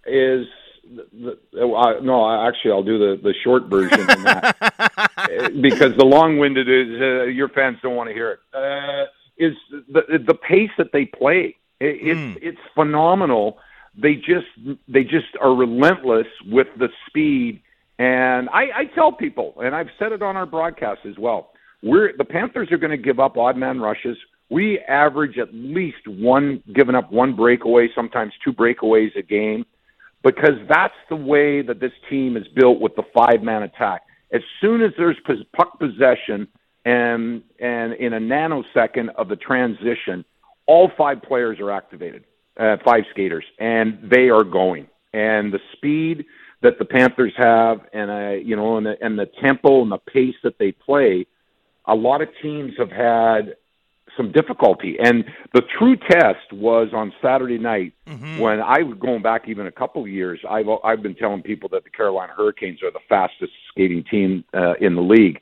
is 0.07 0.47
the, 0.90 1.38
uh, 1.61 2.01
no, 2.03 2.47
actually, 2.49 2.73
I'll 2.73 2.83
do 2.83 2.99
the, 2.99 3.20
the 3.23 3.35
short 3.42 3.64
version 3.64 4.01
of 4.01 4.23
that 4.25 5.53
because 5.61 5.97
the 5.97 6.05
long-winded 6.05 6.68
is 6.68 7.01
uh, 7.01 7.25
your 7.25 7.49
fans 7.49 7.79
don't 7.83 7.97
want 7.97 8.09
to 8.09 8.14
hear 8.14 8.31
it. 8.33 8.40
Uh, 8.53 9.07
is 9.37 9.55
the 9.70 10.18
the 10.25 10.35
pace 10.35 10.70
that 10.79 10.92
they 10.92 11.07
play? 11.07 11.57
It, 11.81 11.99
it's 12.01 12.18
mm. 12.18 12.38
it's 12.42 12.59
phenomenal. 12.75 13.59
They 13.97 14.14
just 14.14 14.47
they 14.88 15.03
just 15.05 15.37
are 15.40 15.55
relentless 15.55 16.27
with 16.47 16.68
the 16.79 16.88
speed. 17.09 17.61
And 17.99 18.49
I, 18.51 18.62
I 18.75 18.85
tell 18.94 19.12
people, 19.12 19.55
and 19.62 19.75
I've 19.75 19.90
said 19.99 20.11
it 20.12 20.20
on 20.20 20.37
our 20.37 20.47
broadcast 20.47 21.01
as 21.09 21.16
well. 21.18 21.51
We're 21.83 22.16
the 22.16 22.25
Panthers 22.25 22.70
are 22.73 22.79
going 22.79 22.90
to 22.90 23.03
give 23.03 23.20
up 23.20 23.37
odd 23.37 23.57
man 23.57 23.81
rushes. 23.81 24.16
We 24.51 24.79
average 24.81 25.38
at 25.38 25.53
least 25.53 26.07
one 26.07 26.62
giving 26.75 26.94
up 26.94 27.11
one 27.11 27.35
breakaway, 27.35 27.88
sometimes 27.94 28.33
two 28.44 28.53
breakaways 28.53 29.16
a 29.16 29.23
game 29.23 29.64
because 30.25 30.59
that's 30.69 30.95
the 31.11 31.17
way 31.17 31.63
that 31.63 31.79
this 31.79 31.93
team 32.11 32.37
is 32.37 32.45
built 32.57 32.81
with 32.81 32.97
the 32.97 33.05
five 33.15 33.43
man 33.43 33.63
attack. 33.63 34.03
As 34.33 34.41
soon 34.61 34.83
as 34.83 34.91
there's 34.97 35.19
puck 35.55 35.79
possession 35.79 36.49
and 36.85 37.43
and 37.61 37.93
in 37.95 38.15
a 38.15 38.21
nanosecond 38.21 39.15
of 39.17 39.29
the 39.29 39.37
transition, 39.37 40.25
all 40.67 40.91
five 40.97 41.23
players 41.23 41.61
are 41.61 41.71
activated, 41.71 42.25
uh, 42.59 42.79
five 42.85 43.05
skaters, 43.13 43.45
and 43.61 43.99
they 44.11 44.31
are 44.31 44.45
going. 44.45 44.89
And 45.13 45.53
the 45.53 45.61
speed 45.75 46.25
that 46.63 46.79
the 46.79 46.85
Panthers 46.85 47.33
have, 47.37 47.83
and 47.93 48.11
uh, 48.11 48.31
you 48.43 48.57
know, 48.57 48.79
and 48.79 48.87
the, 48.87 48.97
and 49.01 49.19
the 49.19 49.31
tempo 49.41 49.83
and 49.83 49.93
the 49.93 49.99
pace 49.99 50.35
that 50.43 50.59
they 50.59 50.73
play, 50.73 51.27
a 51.85 51.95
lot 51.95 52.23
of 52.23 52.29
teams 52.43 52.73
have 52.79 52.91
had 52.91 53.57
some 54.17 54.33
difficulty. 54.33 54.97
And 55.03 55.25
the 55.53 55.62
true 55.79 55.97
test 55.97 56.53
was 56.53 56.88
on 56.93 57.12
Saturday 57.23 57.59
night 57.59 57.95
mm-hmm. 58.07 58.38
when 58.38 58.61
I 58.61 58.83
was 58.83 58.97
going 58.99 59.23
back 59.23 59.49
even 59.49 59.67
a 59.67 59.73
couple 59.73 60.03
of 60.03 60.09
years. 60.09 60.40
I've 60.49 60.67
I've 60.85 61.03
been 61.03 61.14
telling 61.14 61.43
people 61.43 61.69
that 61.71 61.85
the 61.85 61.90
Carolina 61.90 62.33
Hurricanes 62.37 62.83
are 62.83 62.90
the 62.90 63.01
fastest 63.09 63.53
skating 63.71 64.05
team 64.11 64.45
uh, 64.55 64.75
in 64.81 64.95
the 64.95 65.03
league, 65.03 65.40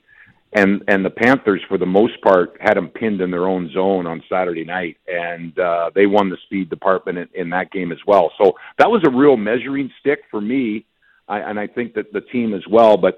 and 0.53 0.83
and 0.87 1.05
the 1.05 1.09
Panthers 1.09 1.61
for 1.67 1.77
the 1.77 1.85
most 1.85 2.19
part 2.21 2.57
had 2.59 2.75
them 2.77 2.87
pinned 2.87 3.21
in 3.21 3.31
their 3.31 3.47
own 3.47 3.71
zone 3.73 4.07
on 4.07 4.23
Saturday 4.29 4.65
night, 4.65 4.97
and 5.07 5.57
uh, 5.59 5.91
they 5.93 6.05
won 6.05 6.29
the 6.29 6.37
speed 6.45 6.69
department 6.69 7.17
in, 7.17 7.27
in 7.33 7.49
that 7.51 7.71
game 7.71 7.91
as 7.91 7.99
well. 8.07 8.31
So 8.37 8.53
that 8.77 8.89
was 8.89 9.03
a 9.05 9.11
real 9.11 9.37
measuring 9.37 9.91
stick 9.99 10.21
for 10.31 10.41
me, 10.41 10.85
I, 11.27 11.39
and 11.39 11.59
I 11.59 11.67
think 11.67 11.93
that 11.95 12.11
the 12.13 12.21
team 12.21 12.53
as 12.53 12.63
well. 12.69 12.97
But 12.97 13.17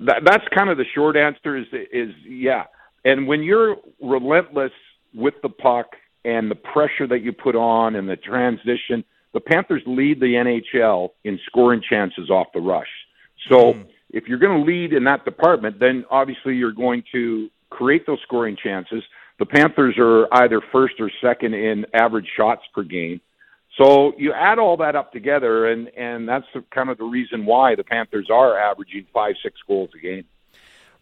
that, 0.00 0.22
that's 0.24 0.44
kind 0.54 0.70
of 0.70 0.78
the 0.78 0.84
short 0.94 1.16
answer. 1.16 1.56
Is 1.56 1.66
is 1.92 2.14
yeah. 2.26 2.64
And 3.04 3.26
when 3.26 3.42
you're 3.42 3.76
relentless 4.00 4.72
with 5.14 5.34
the 5.42 5.48
puck 5.48 5.86
and 6.24 6.50
the 6.50 6.54
pressure 6.54 7.06
that 7.06 7.22
you 7.22 7.32
put 7.32 7.54
on 7.54 7.94
and 7.96 8.08
the 8.08 8.16
transition. 8.16 9.04
The 9.32 9.40
Panthers 9.40 9.82
lead 9.86 10.20
the 10.20 10.26
NHL 10.34 11.10
in 11.24 11.38
scoring 11.46 11.82
chances 11.88 12.30
off 12.30 12.48
the 12.54 12.60
rush. 12.60 12.88
So 13.48 13.74
mm. 13.74 13.86
if 14.10 14.26
you're 14.26 14.38
going 14.38 14.60
to 14.60 14.64
lead 14.64 14.92
in 14.92 15.04
that 15.04 15.24
department, 15.24 15.80
then 15.80 16.04
obviously 16.10 16.56
you're 16.56 16.72
going 16.72 17.02
to 17.12 17.48
create 17.70 18.06
those 18.06 18.20
scoring 18.22 18.56
chances. 18.62 19.02
The 19.38 19.46
Panthers 19.46 19.96
are 19.98 20.28
either 20.32 20.60
first 20.72 20.94
or 21.00 21.10
second 21.20 21.54
in 21.54 21.84
average 21.92 22.28
shots 22.36 22.62
per 22.72 22.84
game. 22.84 23.20
So 23.76 24.12
you 24.16 24.32
add 24.32 24.60
all 24.60 24.76
that 24.76 24.94
up 24.94 25.12
together, 25.12 25.66
and 25.66 25.88
and 25.96 26.28
that's 26.28 26.46
kind 26.70 26.90
of 26.90 26.98
the 26.98 27.04
reason 27.04 27.44
why 27.44 27.74
the 27.74 27.82
Panthers 27.82 28.28
are 28.30 28.56
averaging 28.56 29.04
five, 29.12 29.34
six 29.42 29.56
goals 29.66 29.90
a 29.96 29.98
game. 29.98 30.24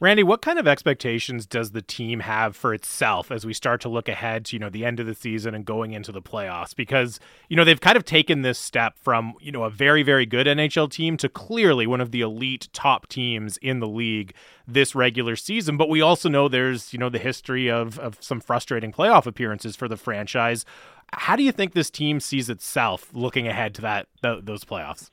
Randy, 0.02 0.24
what 0.24 0.42
kind 0.42 0.58
of 0.58 0.66
expectations 0.66 1.46
does 1.46 1.70
the 1.70 1.80
team 1.80 2.18
have 2.18 2.56
for 2.56 2.74
itself 2.74 3.30
as 3.30 3.46
we 3.46 3.54
start 3.54 3.80
to 3.82 3.88
look 3.88 4.08
ahead 4.08 4.44
to, 4.46 4.56
you 4.56 4.58
know, 4.58 4.68
the 4.68 4.84
end 4.84 4.98
of 4.98 5.06
the 5.06 5.14
season 5.14 5.54
and 5.54 5.64
going 5.64 5.92
into 5.92 6.10
the 6.10 6.20
playoffs? 6.20 6.74
Because, 6.74 7.20
you 7.48 7.56
know, 7.56 7.62
they've 7.62 7.80
kind 7.80 7.96
of 7.96 8.04
taken 8.04 8.42
this 8.42 8.58
step 8.58 8.98
from, 8.98 9.34
you 9.40 9.52
know, 9.52 9.62
a 9.62 9.70
very, 9.70 10.02
very 10.02 10.26
good 10.26 10.48
NHL 10.48 10.90
team 10.90 11.16
to 11.18 11.28
clearly 11.28 11.86
one 11.86 12.00
of 12.00 12.10
the 12.10 12.20
elite 12.20 12.68
top 12.72 13.06
teams 13.06 13.58
in 13.58 13.78
the 13.78 13.86
league 13.86 14.34
this 14.66 14.96
regular 14.96 15.36
season. 15.36 15.76
But 15.76 15.88
we 15.88 16.00
also 16.00 16.28
know 16.28 16.48
there's, 16.48 16.92
you 16.92 16.98
know, 16.98 17.08
the 17.08 17.20
history 17.20 17.70
of, 17.70 17.96
of 18.00 18.18
some 18.20 18.40
frustrating 18.40 18.90
playoff 18.90 19.26
appearances 19.26 19.76
for 19.76 19.86
the 19.86 19.96
franchise. 19.96 20.64
How 21.12 21.36
do 21.36 21.44
you 21.44 21.52
think 21.52 21.74
this 21.74 21.90
team 21.90 22.18
sees 22.18 22.50
itself 22.50 23.08
looking 23.12 23.46
ahead 23.46 23.72
to 23.76 23.82
that 23.82 24.08
th- 24.20 24.40
those 24.42 24.64
playoffs? 24.64 25.10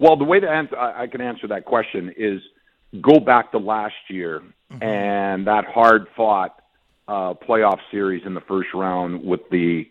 Well, 0.00 0.16
the 0.16 0.24
way 0.24 0.40
that 0.40 0.48
I 0.48 1.08
can 1.08 1.20
answer 1.20 1.46
that 1.48 1.66
question 1.66 2.10
is– 2.16 2.40
go 3.00 3.20
back 3.20 3.52
to 3.52 3.58
last 3.58 3.94
year 4.08 4.42
mm-hmm. 4.72 4.82
and 4.82 5.46
that 5.46 5.64
hard 5.64 6.06
fought 6.16 6.60
uh, 7.08 7.34
playoff 7.34 7.78
series 7.90 8.22
in 8.24 8.34
the 8.34 8.40
first 8.42 8.68
round 8.74 9.22
with 9.24 9.40
the 9.50 9.86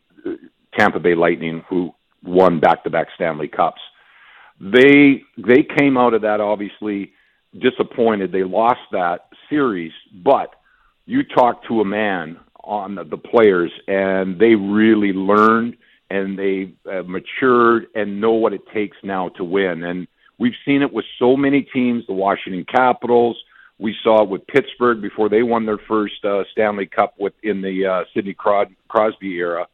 Tampa 0.78 1.00
Bay 1.00 1.16
Lightning, 1.16 1.64
who 1.70 1.94
won 2.24 2.60
back 2.60 2.84
to 2.84 2.90
back 2.90 3.08
Stanley 3.16 3.48
Cups. 3.48 3.82
They 4.60 5.24
they 5.38 5.64
came 5.78 5.98
out 5.98 6.14
of 6.14 6.22
that 6.22 6.40
obviously 6.40 7.14
disappointed. 7.60 8.32
They 8.32 8.44
lost 8.44 8.82
that 8.92 9.28
series, 9.50 9.92
but 10.24 10.56
you 11.06 11.24
talk 11.24 11.68
to 11.68 11.82
a 11.82 11.86
man 11.86 12.40
on 12.64 12.96
the, 12.96 13.04
the 13.04 13.18
players, 13.18 13.72
and 13.88 14.40
they 14.40 14.56
really 14.56 15.12
learned 15.12 15.78
and 16.10 16.38
they 16.38 16.74
uh, 16.90 17.04
matured 17.04 17.88
and 17.96 18.22
know 18.22 18.34
what 18.34 18.54
it 18.54 18.62
takes 18.74 18.98
now 19.04 19.30
to 19.30 19.44
win. 19.44 19.84
And 19.84 20.08
We've 20.40 20.54
seen 20.66 20.82
it 20.82 20.92
with 20.92 21.06
so 21.20 21.38
many 21.38 21.62
teams, 21.62 22.06
the 22.08 22.14
Washington 22.14 22.66
Capitals. 22.66 23.38
We 23.80 23.96
saw 24.04 24.24
it 24.24 24.30
with 24.30 24.46
Pittsburgh 24.48 25.02
before 25.02 25.30
they 25.30 25.44
won 25.44 25.66
their 25.66 25.80
first 25.88 26.24
uh, 26.24 26.44
Stanley 26.52 26.86
Cup 26.86 27.16
with 27.18 27.34
in 27.44 27.62
the 27.62 27.86
uh, 27.86 28.04
Sidney 28.14 28.36
Crosby 28.36 29.34
era. 29.36 29.68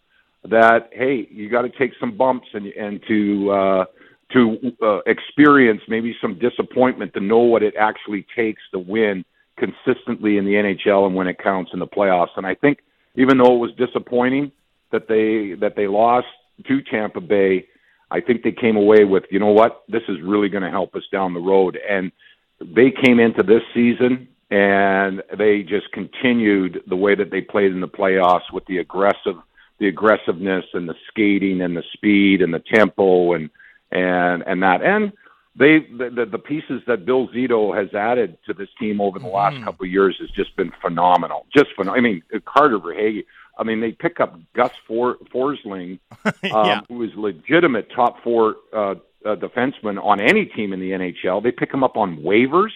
That 0.46 0.90
hey, 0.94 1.28
you 1.30 1.50
got 1.50 1.64
to 1.64 1.70
take 1.70 1.92
some 2.00 2.16
bumps 2.16 2.48
and 2.54 2.68
and 2.68 3.02
to 3.08 3.52
uh, 3.52 3.86
to 4.34 4.74
uh, 4.82 5.00
experience 5.06 5.82
maybe 5.88 6.16
some 6.22 6.40
disappointment 6.40 7.14
to 7.14 7.20
know 7.20 7.40
what 7.40 7.64
it 7.64 7.74
actually 7.78 8.26
takes 8.36 8.62
to 8.72 8.80
win 8.80 9.26
consistently 9.58 10.38
in 10.38 10.46
the 10.46 10.54
NHL 10.54 11.06
and 11.06 11.16
when 11.16 11.28
it 11.28 11.38
counts 11.38 11.72
in 11.74 11.80
the 11.80 11.88
playoffs. 11.88 12.38
And 12.38 12.46
I 12.46 12.56
think 12.56 12.80
even 13.16 13.38
though 13.38 13.56
it 13.56 13.60
was 13.60 13.72
disappointing 13.76 14.52
that 14.92 15.08
they 15.08 15.56
that 15.60 15.76
they 15.76 15.88
lost 15.88 16.28
to 16.68 16.82
Tampa 16.82 17.22
Bay, 17.22 17.68
I 18.12 18.22
think 18.22 18.44
they 18.44 18.52
came 18.52 18.76
away 18.76 19.04
with, 19.04 19.24
you 19.30 19.40
know 19.40 19.48
what, 19.48 19.84
this 19.88 20.04
is 20.08 20.18
really 20.22 20.50
going 20.50 20.64
to 20.64 20.70
help 20.70 20.96
us 20.96 21.04
down 21.12 21.34
the 21.34 21.40
road. 21.40 21.78
And 21.88 22.12
they 22.60 22.92
came 22.92 23.20
into 23.20 23.44
this 23.44 23.62
season 23.74 24.28
and 24.50 25.22
they 25.38 25.62
just 25.62 25.92
continued 25.92 26.84
the 26.88 26.96
way 26.96 27.16
that 27.16 27.30
they 27.30 27.42
played 27.42 27.72
in 27.72 27.82
the 27.82 27.88
playoffs 27.88 28.52
with 28.52 28.66
the 28.66 28.80
aggressive, 28.80 29.36
the 29.80 29.88
aggressiveness 29.88 30.66
and 30.74 30.90
the 30.90 30.96
skating 31.08 31.62
and 31.62 31.78
the 31.78 31.84
speed 31.94 32.42
and 32.42 32.54
the 32.54 32.64
tempo 32.74 33.34
and 33.34 33.50
and 33.92 34.44
and 34.46 34.62
that 34.62 34.84
and 34.84 35.12
they 35.56 35.80
the 35.98 36.10
the, 36.16 36.26
the 36.26 36.38
pieces 36.38 36.82
that 36.88 37.06
Bill 37.06 37.28
Zito 37.30 37.76
has 37.76 37.94
added 37.94 38.38
to 38.46 38.54
this 38.54 38.70
team 38.80 39.02
over 39.02 39.20
the 39.20 39.28
last 39.28 39.56
mm. 39.56 39.64
couple 39.64 39.86
of 39.86 39.92
years 39.92 40.16
has 40.20 40.30
just 40.32 40.56
been 40.56 40.72
phenomenal. 40.82 41.46
Just 41.56 41.68
phenomenal. 41.76 41.98
I 41.98 42.02
mean, 42.02 42.24
Carter 42.46 42.80
Verhaeghe 42.80 43.26
I 43.60 43.64
mean, 43.64 43.82
they 43.82 43.92
pick 43.92 44.20
up 44.20 44.40
Gus 44.54 44.72
For- 44.88 45.18
Forsling, 45.34 46.00
um, 46.26 46.34
yeah. 46.44 46.82
who 46.88 47.04
is 47.04 47.12
legitimate 47.16 47.92
top 47.94 48.24
four 48.24 48.56
uh, 48.74 48.96
uh, 49.26 49.36
defenseman 49.36 50.04
on 50.04 50.20
any 50.22 50.46
team 50.46 50.74
in 50.74 50.80
the 50.80 50.92
NHL. 50.92 51.44
They 51.44 51.52
pick 51.52 51.74
him 51.74 51.84
up 51.84 51.98
on 51.98 52.18
waivers 52.18 52.72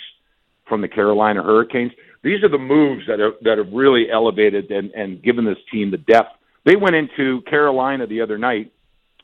from 0.68 0.82
the 0.82 0.88
Carolina 0.88 1.42
Hurricanes. 1.42 1.94
These 2.22 2.44
are 2.44 2.50
the 2.50 2.58
moves 2.58 3.08
that 3.08 3.20
are 3.20 3.34
that 3.42 3.58
have 3.58 3.72
really 3.72 4.12
elevated 4.12 4.72
and, 4.72 4.92
and 4.92 5.22
given 5.22 5.46
this 5.46 5.58
team 5.72 5.92
the 5.92 5.98
depth. 5.98 6.38
They 6.66 6.76
went 6.76 6.96
into 6.96 7.42
Carolina 7.42 8.08
the 8.08 8.22
other 8.22 8.38
night, 8.38 8.72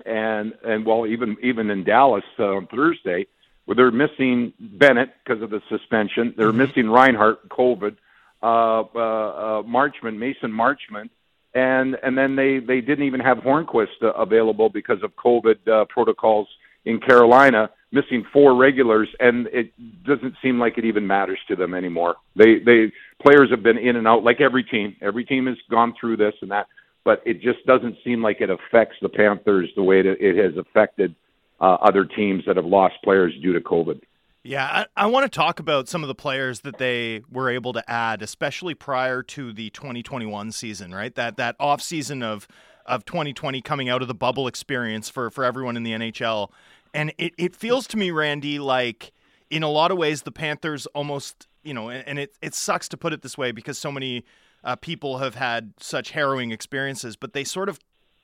and 0.05 0.53
and 0.66 0.86
well, 0.86 1.05
even 1.05 1.38
even 1.43 1.70
in 1.70 1.84
Dallas 1.84 2.24
uh, 2.38 2.55
on 2.55 2.68
Thursday, 2.68 3.28
where 3.66 3.76
they're 3.76 3.91
missing 3.91 4.53
Bennett 4.60 5.14
because 5.24 5.41
of 5.41 5.49
the 5.49 5.62
suspension. 5.70 6.34
They're 6.36 6.49
mm-hmm. 6.49 6.57
missing 6.57 6.89
Reinhart, 6.89 7.47
COVID. 7.49 7.95
uh, 8.41 8.45
uh, 8.45 8.80
uh, 8.80 9.64
Marchment, 9.64 10.18
Mason 10.18 10.51
Marchment, 10.51 11.10
and 11.54 11.97
and 12.04 12.18
then 12.18 12.36
they 12.36 12.60
they 12.60 12.82
didn't 12.82 13.06
even 13.06 13.20
have 13.20 13.39
Hornqvist 13.39 14.04
uh, 14.04 14.14
available 14.14 14.70
because 14.70 15.02
of 15.04 15.16
COVID 15.16 15.68
uh, 15.68 15.86
protocols 15.86 16.47
in 16.86 17.00
Carolina, 17.00 17.70
missing 17.91 18.24
four 18.32 18.56
regulars, 18.56 19.10
and 19.20 19.47
it 19.47 19.72
doesn't 20.06 20.36
seem 20.41 20.60
like 20.60 20.78
it 20.78 20.86
even 20.86 21.06
matters 21.06 21.39
to 21.47 21.56
them 21.56 21.74
anymore. 21.74 22.16
They 22.36 22.60
they 22.60 22.91
players 23.22 23.50
have 23.52 23.64
been 23.64 23.78
in 23.78 23.95
and 23.95 24.08
out 24.08 24.24
like 24.24 24.41
every 24.41 24.64
team. 24.64 24.95
Every 25.02 25.26
team 25.26 25.47
has 25.47 25.58
gone 25.70 25.93
through 26.00 26.18
this 26.18 26.34
and 26.41 26.52
that, 26.52 26.68
but 27.04 27.22
it 27.26 27.41
just 27.41 27.66
doesn't 27.66 27.97
seem 28.04 28.22
like 28.22 28.41
it 28.41 28.50
affects 28.50 28.97
the 29.02 29.10
Panthers 29.10 29.70
the 29.76 29.84
way 29.84 30.02
that 30.02 30.18
it 30.20 30.38
has 30.38 30.56
affected 30.58 31.16
uh, 31.60 31.78
other 31.82 32.06
teams 32.06 32.43
that 32.45 32.56
have 32.56 32.66
lost 32.66 32.95
players 33.04 33.34
due 33.41 33.54
to 33.54 33.60
COVID. 33.60 34.02
Yeah, 34.44 34.86
I, 34.96 35.04
I 35.04 35.06
want 35.08 35.30
to 35.32 35.36
talk 35.36 35.60
about 35.60 35.90
some 35.90 36.02
of 36.02 36.08
the 36.08 36.16
players 36.16 36.62
that 36.62 36.78
they 36.78 37.24
were 37.30 37.50
able 37.50 37.74
to 37.74 37.90
add, 37.90 38.22
especially 38.22 38.74
prior 38.74 39.22
to 39.24 39.52
the 39.52 39.70
2021 39.72 40.54
season, 40.54 40.94
right? 40.94 41.14
That 41.14 41.38
that 41.38 41.56
off 41.60 41.82
season 41.82 42.24
of 42.24 42.48
of 42.86 43.06
2020 43.06 43.62
coming 43.62 43.90
out 43.90 44.02
of 44.02 44.08
the 44.08 44.14
bubble 44.14 44.48
experience 44.48 45.10
for 45.10 45.30
for 45.30 45.44
everyone 45.44 45.76
in 45.76 45.84
the 45.84 45.92
NHL. 45.92 46.52
And 46.94 47.14
it, 47.18 47.34
it 47.38 47.56
feels 47.56 47.86
to 47.88 47.98
me, 47.98 48.12
Randy, 48.12 48.60
like 48.60 49.12
in 49.50 49.62
a 49.62 49.70
lot 49.70 49.92
of 49.92 49.98
ways 49.98 50.22
the 50.22 50.32
Panthers 50.32 50.86
almost, 50.88 51.48
you 51.64 51.74
know, 51.74 51.90
and, 51.90 52.08
and 52.08 52.20
it, 52.20 52.34
it 52.42 52.56
sucks 52.56 52.88
to 52.90 52.98
put 52.98 53.12
it 53.12 53.22
this 53.22 53.38
way 53.38 53.52
because 53.52 53.78
so 53.78 53.92
many 53.92 54.24
uh, 54.64 54.76
people 54.78 55.18
have 55.18 55.36
had 55.36 55.74
such 55.80 56.12
harrowing 56.12 56.52
experiences, 56.52 57.16
but 57.18 57.34
they 57.34 57.44
sort 57.44 57.68
of 57.68 57.80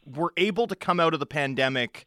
were 0.05 0.31
able 0.37 0.65
to 0.67 0.75
come 0.75 0.99
out 0.99 1.13
of 1.13 1.19
the 1.19 1.25
pandemic 1.25 2.05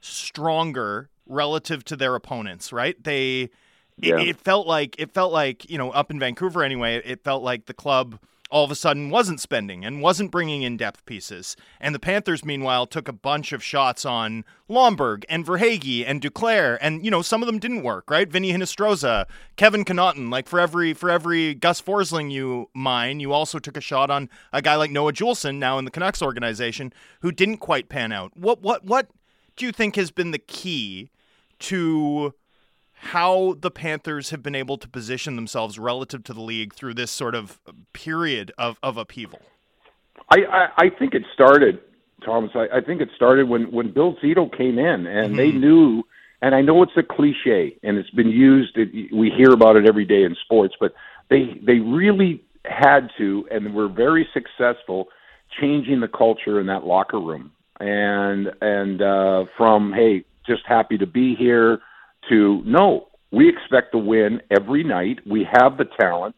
stronger 0.00 1.09
relative 1.30 1.84
to 1.86 1.96
their 1.96 2.14
opponents, 2.14 2.72
right? 2.72 3.02
They 3.02 3.50
Yeah. 3.96 4.18
it, 4.20 4.28
it 4.28 4.36
felt 4.40 4.66
like 4.66 4.96
it 4.98 5.12
felt 5.12 5.32
like, 5.32 5.68
you 5.70 5.78
know, 5.78 5.90
up 5.90 6.10
in 6.10 6.18
Vancouver 6.18 6.62
anyway, 6.62 7.00
it 7.04 7.22
felt 7.24 7.42
like 7.42 7.66
the 7.66 7.74
club 7.74 8.18
all 8.52 8.64
of 8.64 8.70
a 8.72 8.74
sudden 8.74 9.10
wasn't 9.10 9.40
spending 9.40 9.84
and 9.84 10.02
wasn't 10.02 10.28
bringing 10.28 10.62
in 10.62 10.76
depth 10.76 11.06
pieces. 11.06 11.54
And 11.80 11.94
the 11.94 12.00
Panthers, 12.00 12.44
meanwhile, 12.44 12.84
took 12.84 13.06
a 13.06 13.12
bunch 13.12 13.52
of 13.52 13.62
shots 13.62 14.04
on 14.04 14.44
Lomberg 14.68 15.22
and 15.28 15.46
Verhaeghe 15.46 16.02
and 16.04 16.20
Duclair, 16.20 16.76
and 16.80 17.04
you 17.04 17.12
know 17.12 17.22
some 17.22 17.42
of 17.44 17.46
them 17.46 17.60
didn't 17.60 17.84
work, 17.84 18.10
right? 18.10 18.28
Vinny 18.28 18.52
Hinostroza, 18.52 19.26
Kevin 19.54 19.84
Connauton. 19.84 20.32
Like 20.32 20.48
for 20.48 20.58
every 20.58 20.94
for 20.94 21.10
every 21.10 21.54
Gus 21.54 21.80
Forsling 21.80 22.32
you 22.32 22.68
mine, 22.74 23.20
you 23.20 23.32
also 23.32 23.60
took 23.60 23.76
a 23.76 23.80
shot 23.80 24.10
on 24.10 24.28
a 24.52 24.60
guy 24.60 24.74
like 24.74 24.90
Noah 24.90 25.12
Juulsen, 25.12 25.58
now 25.60 25.78
in 25.78 25.84
the 25.84 25.90
Canucks 25.92 26.20
organization, 26.20 26.92
who 27.20 27.30
didn't 27.30 27.58
quite 27.58 27.88
pan 27.88 28.10
out. 28.10 28.36
What 28.36 28.62
what 28.62 28.84
what 28.84 29.10
do 29.54 29.64
you 29.64 29.70
think 29.70 29.94
has 29.94 30.10
been 30.10 30.32
the 30.32 30.38
key 30.40 31.10
to 31.60 32.34
how 33.02 33.56
the 33.58 33.70
Panthers 33.70 34.30
have 34.30 34.42
been 34.42 34.54
able 34.54 34.76
to 34.76 34.88
position 34.88 35.36
themselves 35.36 35.78
relative 35.78 36.22
to 36.24 36.34
the 36.34 36.40
league 36.40 36.74
through 36.74 36.94
this 36.94 37.10
sort 37.10 37.34
of 37.34 37.58
period 37.92 38.52
of, 38.58 38.78
of 38.82 38.96
upheaval? 38.96 39.40
I, 40.28 40.38
I, 40.44 40.68
I 40.76 40.90
think 40.90 41.14
it 41.14 41.22
started, 41.32 41.80
Thomas. 42.24 42.50
I, 42.54 42.66
I 42.78 42.80
think 42.80 43.00
it 43.00 43.08
started 43.16 43.48
when 43.48 43.72
when 43.72 43.92
Bill 43.92 44.16
Zito 44.22 44.54
came 44.56 44.78
in, 44.78 45.06
and 45.06 45.38
they 45.38 45.50
knew. 45.50 46.02
And 46.42 46.54
I 46.54 46.62
know 46.62 46.82
it's 46.82 46.92
a 46.96 47.02
cliche, 47.02 47.76
and 47.82 47.98
it's 47.98 48.08
been 48.10 48.30
used. 48.30 48.76
It, 48.76 49.14
we 49.14 49.30
hear 49.30 49.50
about 49.50 49.76
it 49.76 49.86
every 49.86 50.06
day 50.06 50.24
in 50.24 50.34
sports, 50.44 50.74
but 50.80 50.94
they 51.28 51.60
they 51.66 51.80
really 51.80 52.42
had 52.64 53.10
to, 53.18 53.46
and 53.50 53.74
were 53.74 53.88
very 53.88 54.26
successful 54.32 55.08
changing 55.60 56.00
the 56.00 56.08
culture 56.08 56.60
in 56.60 56.66
that 56.66 56.84
locker 56.84 57.20
room. 57.20 57.52
And 57.78 58.50
and 58.60 59.02
uh, 59.02 59.44
from 59.56 59.92
hey, 59.92 60.24
just 60.46 60.62
happy 60.66 60.98
to 60.98 61.06
be 61.06 61.34
here 61.34 61.80
to 62.28 62.62
no, 62.64 63.08
we 63.32 63.48
expect 63.48 63.92
to 63.92 63.98
win 63.98 64.40
every 64.50 64.84
night. 64.84 65.20
We 65.26 65.46
have 65.50 65.76
the 65.76 65.86
talent 65.98 66.34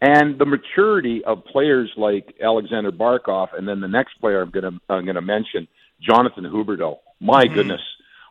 and 0.00 0.38
the 0.38 0.44
maturity 0.44 1.24
of 1.24 1.44
players 1.46 1.90
like 1.96 2.34
Alexander 2.42 2.92
Barkov, 2.92 3.48
and 3.56 3.66
then 3.66 3.80
the 3.80 3.88
next 3.88 4.20
player 4.20 4.42
I'm 4.42 4.50
going 4.50 4.64
to 4.64 4.80
I'm 4.88 5.04
going 5.04 5.14
to 5.14 5.22
mention, 5.22 5.66
Jonathan 6.00 6.44
Huberdeau. 6.44 6.98
My 7.20 7.46
goodness, 7.46 7.80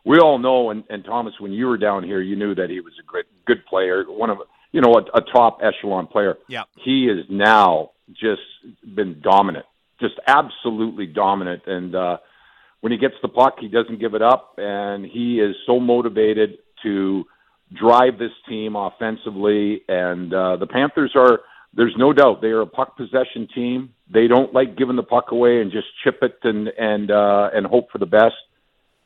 we 0.04 0.18
all 0.18 0.38
know, 0.38 0.70
and, 0.70 0.84
and 0.88 1.04
Thomas, 1.04 1.34
when 1.40 1.52
you 1.52 1.66
were 1.66 1.78
down 1.78 2.04
here, 2.04 2.20
you 2.20 2.36
knew 2.36 2.54
that 2.54 2.70
he 2.70 2.80
was 2.80 2.92
a 3.00 3.02
great 3.02 3.24
good 3.46 3.64
player, 3.66 4.04
one 4.06 4.30
of 4.30 4.38
you 4.70 4.80
know 4.80 4.94
a, 4.94 5.18
a 5.18 5.20
top 5.20 5.60
echelon 5.62 6.06
player. 6.06 6.36
Yeah. 6.48 6.64
he 6.84 7.06
is 7.06 7.24
now 7.28 7.90
just 8.12 8.42
been 8.94 9.20
dominant, 9.20 9.66
just 10.00 10.14
absolutely 10.26 11.06
dominant, 11.06 11.62
and 11.66 11.94
uh, 11.94 12.18
when 12.84 12.92
he 12.92 12.98
gets 12.98 13.14
the 13.22 13.28
puck, 13.28 13.54
he 13.60 13.68
doesn't 13.68 13.98
give 13.98 14.12
it 14.12 14.20
up, 14.20 14.56
and 14.58 15.06
he 15.06 15.40
is 15.40 15.56
so 15.64 15.80
motivated 15.80 16.58
to 16.82 17.24
drive 17.72 18.18
this 18.18 18.30
team 18.46 18.76
offensively. 18.76 19.80
And 19.88 20.34
uh, 20.34 20.56
the 20.56 20.66
Panthers 20.66 21.12
are, 21.16 21.40
there's 21.72 21.94
no 21.96 22.12
doubt, 22.12 22.42
they 22.42 22.48
are 22.48 22.60
a 22.60 22.66
puck 22.66 22.94
possession 22.98 23.48
team. 23.54 23.94
They 24.12 24.26
don't 24.26 24.52
like 24.52 24.76
giving 24.76 24.96
the 24.96 25.02
puck 25.02 25.32
away 25.32 25.62
and 25.62 25.72
just 25.72 25.86
chip 26.04 26.18
it 26.20 26.36
and 26.42 26.68
and 26.68 27.10
uh, 27.10 27.48
and 27.54 27.64
hope 27.64 27.90
for 27.90 27.96
the 27.96 28.04
best. 28.04 28.34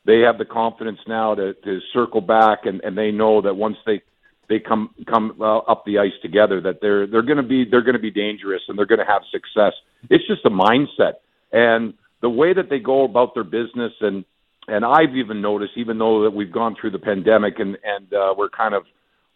They 0.05 0.19
have 0.27 0.37
the 0.37 0.43
confidence 0.43 0.99
now 1.07 1.35
to, 1.35 1.53
to 1.53 1.79
circle 1.93 2.19
back, 2.19 2.65
and, 2.65 2.81
and 2.83 2.97
they 2.97 3.11
know 3.11 3.41
that 3.43 3.55
once 3.55 3.77
they 3.85 4.01
they 4.49 4.59
come 4.59 4.93
come 5.07 5.37
uh, 5.39 5.59
up 5.59 5.85
the 5.85 5.99
ice 5.99 6.19
together, 6.21 6.59
that 6.59 6.81
they're 6.81 7.07
they're 7.07 7.21
going 7.21 7.37
to 7.37 7.43
be 7.43 7.63
they're 7.63 7.83
going 7.83 7.93
to 7.93 8.01
be 8.01 8.11
dangerous 8.11 8.61
and 8.67 8.77
they're 8.77 8.85
going 8.85 8.99
to 8.99 9.05
have 9.09 9.21
success. 9.31 9.71
It's 10.09 10.27
just 10.27 10.43
a 10.43 10.49
mindset 10.49 11.13
and 11.53 11.93
the 12.21 12.29
way 12.29 12.53
that 12.53 12.69
they 12.69 12.79
go 12.79 13.03
about 13.05 13.33
their 13.33 13.43
business 13.43 13.93
and 14.01 14.25
and 14.67 14.85
I've 14.85 15.15
even 15.15 15.41
noticed, 15.41 15.71
even 15.77 15.97
though 15.97 16.23
that 16.23 16.29
we've 16.31 16.51
gone 16.51 16.75
through 16.79 16.91
the 16.91 16.99
pandemic 16.99 17.59
and 17.59 17.77
and 17.83 18.13
uh, 18.13 18.33
we're 18.37 18.49
kind 18.49 18.73
of 18.75 18.83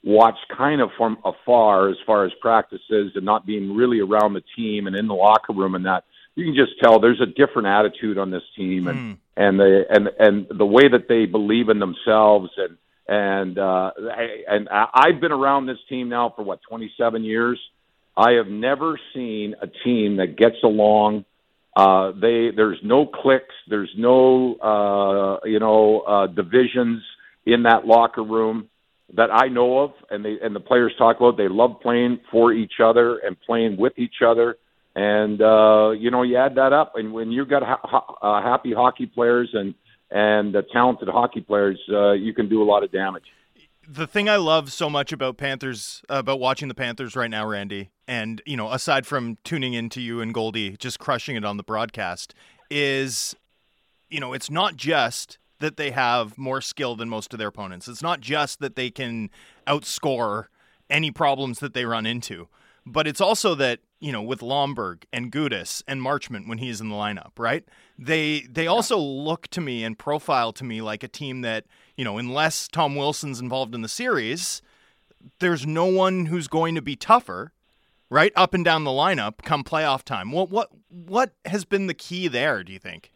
watched 0.03 0.45
kind 0.55 0.81
of 0.81 0.89
from 0.97 1.17
afar 1.23 1.89
as 1.89 1.95
far 2.05 2.25
as 2.25 2.31
practices 2.41 3.13
and 3.15 3.23
not 3.23 3.45
being 3.45 3.73
really 3.75 3.99
around 4.01 4.33
the 4.33 4.43
team 4.55 4.85
and 4.85 4.95
in 4.95 5.07
the 5.07 5.13
locker 5.13 5.53
room 5.53 5.75
and 5.75 5.85
that 5.85 6.03
you 6.35 6.43
can 6.43 6.53
just 6.53 6.73
tell 6.83 6.99
there's 6.99 7.21
a 7.21 7.25
different 7.25 7.67
attitude 7.69 8.17
on 8.17 8.29
this 8.29 8.43
team 8.55 8.87
and 8.87 8.99
Mm. 8.99 9.17
and 9.37 9.59
the 9.59 9.85
and 9.89 10.09
and 10.19 10.47
the 10.59 10.65
way 10.65 10.87
that 10.89 11.07
they 11.07 11.25
believe 11.25 11.69
in 11.69 11.79
themselves 11.79 12.49
and 12.57 12.77
and 13.07 13.57
uh 13.57 13.91
I- 13.97 14.43
and 14.47 14.67
I've 14.69 15.19
been 15.21 15.31
around 15.31 15.65
this 15.67 15.79
team 15.89 16.09
now 16.09 16.33
for 16.35 16.43
what 16.43 16.59
27 16.69 17.23
years. 17.23 17.59
I 18.15 18.33
have 18.33 18.47
never 18.47 18.99
seen 19.13 19.55
a 19.61 19.67
team 19.67 20.17
that 20.17 20.35
gets 20.37 20.57
along 20.63 21.25
uh, 21.75 22.11
they 22.11 22.51
there's 22.55 22.79
no 22.83 23.05
cliques, 23.05 23.55
there's 23.67 23.91
no 23.97 24.55
uh, 24.55 25.45
you 25.45 25.59
know 25.59 26.01
uh, 26.01 26.27
divisions 26.27 27.01
in 27.45 27.63
that 27.63 27.85
locker 27.85 28.23
room 28.23 28.69
that 29.15 29.29
I 29.31 29.47
know 29.47 29.79
of, 29.79 29.91
and 30.09 30.23
they 30.23 30.37
and 30.41 30.55
the 30.55 30.59
players 30.59 30.93
talk 30.97 31.17
about. 31.17 31.37
They 31.37 31.47
love 31.47 31.81
playing 31.81 32.19
for 32.31 32.53
each 32.53 32.73
other 32.83 33.17
and 33.17 33.39
playing 33.41 33.77
with 33.77 33.93
each 33.97 34.21
other, 34.25 34.57
and 34.95 35.41
uh, 35.41 35.91
you 35.91 36.11
know 36.11 36.21
you 36.23 36.37
add 36.37 36.55
that 36.55 36.73
up, 36.73 36.93
and 36.95 37.13
when 37.13 37.31
you've 37.31 37.49
got 37.49 37.63
ha- 37.63 37.81
ha- 37.83 38.15
uh, 38.21 38.43
happy 38.43 38.73
hockey 38.73 39.07
players 39.07 39.49
and 39.53 39.73
and 40.11 40.55
uh, 40.55 40.61
talented 40.71 41.07
hockey 41.09 41.41
players, 41.41 41.79
uh, 41.91 42.11
you 42.11 42.33
can 42.33 42.49
do 42.49 42.61
a 42.61 42.65
lot 42.65 42.83
of 42.83 42.91
damage. 42.91 43.23
The 43.87 44.07
thing 44.07 44.29
I 44.29 44.37
love 44.37 44.71
so 44.71 44.89
much 44.89 45.11
about 45.11 45.37
Panthers, 45.37 46.01
about 46.09 46.39
watching 46.39 46.67
the 46.67 46.75
Panthers 46.75 47.15
right 47.15 47.29
now, 47.29 47.45
Randy, 47.45 47.91
and 48.07 48.41
you 48.45 48.57
know, 48.57 48.71
aside 48.71 49.05
from 49.05 49.37
tuning 49.43 49.73
into 49.73 50.01
you 50.01 50.21
and 50.21 50.33
Goldie 50.33 50.77
just 50.77 50.99
crushing 50.99 51.35
it 51.35 51.45
on 51.45 51.57
the 51.57 51.63
broadcast, 51.63 52.33
is 52.69 53.35
you 54.09 54.19
know, 54.19 54.33
it's 54.33 54.49
not 54.49 54.75
just 54.75 55.37
that 55.59 55.77
they 55.77 55.91
have 55.91 56.37
more 56.37 56.61
skill 56.61 56.95
than 56.95 57.09
most 57.09 57.33
of 57.33 57.39
their 57.39 57.47
opponents. 57.47 57.87
It's 57.87 58.03
not 58.03 58.19
just 58.19 58.59
that 58.59 58.75
they 58.75 58.91
can 58.91 59.29
outscore 59.65 60.45
any 60.89 61.09
problems 61.09 61.59
that 61.59 61.73
they 61.73 61.85
run 61.85 62.05
into, 62.05 62.47
but 62.85 63.07
it's 63.07 63.21
also 63.21 63.55
that 63.55 63.79
you 64.03 64.11
know, 64.11 64.21
with 64.21 64.41
Lomberg 64.41 65.05
and 65.13 65.31
Gudas 65.31 65.81
and 65.87 66.01
Marchment 66.01 66.49
when 66.49 66.57
he's 66.57 66.81
in 66.81 66.89
the 66.89 66.95
lineup, 66.95 67.31
right? 67.37 67.63
They 67.97 68.41
they 68.41 68.67
also 68.67 68.97
look 68.97 69.47
to 69.49 69.61
me 69.61 69.85
and 69.85 69.97
profile 69.97 70.51
to 70.53 70.65
me 70.65 70.81
like 70.81 71.03
a 71.03 71.07
team 71.07 71.39
that 71.41 71.63
you 71.95 72.03
know, 72.03 72.17
unless 72.17 72.67
Tom 72.67 72.95
Wilson's 72.95 73.39
involved 73.39 73.73
in 73.73 73.81
the 73.81 73.87
series, 73.87 74.61
there's 75.39 75.65
no 75.65 75.85
one 75.85 76.25
who's 76.25 76.49
going 76.49 76.75
to 76.75 76.81
be 76.81 76.97
tougher, 76.97 77.53
right? 78.09 78.33
Up 78.35 78.53
and 78.53 78.65
down 78.65 78.83
the 78.83 78.91
lineup 78.91 79.37
come 79.43 79.63
playoff 79.63 80.03
time. 80.03 80.33
What 80.33 80.49
what 80.49 80.69
what 80.89 81.33
has 81.45 81.63
been 81.63 81.87
the 81.87 81.93
key 81.93 82.27
there? 82.27 82.61
Do 82.61 82.73
you 82.73 82.79
think? 82.79 83.13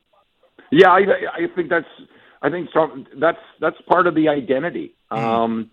Yeah, 0.71 0.89
I, 0.89 0.99
I 0.99 1.47
think 1.53 1.69
that's 1.69 1.87
I 2.41 2.49
think 2.49 2.69
some, 2.73 3.05
that's 3.19 3.41
that's 3.59 3.77
part 3.89 4.07
of 4.07 4.15
the 4.15 4.29
identity. 4.29 4.95
Um, 5.11 5.71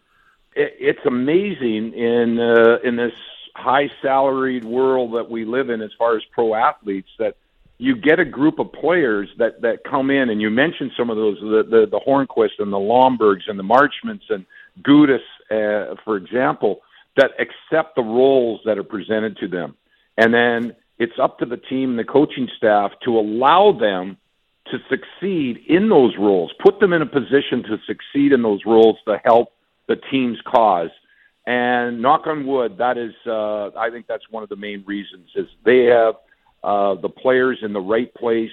it, 0.57 0.74
it's 0.78 1.07
amazing 1.07 1.92
in 1.92 2.40
uh, 2.40 2.78
in 2.82 2.97
this 2.97 3.12
high 3.57 3.91
salaried 4.03 4.65
world 4.65 5.15
that 5.15 5.31
we 5.31 5.45
live 5.45 5.71
in, 5.71 5.81
as 5.81 5.91
far 5.99 6.17
as 6.17 6.23
pro 6.33 6.55
athletes, 6.55 7.09
that 7.19 7.37
you 7.79 7.97
get 7.97 8.19
a 8.19 8.25
group 8.25 8.59
of 8.59 8.73
players 8.73 9.29
that 9.39 9.61
that 9.63 9.85
come 9.85 10.11
in, 10.11 10.31
and 10.31 10.41
you 10.41 10.51
mentioned 10.51 10.93
some 10.97 11.11
of 11.11 11.17
those 11.17 11.39
the 11.41 11.65
the, 11.69 11.87
the 11.91 12.01
Hornqvist 12.01 12.61
and 12.61 12.73
the 12.73 12.79
Lombergs 12.79 13.49
and 13.49 13.59
the 13.59 13.65
Marchments 13.65 14.25
and 14.29 14.45
Gudas, 14.83 15.19
uh, 15.51 15.95
for 16.05 16.17
example, 16.17 16.81
that 17.17 17.33
accept 17.39 17.97
the 17.97 18.03
roles 18.03 18.61
that 18.65 18.79
are 18.79 18.85
presented 18.85 19.37
to 19.39 19.49
them, 19.49 19.77
and 20.17 20.33
then 20.33 20.77
it's 20.99 21.19
up 21.21 21.39
to 21.41 21.47
the 21.47 21.57
team 21.57 21.91
and 21.91 21.99
the 21.99 22.05
coaching 22.05 22.49
staff 22.57 22.93
to 23.05 23.19
allow 23.19 23.73
them 23.73 24.17
to 24.71 24.79
succeed 24.89 25.59
in 25.69 25.89
those 25.89 26.15
roles, 26.19 26.53
put 26.65 26.81
them 26.81 26.93
in 26.93 27.03
a 27.03 27.07
position 27.07 27.63
to 27.65 27.79
succeed 27.87 28.33
in 28.33 28.43
those 28.43 28.61
roles 28.65 28.97
to 29.07 29.21
help 29.25 29.53
the 29.89 29.97
team's 29.97 30.39
cause. 30.47 30.91
And 31.47 32.01
knock 32.01 32.26
on 32.26 32.47
wood, 32.47 32.78
that 32.78 32.97
is, 32.97 33.12
uh, 33.26 33.68
I 33.78 33.90
think 33.90 34.07
that's 34.07 34.24
one 34.30 34.42
of 34.42 34.49
the 34.49 34.57
main 34.57 34.82
reasons 34.86 35.28
is 35.34 35.47
they 35.64 35.84
have 35.84 36.14
uh, 36.62 36.95
the 37.01 37.11
players 37.11 37.59
in 37.62 37.72
the 37.72 37.80
right 37.80 38.12
place. 38.14 38.51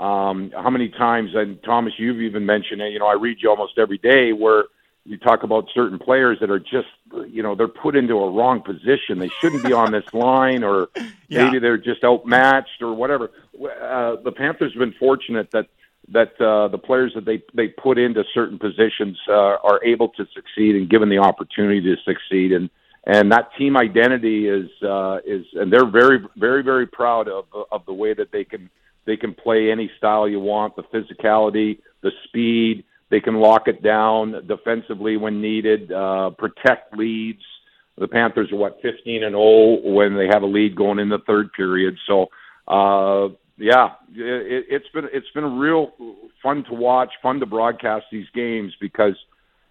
Um, 0.00 0.50
how 0.52 0.70
many 0.70 0.88
times, 0.88 1.30
and 1.34 1.62
Thomas, 1.62 1.92
you've 1.96 2.20
even 2.20 2.44
mentioned 2.44 2.80
it. 2.80 2.92
You 2.92 2.98
know, 2.98 3.06
I 3.06 3.14
read 3.14 3.36
you 3.40 3.48
almost 3.50 3.78
every 3.78 3.98
day 3.98 4.32
where 4.32 4.64
you 5.04 5.16
talk 5.18 5.44
about 5.44 5.66
certain 5.72 5.98
players 5.98 6.38
that 6.40 6.50
are 6.50 6.58
just, 6.58 6.88
you 7.28 7.42
know, 7.42 7.54
they're 7.54 7.68
put 7.68 7.94
into 7.94 8.14
a 8.14 8.30
wrong 8.30 8.60
position. 8.60 9.18
They 9.20 9.30
shouldn't 9.40 9.62
be 9.62 9.72
on 9.72 9.92
this 9.92 10.04
line, 10.12 10.64
or 10.64 10.88
Yeah. 11.28 11.44
maybe 11.44 11.60
they're 11.60 11.78
just 11.78 12.02
outmatched 12.02 12.80
or 12.80 12.94
whatever. 12.94 13.30
Uh, 13.54 14.16
the 14.24 14.32
Panthers 14.32 14.72
have 14.72 14.80
been 14.80 14.94
fortunate 14.98 15.50
that 15.52 15.66
that 16.12 16.38
uh, 16.40 16.68
the 16.68 16.78
players 16.78 17.12
that 17.14 17.24
they 17.24 17.42
they 17.54 17.68
put 17.68 17.98
into 17.98 18.22
certain 18.34 18.58
positions 18.58 19.18
uh, 19.28 19.56
are 19.62 19.82
able 19.84 20.08
to 20.10 20.26
succeed 20.34 20.76
and 20.76 20.90
given 20.90 21.08
the 21.08 21.18
opportunity 21.18 21.80
to 21.80 21.96
succeed. 22.04 22.52
And 22.52 22.68
and 23.06 23.30
that 23.32 23.50
team 23.58 23.76
identity 23.76 24.48
is 24.48 24.70
uh, 24.82 25.18
is 25.24 25.46
and 25.54 25.72
they're 25.72 25.90
very 25.90 26.18
very 26.36 26.62
very 26.62 26.86
proud 26.86 27.28
of 27.28 27.44
of 27.72 27.86
the 27.86 27.92
way 27.92 28.14
that 28.14 28.32
they 28.32 28.44
can 28.44 28.68
they 29.06 29.16
can 29.16 29.34
play 29.34 29.70
any 29.70 29.90
style 29.98 30.28
you 30.28 30.40
want 30.40 30.76
the 30.76 30.82
physicality 30.84 31.78
the 32.02 32.12
speed. 32.24 32.84
They 33.10 33.20
can 33.20 33.34
lock 33.36 33.68
it 33.68 33.82
down 33.82 34.46
defensively 34.46 35.16
when 35.16 35.40
needed 35.40 35.90
uh, 35.90 36.30
protect 36.30 36.96
leads. 36.96 37.42
The 37.96 38.08
Panthers 38.08 38.50
are 38.52 38.56
what 38.56 38.80
15 38.82 39.22
and 39.22 39.34
0 39.34 39.80
when 39.82 40.16
they 40.16 40.26
have 40.26 40.42
a 40.42 40.46
lead 40.46 40.74
going 40.74 40.98
in 40.98 41.08
the 41.08 41.20
third 41.26 41.52
period. 41.52 41.96
So 42.06 42.26
uh, 42.66 43.28
yeah, 43.56 43.92
it, 44.12 44.66
it's 44.68 44.88
been 44.88 45.08
it's 45.12 45.30
been 45.30 45.58
real 45.58 45.92
fun 46.42 46.64
to 46.64 46.74
watch, 46.74 47.12
fun 47.22 47.40
to 47.40 47.46
broadcast 47.46 48.06
these 48.10 48.26
games 48.34 48.72
because 48.80 49.14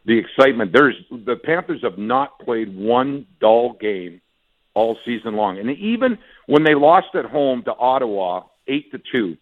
the 0.06 0.18
excitement. 0.18 0.72
There's 0.72 0.96
the 1.12 1.36
Panthers 1.36 1.82
have 1.84 1.98
not 1.98 2.40
played 2.40 2.76
one 2.76 3.26
dull 3.40 3.74
game 3.74 4.22
all 4.74 4.98
season 5.06 5.36
long, 5.36 5.60
and 5.60 5.70
even 5.72 6.18
when 6.46 6.64
they 6.64 6.76
lost 6.76 7.16
at 7.16 7.26
home 7.26 7.64
to 7.64 7.74
Ottawa 7.76 8.44
eight 8.68 8.92
to 8.92 9.02
two, 9.12 9.38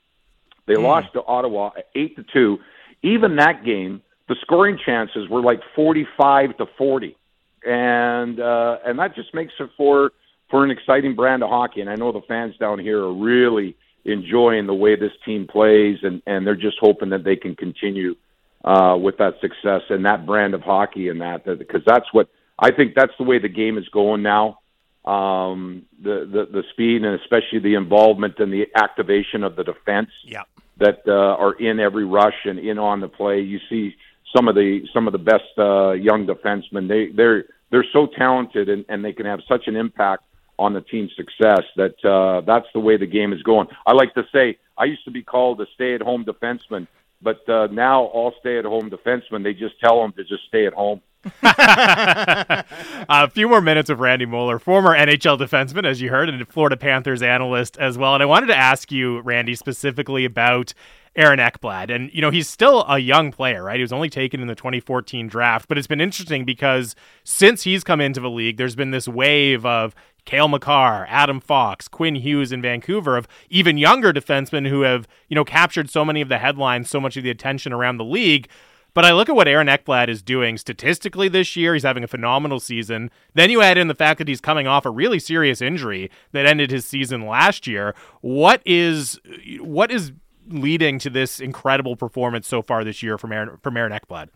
they 0.66 0.76
lost 0.76 1.14
to 1.14 1.24
Ottawa 1.24 1.72
eight 1.96 2.16
to 2.16 2.26
two. 2.34 2.60
Even 3.04 3.36
that 3.36 3.64
game, 3.64 4.02
the 4.28 4.36
scoring 4.42 4.80
chances 4.84 5.30
were 5.30 5.42
like 5.42 5.62
forty-five 5.76 6.58
to 6.58 6.66
forty, 6.78 7.16
and 7.64 8.40
uh, 8.40 8.80
and 8.86 8.98
that 8.98 9.14
just 9.14 9.36
makes 9.36 9.54
it 9.60 9.70
for 9.78 10.12
for 10.50 10.64
an 10.64 10.72
exciting 10.72 11.16
brand 11.16 11.44
of 11.44 11.50
hockey. 11.50 11.82
And 11.82 11.90
I 11.90 11.96
know 11.96 12.12
the 12.12 12.22
fans 12.28 12.58
down 12.58 12.80
here 12.80 13.00
are 13.00 13.14
really 13.14 13.76
enjoying 14.06 14.68
the 14.68 14.74
way 14.74 14.96
this 14.96 15.12
team 15.26 15.48
plays, 15.48 15.98
and 16.04 16.22
and 16.26 16.46
they're 16.46 16.56
just 16.56 16.78
hoping 16.80 17.10
that 17.10 17.24
they 17.24 17.36
can 17.36 17.56
continue 17.56 18.16
uh, 18.64 18.98
with 19.00 19.18
that 19.18 19.36
success 19.42 19.82
and 19.90 20.06
that 20.06 20.26
brand 20.26 20.54
of 20.54 20.62
hockey 20.62 21.10
and 21.10 21.22
that 21.22 21.46
because 21.58 21.82
that's 21.86 22.06
what 22.12 22.28
I 22.60 22.72
think 22.72 22.94
that's 22.96 23.14
the 23.18 23.24
way 23.24 23.40
the 23.40 23.50
game 23.50 23.78
is 23.78 23.88
going 23.90 24.22
now. 24.22 24.60
Um, 25.06 25.84
the, 26.02 26.30
the 26.32 26.48
the 26.52 26.64
speed 26.74 27.04
and 27.04 27.20
especially 27.20 27.60
the 27.60 27.74
involvement 27.74 28.36
and 28.40 28.54
the 28.54 28.68
activation 28.76 29.44
of 29.44 29.56
the 29.56 29.64
defense 29.64 30.10
Yeah. 30.24 30.44
that 30.78 31.00
uh, 31.08 31.12
are 31.44 31.54
in 31.54 31.80
every 31.80 32.06
rush 32.06 32.46
and 32.46 32.60
in 32.60 32.78
on 32.78 33.00
the 33.00 33.08
play. 33.08 33.42
You 33.42 33.60
see 33.68 33.96
some 34.36 34.48
of 34.48 34.54
the 34.56 34.82
some 34.94 35.08
of 35.08 35.14
the 35.14 35.20
best 35.20 35.58
uh, 35.58 35.92
young 35.94 36.28
defensemen. 36.28 36.88
They 36.88 37.08
they're 37.16 37.46
they're 37.72 37.86
so 37.92 38.06
talented 38.16 38.70
and, 38.70 38.86
and 38.90 39.04
they 39.04 39.14
can 39.14 39.26
have 39.26 39.40
such 39.48 39.64
an 39.68 39.76
impact 39.76 40.24
on 40.62 40.74
the 40.74 40.82
team's 40.82 41.12
success 41.16 41.64
that 41.76 42.06
uh, 42.06 42.42
that's 42.42 42.68
the 42.74 42.80
way 42.80 42.96
the 42.96 43.08
game 43.08 43.34
is 43.34 43.42
going. 43.42 43.68
I 43.88 43.94
like 43.94 44.14
to 44.14 44.24
say 44.32 44.60
I 44.78 44.86
used 44.86 45.04
to 45.06 45.12
be 45.12 45.24
called 45.24 45.60
a 45.60 45.66
stay-at-home 45.74 46.24
defenseman, 46.24 46.88
but 47.22 47.48
uh, 47.50 47.68
now 47.72 48.04
all 48.04 48.34
stay-at-home 48.40 48.92
defensemen 48.92 49.44
they 49.44 49.54
just 49.54 49.80
tell 49.84 50.02
them 50.02 50.14
to 50.14 50.24
just 50.24 50.46
stay 50.48 50.68
at 50.68 50.74
home. 50.74 51.02
a 51.44 53.30
few 53.30 53.48
more 53.48 53.62
minutes 53.62 53.90
of 53.90 54.00
Randy 54.00 54.26
Moller, 54.26 54.60
former 54.60 54.96
NHL 54.96 55.40
defenseman, 55.40 55.86
as 55.86 56.00
you 56.00 56.10
heard, 56.10 56.30
and 56.30 56.48
Florida 56.48 56.78
Panthers 56.78 57.22
analyst 57.22 57.78
as 57.78 57.98
well. 57.98 58.14
And 58.14 58.24
I 58.24 58.28
wanted 58.28 58.48
to 58.48 58.58
ask 58.58 58.92
you, 58.92 59.20
Randy, 59.22 59.56
specifically 59.56 60.26
about 60.26 60.74
Aaron 61.16 61.40
Ekblad. 61.40 61.94
And, 61.94 62.10
you 62.14 62.22
know, 62.22 62.30
he's 62.30 62.48
still 62.48 62.86
a 62.88 62.98
young 62.98 63.32
player, 63.32 63.64
right? 63.64 63.76
He 63.76 63.82
was 63.82 63.92
only 63.92 64.10
taken 64.10 64.42
in 64.42 64.48
the 64.48 64.56
2014 64.56 65.28
draft, 65.28 65.68
but 65.68 65.78
it's 65.78 65.88
been 65.88 66.02
interesting 66.02 66.46
because 66.46 66.96
since 67.24 67.64
he's 67.64 67.84
come 67.84 68.00
into 68.00 68.22
the 68.22 68.30
league, 68.30 68.58
there's 68.58 68.76
been 68.76 68.92
this 68.92 69.08
wave 69.08 69.66
of 69.66 69.94
Cale 70.26 70.48
Makar, 70.48 71.06
Adam 71.10 71.40
Fox, 71.40 71.88
Quinn 71.88 72.16
Hughes 72.16 72.52
in 72.52 72.62
Vancouver, 72.62 73.18
of 73.18 73.28
even 73.50 73.78
younger 73.78 74.14
defensemen 74.14 74.68
who 74.68 74.82
have, 74.82 75.08
you 75.28 75.36
know, 75.36 75.46
captured 75.46 75.90
so 75.90 76.06
many 76.06 76.22
of 76.22 76.30
the 76.30 76.38
headlines, 76.38 76.90
so 76.90 77.00
much 77.00 77.18
of 77.18 77.24
the 77.24 77.30
attention 77.30 77.74
around 77.74 77.98
the 77.98 78.06
league. 78.06 78.48
But 78.94 79.06
I 79.06 79.14
look 79.14 79.30
at 79.30 79.36
what 79.36 79.48
Aaron 79.48 79.68
Ekblad 79.68 80.10
is 80.10 80.22
doing 80.22 80.58
statistically 80.58 81.30
this 81.30 81.56
year. 81.56 81.74
He's 81.74 81.84
having 81.84 82.04
a 82.04 82.08
phenomenal 82.08 82.60
season. 82.60 83.10
Then 83.34 83.50
you 83.50 83.62
add 83.62 83.78
in 83.78 83.88
the 83.88 83.96
fact 83.96 84.18
that 84.18 84.28
he's 84.28 84.42
coming 84.42 84.68
off 84.68 84.86
a 84.86 84.90
really 84.90 85.20
serious 85.20 85.62
injury 85.62 86.12
that 86.34 86.46
ended 86.46 86.72
his 86.72 86.86
season 86.86 87.26
last 87.26 87.68
year. 87.68 87.96
What 88.20 88.62
is 88.66 89.20
what 89.60 89.92
is 89.92 90.12
leading 90.48 91.00
to 91.00 91.10
this 91.10 91.40
incredible 91.40 91.96
performance 91.96 92.48
so 92.48 92.62
far 92.62 92.84
this 92.84 93.02
year 93.02 93.18
from 93.18 93.32
Aaron 93.32 93.58
from 93.64 93.78
Aaron 93.78 93.94
Ekblad? 93.94 94.28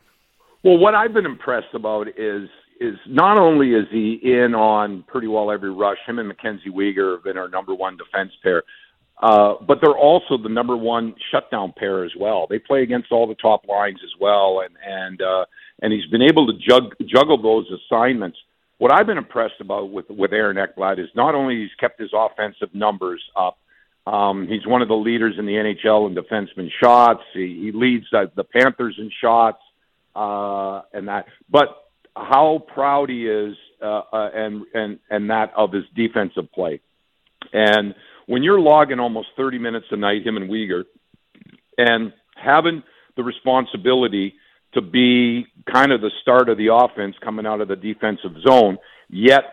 Well, 0.63 0.77
what 0.77 0.95
I've 0.95 1.13
been 1.13 1.25
impressed 1.25 1.73
about 1.73 2.07
is 2.17 2.49
is 2.79 2.95
not 3.07 3.37
only 3.37 3.73
is 3.73 3.85
he 3.91 4.19
in 4.21 4.53
on 4.53 5.03
pretty 5.07 5.27
well 5.27 5.51
every 5.51 5.71
rush. 5.71 5.97
Him 6.05 6.19
and 6.19 6.27
Mackenzie 6.27 6.69
Weegar 6.69 7.15
have 7.15 7.23
been 7.23 7.37
our 7.37 7.47
number 7.47 7.73
one 7.73 7.97
defense 7.97 8.31
pair. 8.43 8.63
Uh, 9.21 9.53
but 9.65 9.79
they're 9.81 9.97
also 9.97 10.37
the 10.37 10.49
number 10.49 10.75
one 10.75 11.15
shutdown 11.31 11.73
pair 11.77 12.03
as 12.03 12.11
well. 12.19 12.47
They 12.49 12.59
play 12.59 12.83
against 12.83 13.11
all 13.11 13.27
the 13.27 13.35
top 13.35 13.65
lines 13.67 13.99
as 14.03 14.11
well, 14.19 14.61
and 14.65 14.75
and 14.85 15.21
uh, 15.21 15.45
and 15.81 15.93
he's 15.93 16.05
been 16.07 16.21
able 16.21 16.47
to 16.47 16.53
jug, 16.53 16.95
juggle 17.05 17.41
those 17.41 17.65
assignments. 17.71 18.37
What 18.77 18.91
I've 18.91 19.07
been 19.07 19.17
impressed 19.17 19.61
about 19.61 19.89
with 19.89 20.09
with 20.09 20.33
Aaron 20.33 20.57
Ekblad 20.57 20.99
is 20.99 21.07
not 21.15 21.33
only 21.33 21.61
he's 21.61 21.73
kept 21.79 21.99
his 21.99 22.11
offensive 22.13 22.73
numbers 22.73 23.23
up. 23.37 23.57
Um, 24.05 24.47
he's 24.47 24.67
one 24.67 24.81
of 24.81 24.89
the 24.89 24.95
leaders 24.95 25.35
in 25.39 25.45
the 25.45 25.53
NHL 25.53 26.07
in 26.07 26.15
defenseman 26.15 26.69
shots. 26.83 27.23
He, 27.33 27.59
he 27.63 27.71
leads 27.71 28.05
the, 28.11 28.29
the 28.35 28.43
Panthers 28.43 28.95
in 28.99 29.09
shots, 29.21 29.61
uh, 30.13 30.81
and 30.93 31.07
that. 31.07 31.25
But 31.49 31.84
how 32.15 32.63
proud 32.73 33.09
he 33.09 33.27
is, 33.27 33.55
uh, 33.81 34.01
uh, 34.11 34.29
and 34.33 34.65
and 34.73 34.99
and 35.09 35.29
that 35.29 35.51
of 35.55 35.71
his 35.71 35.83
defensive 35.95 36.51
play, 36.53 36.79
and 37.53 37.95
when 38.27 38.43
you're 38.43 38.59
logging 38.59 38.99
almost 38.99 39.27
30 39.37 39.59
minutes 39.59 39.85
a 39.91 39.95
night, 39.95 40.25
him 40.25 40.37
and 40.37 40.49
Weegar, 40.49 40.85
and 41.77 42.11
having 42.35 42.83
the 43.15 43.23
responsibility 43.23 44.35
to 44.73 44.81
be 44.81 45.45
kind 45.71 45.91
of 45.91 46.01
the 46.01 46.11
start 46.21 46.49
of 46.49 46.57
the 46.57 46.73
offense 46.73 47.15
coming 47.23 47.45
out 47.45 47.61
of 47.61 47.67
the 47.67 47.75
defensive 47.75 48.33
zone, 48.47 48.77
yet 49.09 49.43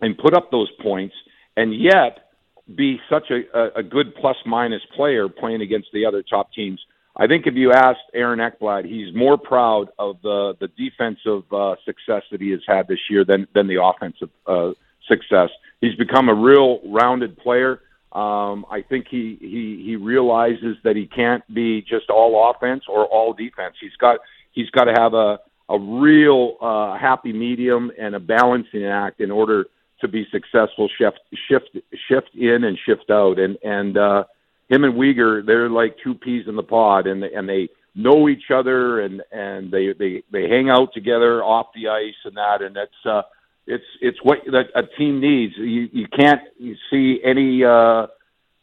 and 0.00 0.16
put 0.18 0.34
up 0.34 0.50
those 0.50 0.70
points, 0.80 1.14
and 1.56 1.74
yet 1.74 2.30
be 2.74 2.98
such 3.10 3.30
a, 3.30 3.58
a, 3.58 3.80
a 3.80 3.82
good 3.82 4.14
plus 4.14 4.36
minus 4.46 4.82
player 4.96 5.28
playing 5.28 5.62
against 5.62 5.88
the 5.92 6.06
other 6.06 6.22
top 6.22 6.52
teams. 6.52 6.80
I 7.16 7.26
think 7.26 7.46
if 7.46 7.54
you 7.54 7.72
asked 7.72 8.00
Aaron 8.14 8.38
Ekblad, 8.38 8.86
he's 8.86 9.14
more 9.14 9.36
proud 9.36 9.88
of 9.98 10.16
the 10.22 10.54
the 10.60 10.68
defensive 10.68 11.44
uh, 11.52 11.76
success 11.84 12.22
that 12.30 12.40
he 12.40 12.50
has 12.50 12.60
had 12.66 12.88
this 12.88 13.00
year 13.10 13.24
than 13.24 13.46
than 13.54 13.66
the 13.66 13.82
offensive 13.82 14.30
uh, 14.46 14.72
success. 15.08 15.50
He's 15.80 15.94
become 15.96 16.28
a 16.28 16.34
real 16.34 16.80
rounded 16.84 17.36
player. 17.36 17.80
Um, 18.12 18.66
I 18.70 18.82
think 18.82 19.06
he, 19.10 19.38
he 19.40 19.82
he 19.84 19.96
realizes 19.96 20.76
that 20.84 20.96
he 20.96 21.06
can't 21.06 21.42
be 21.52 21.82
just 21.82 22.08
all 22.10 22.50
offense 22.50 22.84
or 22.88 23.06
all 23.06 23.32
defense. 23.32 23.76
He's 23.80 23.96
got 23.98 24.20
he's 24.52 24.70
got 24.70 24.84
to 24.84 24.92
have 24.92 25.12
a 25.14 25.38
a 25.68 25.78
real 25.78 26.56
uh, 26.60 26.98
happy 26.98 27.32
medium 27.32 27.90
and 27.98 28.14
a 28.14 28.20
balancing 28.20 28.84
act 28.84 29.20
in 29.20 29.30
order 29.30 29.66
to 30.00 30.08
be 30.08 30.26
successful. 30.30 30.88
Shift 30.98 31.20
shift 31.48 31.76
shift 32.08 32.34
in 32.34 32.64
and 32.64 32.78
shift 32.86 33.10
out. 33.10 33.38
And 33.38 33.56
and 33.62 33.96
uh, 33.96 34.24
him 34.72 34.84
and 34.84 34.94
Weegar, 34.94 35.44
they're 35.44 35.68
like 35.68 35.96
two 36.02 36.14
peas 36.14 36.46
in 36.48 36.56
the 36.56 36.62
pod, 36.62 37.06
and 37.06 37.22
they, 37.22 37.32
and 37.32 37.48
they 37.48 37.68
know 37.94 38.28
each 38.28 38.50
other 38.54 39.00
and 39.00 39.22
and 39.30 39.70
they 39.70 39.92
they 39.98 40.22
they 40.32 40.48
hang 40.48 40.70
out 40.70 40.94
together 40.94 41.44
off 41.44 41.66
the 41.74 41.88
ice 41.88 42.14
and 42.24 42.36
that. 42.36 42.62
And 42.62 42.74
that's 42.74 42.90
uh, 43.04 43.22
it's 43.66 43.84
it's 44.00 44.18
what 44.22 44.38
a 44.48 44.82
team 44.98 45.20
needs. 45.20 45.54
You 45.56 45.88
you 45.92 46.06
can't 46.08 46.40
you 46.58 46.74
see 46.90 47.20
any 47.22 47.62
uh, 47.64 48.06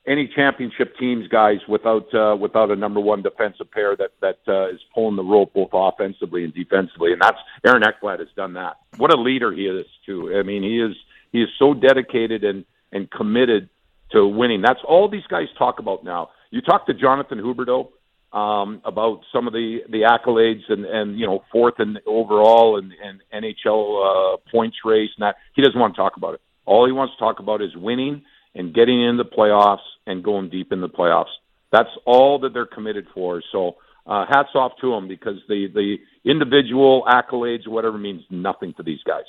any 0.07 0.31
championship 0.35 0.97
teams 0.97 1.27
guys 1.27 1.59
without 1.67 2.13
uh, 2.13 2.35
without 2.35 2.71
a 2.71 2.75
number 2.75 2.99
one 2.99 3.21
defensive 3.21 3.71
pair 3.71 3.95
that 3.95 4.11
that 4.21 4.39
uh, 4.47 4.69
is 4.69 4.79
pulling 4.95 5.15
the 5.15 5.23
rope 5.23 5.53
both 5.53 5.69
offensively 5.73 6.43
and 6.43 6.53
defensively, 6.53 7.13
and 7.13 7.21
that's 7.21 7.37
Aaron 7.65 7.83
Ekblad 7.83 8.19
has 8.19 8.29
done 8.35 8.53
that. 8.53 8.77
What 8.97 9.13
a 9.13 9.21
leader 9.21 9.51
he 9.51 9.67
is 9.67 9.85
too. 10.05 10.35
I 10.35 10.41
mean, 10.41 10.63
he 10.63 10.81
is 10.81 10.95
he 11.31 11.43
is 11.43 11.49
so 11.59 11.75
dedicated 11.75 12.43
and 12.43 12.65
and 12.91 13.09
committed 13.11 13.69
to 14.11 14.25
winning. 14.27 14.61
That's 14.61 14.79
all 14.87 15.09
these 15.09 15.27
guys 15.29 15.47
talk 15.57 15.79
about 15.79 16.03
now. 16.03 16.29
You 16.51 16.61
talk 16.61 16.87
to 16.87 16.93
Jonathan 16.93 17.39
Huberdeau 17.39 17.89
um, 18.33 18.81
about 18.85 19.21
some 19.33 19.47
of 19.47 19.53
the 19.53 19.79
the 19.89 20.01
accolades 20.01 20.61
and 20.69 20.85
and 20.85 21.19
you 21.19 21.25
know 21.25 21.43
fourth 21.51 21.75
and 21.79 21.99
overall 22.05 22.77
and, 22.77 22.91
and 23.03 23.21
NHL 23.33 24.33
uh, 24.33 24.37
points 24.51 24.77
race 24.85 25.09
and 25.17 25.23
that 25.23 25.35
he 25.55 25.61
doesn't 25.61 25.79
want 25.79 25.95
to 25.95 25.97
talk 25.97 26.17
about 26.17 26.35
it. 26.35 26.41
All 26.65 26.85
he 26.85 26.91
wants 26.91 27.15
to 27.15 27.19
talk 27.19 27.39
about 27.39 27.61
is 27.61 27.75
winning 27.75 28.23
and 28.53 28.73
getting 28.73 29.01
in 29.01 29.17
the 29.17 29.25
playoffs 29.25 29.85
and 30.05 30.23
going 30.23 30.49
deep 30.49 30.71
in 30.71 30.81
the 30.81 30.89
playoffs. 30.89 31.33
That's 31.71 31.89
all 32.05 32.39
that 32.39 32.53
they're 32.53 32.65
committed 32.65 33.07
for. 33.13 33.41
So 33.51 33.77
uh, 34.05 34.25
hats 34.27 34.49
off 34.55 34.73
to 34.81 34.91
them 34.91 35.07
because 35.07 35.37
the 35.47 35.67
the 35.73 35.97
individual 36.29 37.03
accolades 37.07 37.67
whatever 37.67 37.97
means 37.97 38.23
nothing 38.29 38.73
to 38.75 38.83
these 38.83 39.01
guys. 39.05 39.25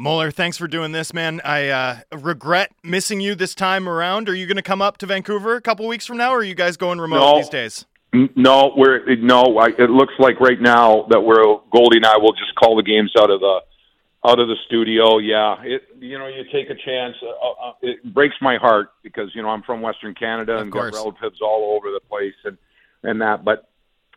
Moller, 0.00 0.30
thanks 0.30 0.56
for 0.56 0.68
doing 0.68 0.92
this, 0.92 1.12
man. 1.12 1.40
I 1.44 1.68
uh, 1.70 1.96
regret 2.16 2.70
missing 2.84 3.18
you 3.18 3.34
this 3.34 3.52
time 3.52 3.88
around. 3.88 4.28
Are 4.28 4.34
you 4.34 4.46
going 4.46 4.54
to 4.56 4.62
come 4.62 4.80
up 4.80 4.96
to 4.98 5.06
Vancouver 5.06 5.56
a 5.56 5.60
couple 5.60 5.88
weeks 5.88 6.06
from 6.06 6.18
now, 6.18 6.30
or 6.30 6.38
are 6.38 6.44
you 6.44 6.54
guys 6.54 6.76
going 6.76 7.00
remote 7.00 7.18
No. 7.18 7.38
these 7.38 7.48
days? 7.48 7.84
No, 8.36 8.72
we're 8.76 9.16
no. 9.16 9.58
I, 9.58 9.66
it 9.76 9.90
looks 9.90 10.14
like 10.20 10.38
right 10.40 10.60
now 10.60 11.06
that 11.10 11.20
we're 11.20 11.42
Goldie 11.72 11.96
and 11.96 12.06
I 12.06 12.16
will 12.16 12.32
just 12.32 12.54
call 12.54 12.76
the 12.76 12.82
games 12.84 13.12
out 13.18 13.28
of 13.28 13.40
the 13.40 13.58
out 14.24 14.38
of 14.38 14.46
the 14.48 14.56
studio. 14.66 15.18
Yeah, 15.18 15.56
it 15.62 15.82
you 15.98 16.16
know 16.16 16.28
you 16.28 16.44
take 16.52 16.70
a 16.70 16.74
chance. 16.76 17.16
Uh, 17.20 17.68
uh, 17.68 17.72
it 17.82 18.14
breaks 18.14 18.36
my 18.40 18.56
heart 18.56 18.92
because 19.02 19.34
you 19.34 19.42
know 19.42 19.50
I'm 19.50 19.62
from 19.62 19.82
Western 19.82 20.14
Canada 20.14 20.54
Of 20.54 20.60
and 20.62 20.72
got 20.72 20.94
relatives 20.94 21.40
all 21.42 21.76
over 21.76 21.90
the 21.92 22.00
place 22.08 22.34
and 22.44 22.56
and 23.02 23.20
that, 23.20 23.44
but 23.44 23.68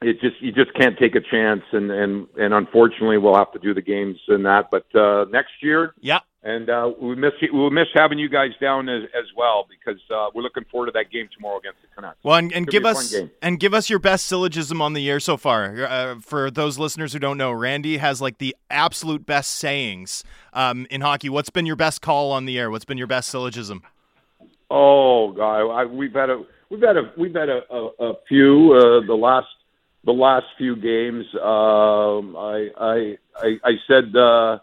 it 0.01 0.19
just 0.19 0.41
you 0.41 0.51
just 0.51 0.73
can't 0.73 0.97
take 0.97 1.15
a 1.15 1.21
chance 1.21 1.61
and 1.71 1.91
and 1.91 2.27
and 2.37 2.53
unfortunately 2.53 3.17
we'll 3.17 3.35
have 3.35 3.51
to 3.53 3.59
do 3.59 3.73
the 3.73 3.81
games 3.81 4.17
and 4.27 4.45
that. 4.45 4.69
But 4.71 4.85
uh, 4.95 5.25
next 5.31 5.51
year, 5.61 5.93
Yeah. 6.01 6.19
and 6.43 6.69
uh, 6.69 6.91
we 6.99 7.15
miss 7.15 7.33
we 7.53 7.69
miss 7.69 7.87
having 7.93 8.17
you 8.17 8.27
guys 8.27 8.49
down 8.59 8.89
as, 8.89 9.03
as 9.15 9.25
well 9.37 9.67
because 9.69 10.01
uh, 10.09 10.27
we're 10.33 10.41
looking 10.41 10.65
forward 10.71 10.87
to 10.87 10.91
that 10.93 11.11
game 11.11 11.29
tomorrow 11.35 11.59
against 11.59 11.81
the 11.83 11.87
Canucks. 11.95 12.17
Well, 12.23 12.35
and, 12.35 12.51
and 12.51 12.65
give 12.67 12.81
be 12.83 12.89
a 12.89 12.93
fun 12.93 13.03
us 13.03 13.15
and 13.43 13.59
give 13.59 13.73
us 13.75 13.89
your 13.91 13.99
best 13.99 14.25
syllogism 14.25 14.81
on 14.81 14.93
the 14.93 15.01
year 15.01 15.19
so 15.19 15.37
far. 15.37 15.85
Uh, 15.85 16.15
for 16.19 16.49
those 16.49 16.79
listeners 16.79 17.13
who 17.13 17.19
don't 17.19 17.37
know, 17.37 17.51
Randy 17.51 17.97
has 17.97 18.21
like 18.21 18.39
the 18.39 18.55
absolute 18.71 19.25
best 19.27 19.51
sayings 19.53 20.23
um, 20.53 20.87
in 20.89 21.01
hockey. 21.01 21.29
What's 21.29 21.51
been 21.51 21.67
your 21.67 21.75
best 21.75 22.01
call 22.01 22.31
on 22.31 22.45
the 22.45 22.57
air? 22.57 22.71
What's 22.71 22.85
been 22.85 22.97
your 22.97 23.07
best 23.07 23.29
syllogism? 23.29 23.83
Oh 24.71 25.31
God, 25.33 25.69
I, 25.69 25.85
we've 25.85 26.13
had 26.13 26.29
a 26.29 26.43
we've 26.69 26.81
had 26.81 26.97
a 26.97 27.11
we've 27.17 27.35
had 27.35 27.49
a, 27.49 27.61
a, 27.69 27.89
a 27.99 28.13
few 28.27 28.73
uh, 28.73 29.05
the 29.05 29.13
last 29.13 29.47
the 30.03 30.11
last 30.13 30.45
few 30.57 30.75
games. 30.75 31.25
Um, 31.35 32.35
I 32.35 32.69
I 32.77 33.17
I, 33.35 33.59
I 33.63 33.71
said 33.87 34.15
uh, 34.15 34.59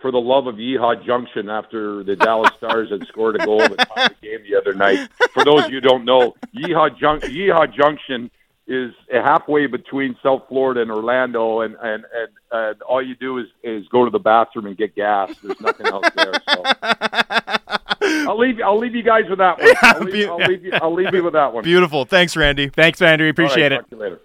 for 0.00 0.10
the 0.10 0.20
love 0.20 0.46
of 0.46 0.56
Yeehaw 0.56 1.04
Junction 1.04 1.50
after 1.50 2.02
the 2.04 2.16
Dallas 2.16 2.50
Stars 2.56 2.90
had 2.90 3.06
scored 3.08 3.40
a 3.40 3.44
goal 3.44 3.62
at 3.62 3.70
the 3.70 3.76
time 3.76 4.10
of 4.10 4.16
the 4.20 4.26
game 4.26 4.40
the 4.48 4.56
other 4.56 4.74
night. 4.74 5.08
For 5.32 5.44
those 5.44 5.64
of 5.64 5.70
you 5.70 5.80
who 5.80 5.88
don't 5.88 6.04
know, 6.04 6.34
Yeehaw 6.56 6.98
Jun- 6.98 7.20
Yeehaw 7.20 7.72
Junction 7.74 8.30
is 8.66 8.92
halfway 9.10 9.66
between 9.66 10.16
South 10.22 10.42
Florida 10.48 10.82
and 10.82 10.92
Orlando, 10.92 11.60
and 11.62 11.74
and 11.82 12.04
and, 12.14 12.28
and 12.52 12.82
all 12.82 13.02
you 13.04 13.16
do 13.16 13.38
is 13.38 13.46
is 13.64 13.86
go 13.88 14.04
to 14.04 14.10
the 14.10 14.20
bathroom 14.20 14.66
and 14.66 14.76
get 14.76 14.94
gas. 14.94 15.32
There's 15.42 15.60
nothing 15.60 15.86
else 15.86 16.06
there. 16.14 16.32
So. 16.48 16.62
I'll 18.28 18.38
leave. 18.38 18.60
I'll 18.64 18.78
leave 18.78 18.94
you 18.94 19.02
guys 19.02 19.24
with 19.28 19.38
that 19.38 19.58
one. 19.58 19.74
I'll 19.82 20.00
leave, 20.02 20.28
I'll 20.28 20.36
leave 20.38 20.64
you. 20.64 20.72
I'll 20.74 20.94
leave 20.94 21.12
you 21.12 21.24
with 21.24 21.32
that 21.34 21.52
one. 21.52 21.64
Beautiful. 21.64 22.04
Thanks, 22.04 22.36
Randy. 22.36 22.68
Thanks, 22.68 23.02
Andrew. 23.02 23.26
All 23.26 23.28
right, 23.28 23.30
Appreciate 23.32 23.72
it. 23.72 23.76
talk 23.76 23.90
to 23.90 23.96
you 23.96 24.02
later. 24.02 24.20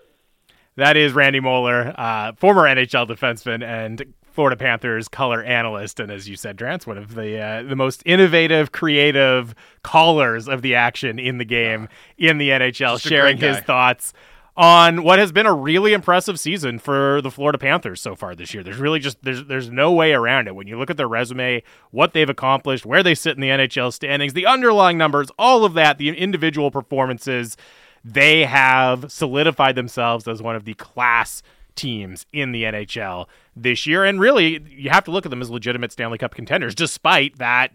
That 0.77 0.97
is 0.97 1.13
Randy 1.13 1.39
Moller, 1.39 1.93
uh, 1.97 2.33
former 2.33 2.63
NHL 2.63 3.07
defenseman 3.07 3.63
and 3.63 4.13
Florida 4.35 4.57
Panthers 4.57 5.07
color 5.07 5.41
analyst, 5.41 6.01
and 6.01 6.11
as 6.11 6.27
you 6.27 6.35
said, 6.35 6.57
Drance, 6.57 6.85
one 6.85 6.97
of 6.97 7.15
the 7.15 7.39
uh, 7.39 7.63
the 7.63 7.75
most 7.77 8.03
innovative, 8.05 8.73
creative 8.73 9.55
callers 9.81 10.49
of 10.49 10.61
the 10.61 10.75
action 10.75 11.17
in 11.17 11.37
the 11.37 11.45
game 11.45 11.87
in 12.17 12.37
the 12.37 12.49
NHL, 12.49 12.95
Just 12.95 13.05
sharing 13.05 13.37
his 13.37 13.59
thoughts 13.59 14.11
on 14.57 15.03
what 15.03 15.19
has 15.19 15.31
been 15.31 15.45
a 15.45 15.53
really 15.53 15.93
impressive 15.93 16.39
season 16.39 16.79
for 16.79 17.21
the 17.21 17.31
Florida 17.31 17.57
Panthers 17.57 18.01
so 18.01 18.15
far 18.15 18.35
this 18.35 18.53
year. 18.53 18.63
There's 18.63 18.77
really 18.77 18.99
just 18.99 19.21
there's 19.21 19.45
there's 19.45 19.69
no 19.69 19.93
way 19.93 20.13
around 20.13 20.47
it. 20.47 20.55
When 20.55 20.67
you 20.67 20.77
look 20.77 20.89
at 20.89 20.97
their 20.97 21.07
resume, 21.07 21.63
what 21.91 22.11
they've 22.11 22.29
accomplished, 22.29 22.85
where 22.85 23.03
they 23.03 23.15
sit 23.15 23.35
in 23.35 23.41
the 23.41 23.49
NHL 23.49 23.93
standings, 23.93 24.33
the 24.33 24.45
underlying 24.45 24.97
numbers, 24.97 25.29
all 25.39 25.63
of 25.63 25.73
that, 25.75 25.97
the 25.97 26.09
individual 26.09 26.71
performances, 26.71 27.55
they 28.05 28.45
have 28.45 29.11
solidified 29.11 29.75
themselves 29.75 30.27
as 30.27 30.39
one 30.39 30.55
of 30.55 30.63
the 30.63 30.75
class 30.75 31.41
teams 31.73 32.27
in 32.31 32.51
the 32.51 32.63
NHL 32.63 33.27
this 33.55 33.87
year. 33.87 34.05
And 34.05 34.19
really, 34.19 34.61
you 34.69 34.91
have 34.91 35.03
to 35.05 35.11
look 35.11 35.25
at 35.25 35.31
them 35.31 35.41
as 35.41 35.49
legitimate 35.49 35.91
Stanley 35.91 36.19
Cup 36.19 36.35
contenders, 36.35 36.75
despite 36.75 37.39
that 37.39 37.73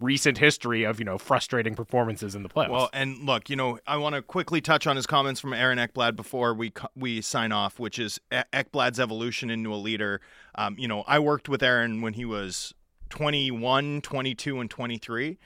recent 0.00 0.38
history 0.38 0.84
of, 0.84 0.98
you 0.98 1.04
know, 1.04 1.18
frustrating 1.18 1.74
performances 1.74 2.34
in 2.34 2.42
the 2.42 2.48
playoffs. 2.48 2.70
Well, 2.70 2.90
and 2.94 3.18
look, 3.18 3.50
you 3.50 3.56
know, 3.56 3.78
I 3.86 3.98
want 3.98 4.14
to 4.14 4.22
quickly 4.22 4.62
touch 4.62 4.86
on 4.86 4.96
his 4.96 5.06
comments 5.06 5.40
from 5.40 5.52
Aaron 5.52 5.78
Ekblad 5.78 6.16
before 6.16 6.54
we 6.54 6.72
we 6.96 7.20
sign 7.20 7.52
off, 7.52 7.78
which 7.78 7.98
is 7.98 8.18
E- 8.32 8.40
Ekblad's 8.54 8.98
evolution 8.98 9.50
into 9.50 9.72
a 9.72 9.76
leader. 9.76 10.22
Um, 10.54 10.76
you 10.78 10.88
know, 10.88 11.04
I 11.06 11.18
worked 11.18 11.50
with 11.50 11.62
Aaron 11.62 12.00
when 12.00 12.14
he 12.14 12.24
was 12.24 12.74
21, 13.10 14.00
22, 14.00 14.58
and 14.58 14.70
23, 14.70 15.38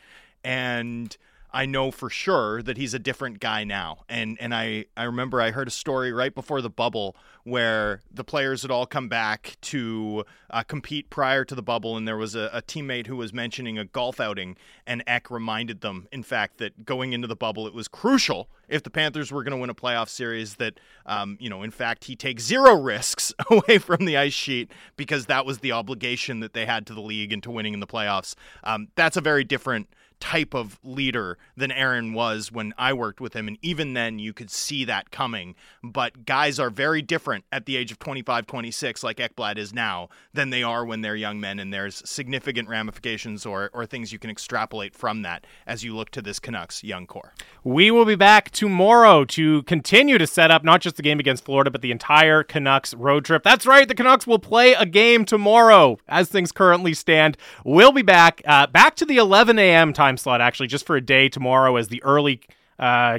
and 0.44 1.16
I 1.52 1.66
know 1.66 1.90
for 1.90 2.10
sure 2.10 2.62
that 2.62 2.76
he's 2.76 2.94
a 2.94 2.98
different 2.98 3.40
guy 3.40 3.64
now. 3.64 4.04
And 4.08 4.36
and 4.40 4.54
I 4.54 4.86
I 4.96 5.04
remember 5.04 5.40
I 5.40 5.50
heard 5.50 5.68
a 5.68 5.72
story 5.72 6.12
right 6.12 6.34
before 6.34 6.60
the 6.60 6.70
bubble 6.70 7.16
where 7.44 8.02
the 8.12 8.22
players 8.24 8.62
had 8.62 8.70
all 8.70 8.86
come 8.86 9.08
back 9.08 9.56
to 9.60 10.24
uh, 10.50 10.62
compete 10.62 11.08
prior 11.10 11.44
to 11.44 11.54
the 11.54 11.62
bubble, 11.62 11.96
and 11.96 12.06
there 12.06 12.16
was 12.16 12.34
a, 12.34 12.50
a 12.52 12.62
teammate 12.62 13.06
who 13.06 13.16
was 13.16 13.32
mentioning 13.32 13.78
a 13.78 13.84
golf 13.84 14.20
outing, 14.20 14.56
and 14.86 15.02
Eck 15.06 15.30
reminded 15.30 15.80
them, 15.80 16.06
in 16.12 16.22
fact, 16.22 16.58
that 16.58 16.84
going 16.84 17.12
into 17.12 17.26
the 17.26 17.36
bubble, 17.36 17.66
it 17.66 17.74
was 17.74 17.88
crucial 17.88 18.48
if 18.68 18.82
the 18.82 18.90
Panthers 18.90 19.32
were 19.32 19.42
going 19.42 19.52
to 19.52 19.56
win 19.56 19.70
a 19.70 19.74
playoff 19.74 20.08
series 20.08 20.56
that, 20.56 20.78
um, 21.06 21.36
you 21.40 21.48
know, 21.48 21.62
in 21.62 21.70
fact, 21.70 22.04
he 22.04 22.14
takes 22.14 22.42
zero 22.42 22.74
risks 22.74 23.32
away 23.50 23.78
from 23.78 24.04
the 24.04 24.16
ice 24.16 24.34
sheet 24.34 24.70
because 24.96 25.26
that 25.26 25.46
was 25.46 25.58
the 25.58 25.72
obligation 25.72 26.40
that 26.40 26.52
they 26.52 26.66
had 26.66 26.86
to 26.86 26.94
the 26.94 27.00
league 27.00 27.32
and 27.32 27.42
to 27.42 27.50
winning 27.50 27.74
in 27.74 27.80
the 27.80 27.86
playoffs. 27.86 28.34
Um, 28.62 28.88
that's 28.94 29.16
a 29.16 29.20
very 29.20 29.44
different 29.44 29.88
type 30.20 30.54
of 30.54 30.78
leader 30.84 31.38
than 31.56 31.72
Aaron 31.72 32.12
was 32.12 32.52
when 32.52 32.72
I 32.78 32.92
worked 32.92 33.20
with 33.20 33.34
him. 33.34 33.48
And 33.48 33.58
even 33.62 33.94
then, 33.94 34.18
you 34.18 34.32
could 34.32 34.50
see 34.50 34.84
that 34.84 35.10
coming. 35.10 35.54
But 35.82 36.24
guys 36.24 36.60
are 36.60 36.70
very 36.70 37.02
different 37.02 37.44
at 37.50 37.66
the 37.66 37.76
age 37.76 37.90
of 37.90 37.98
25, 37.98 38.46
26, 38.46 39.02
like 39.02 39.16
Ekblad 39.16 39.56
is 39.56 39.72
now, 39.72 40.08
than 40.32 40.50
they 40.50 40.62
are 40.62 40.84
when 40.84 41.00
they're 41.00 41.16
young 41.16 41.40
men. 41.40 41.58
And 41.58 41.72
there's 41.72 42.08
significant 42.08 42.68
ramifications 42.68 43.44
or, 43.46 43.70
or 43.72 43.86
things 43.86 44.12
you 44.12 44.18
can 44.18 44.30
extrapolate 44.30 44.94
from 44.94 45.22
that 45.22 45.46
as 45.66 45.82
you 45.82 45.96
look 45.96 46.10
to 46.10 46.22
this 46.22 46.38
Canucks 46.38 46.84
young 46.84 47.06
core. 47.06 47.34
We 47.64 47.90
will 47.90 48.04
be 48.04 48.14
back 48.14 48.50
tomorrow 48.50 49.24
to 49.26 49.62
continue 49.64 50.18
to 50.18 50.26
set 50.26 50.50
up 50.50 50.64
not 50.64 50.80
just 50.80 50.96
the 50.96 51.02
game 51.02 51.18
against 51.18 51.44
Florida, 51.44 51.70
but 51.70 51.82
the 51.82 51.90
entire 51.90 52.42
Canucks 52.42 52.94
road 52.94 53.24
trip. 53.24 53.42
That's 53.42 53.66
right, 53.66 53.88
the 53.88 53.94
Canucks 53.94 54.26
will 54.26 54.38
play 54.38 54.74
a 54.74 54.86
game 54.86 55.24
tomorrow 55.24 55.98
as 56.08 56.28
things 56.28 56.52
currently 56.52 56.94
stand. 56.94 57.36
We'll 57.64 57.92
be 57.92 58.02
back, 58.02 58.42
uh, 58.46 58.66
back 58.66 58.96
to 58.96 59.04
the 59.04 59.16
11 59.16 59.58
a.m. 59.58 59.92
time 59.92 60.09
slot, 60.16 60.40
actually, 60.40 60.66
just 60.66 60.86
for 60.86 60.96
a 60.96 61.00
day 61.00 61.28
tomorrow 61.28 61.76
as 61.76 61.88
the 61.88 62.02
early 62.02 62.40
uh, 62.78 63.18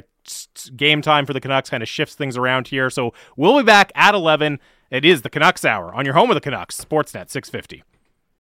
game 0.76 1.02
time 1.02 1.26
for 1.26 1.32
the 1.32 1.40
Canucks 1.40 1.70
kind 1.70 1.82
of 1.82 1.88
shifts 1.88 2.14
things 2.14 2.36
around 2.36 2.68
here. 2.68 2.90
So 2.90 3.14
we'll 3.36 3.58
be 3.58 3.64
back 3.64 3.92
at 3.94 4.14
11. 4.14 4.60
It 4.90 5.04
is 5.04 5.22
the 5.22 5.30
Canucks 5.30 5.64
Hour 5.64 5.94
on 5.94 6.04
your 6.04 6.14
home 6.14 6.30
of 6.30 6.34
the 6.34 6.40
Canucks, 6.40 6.78
Sportsnet 6.82 7.30
650. 7.30 7.82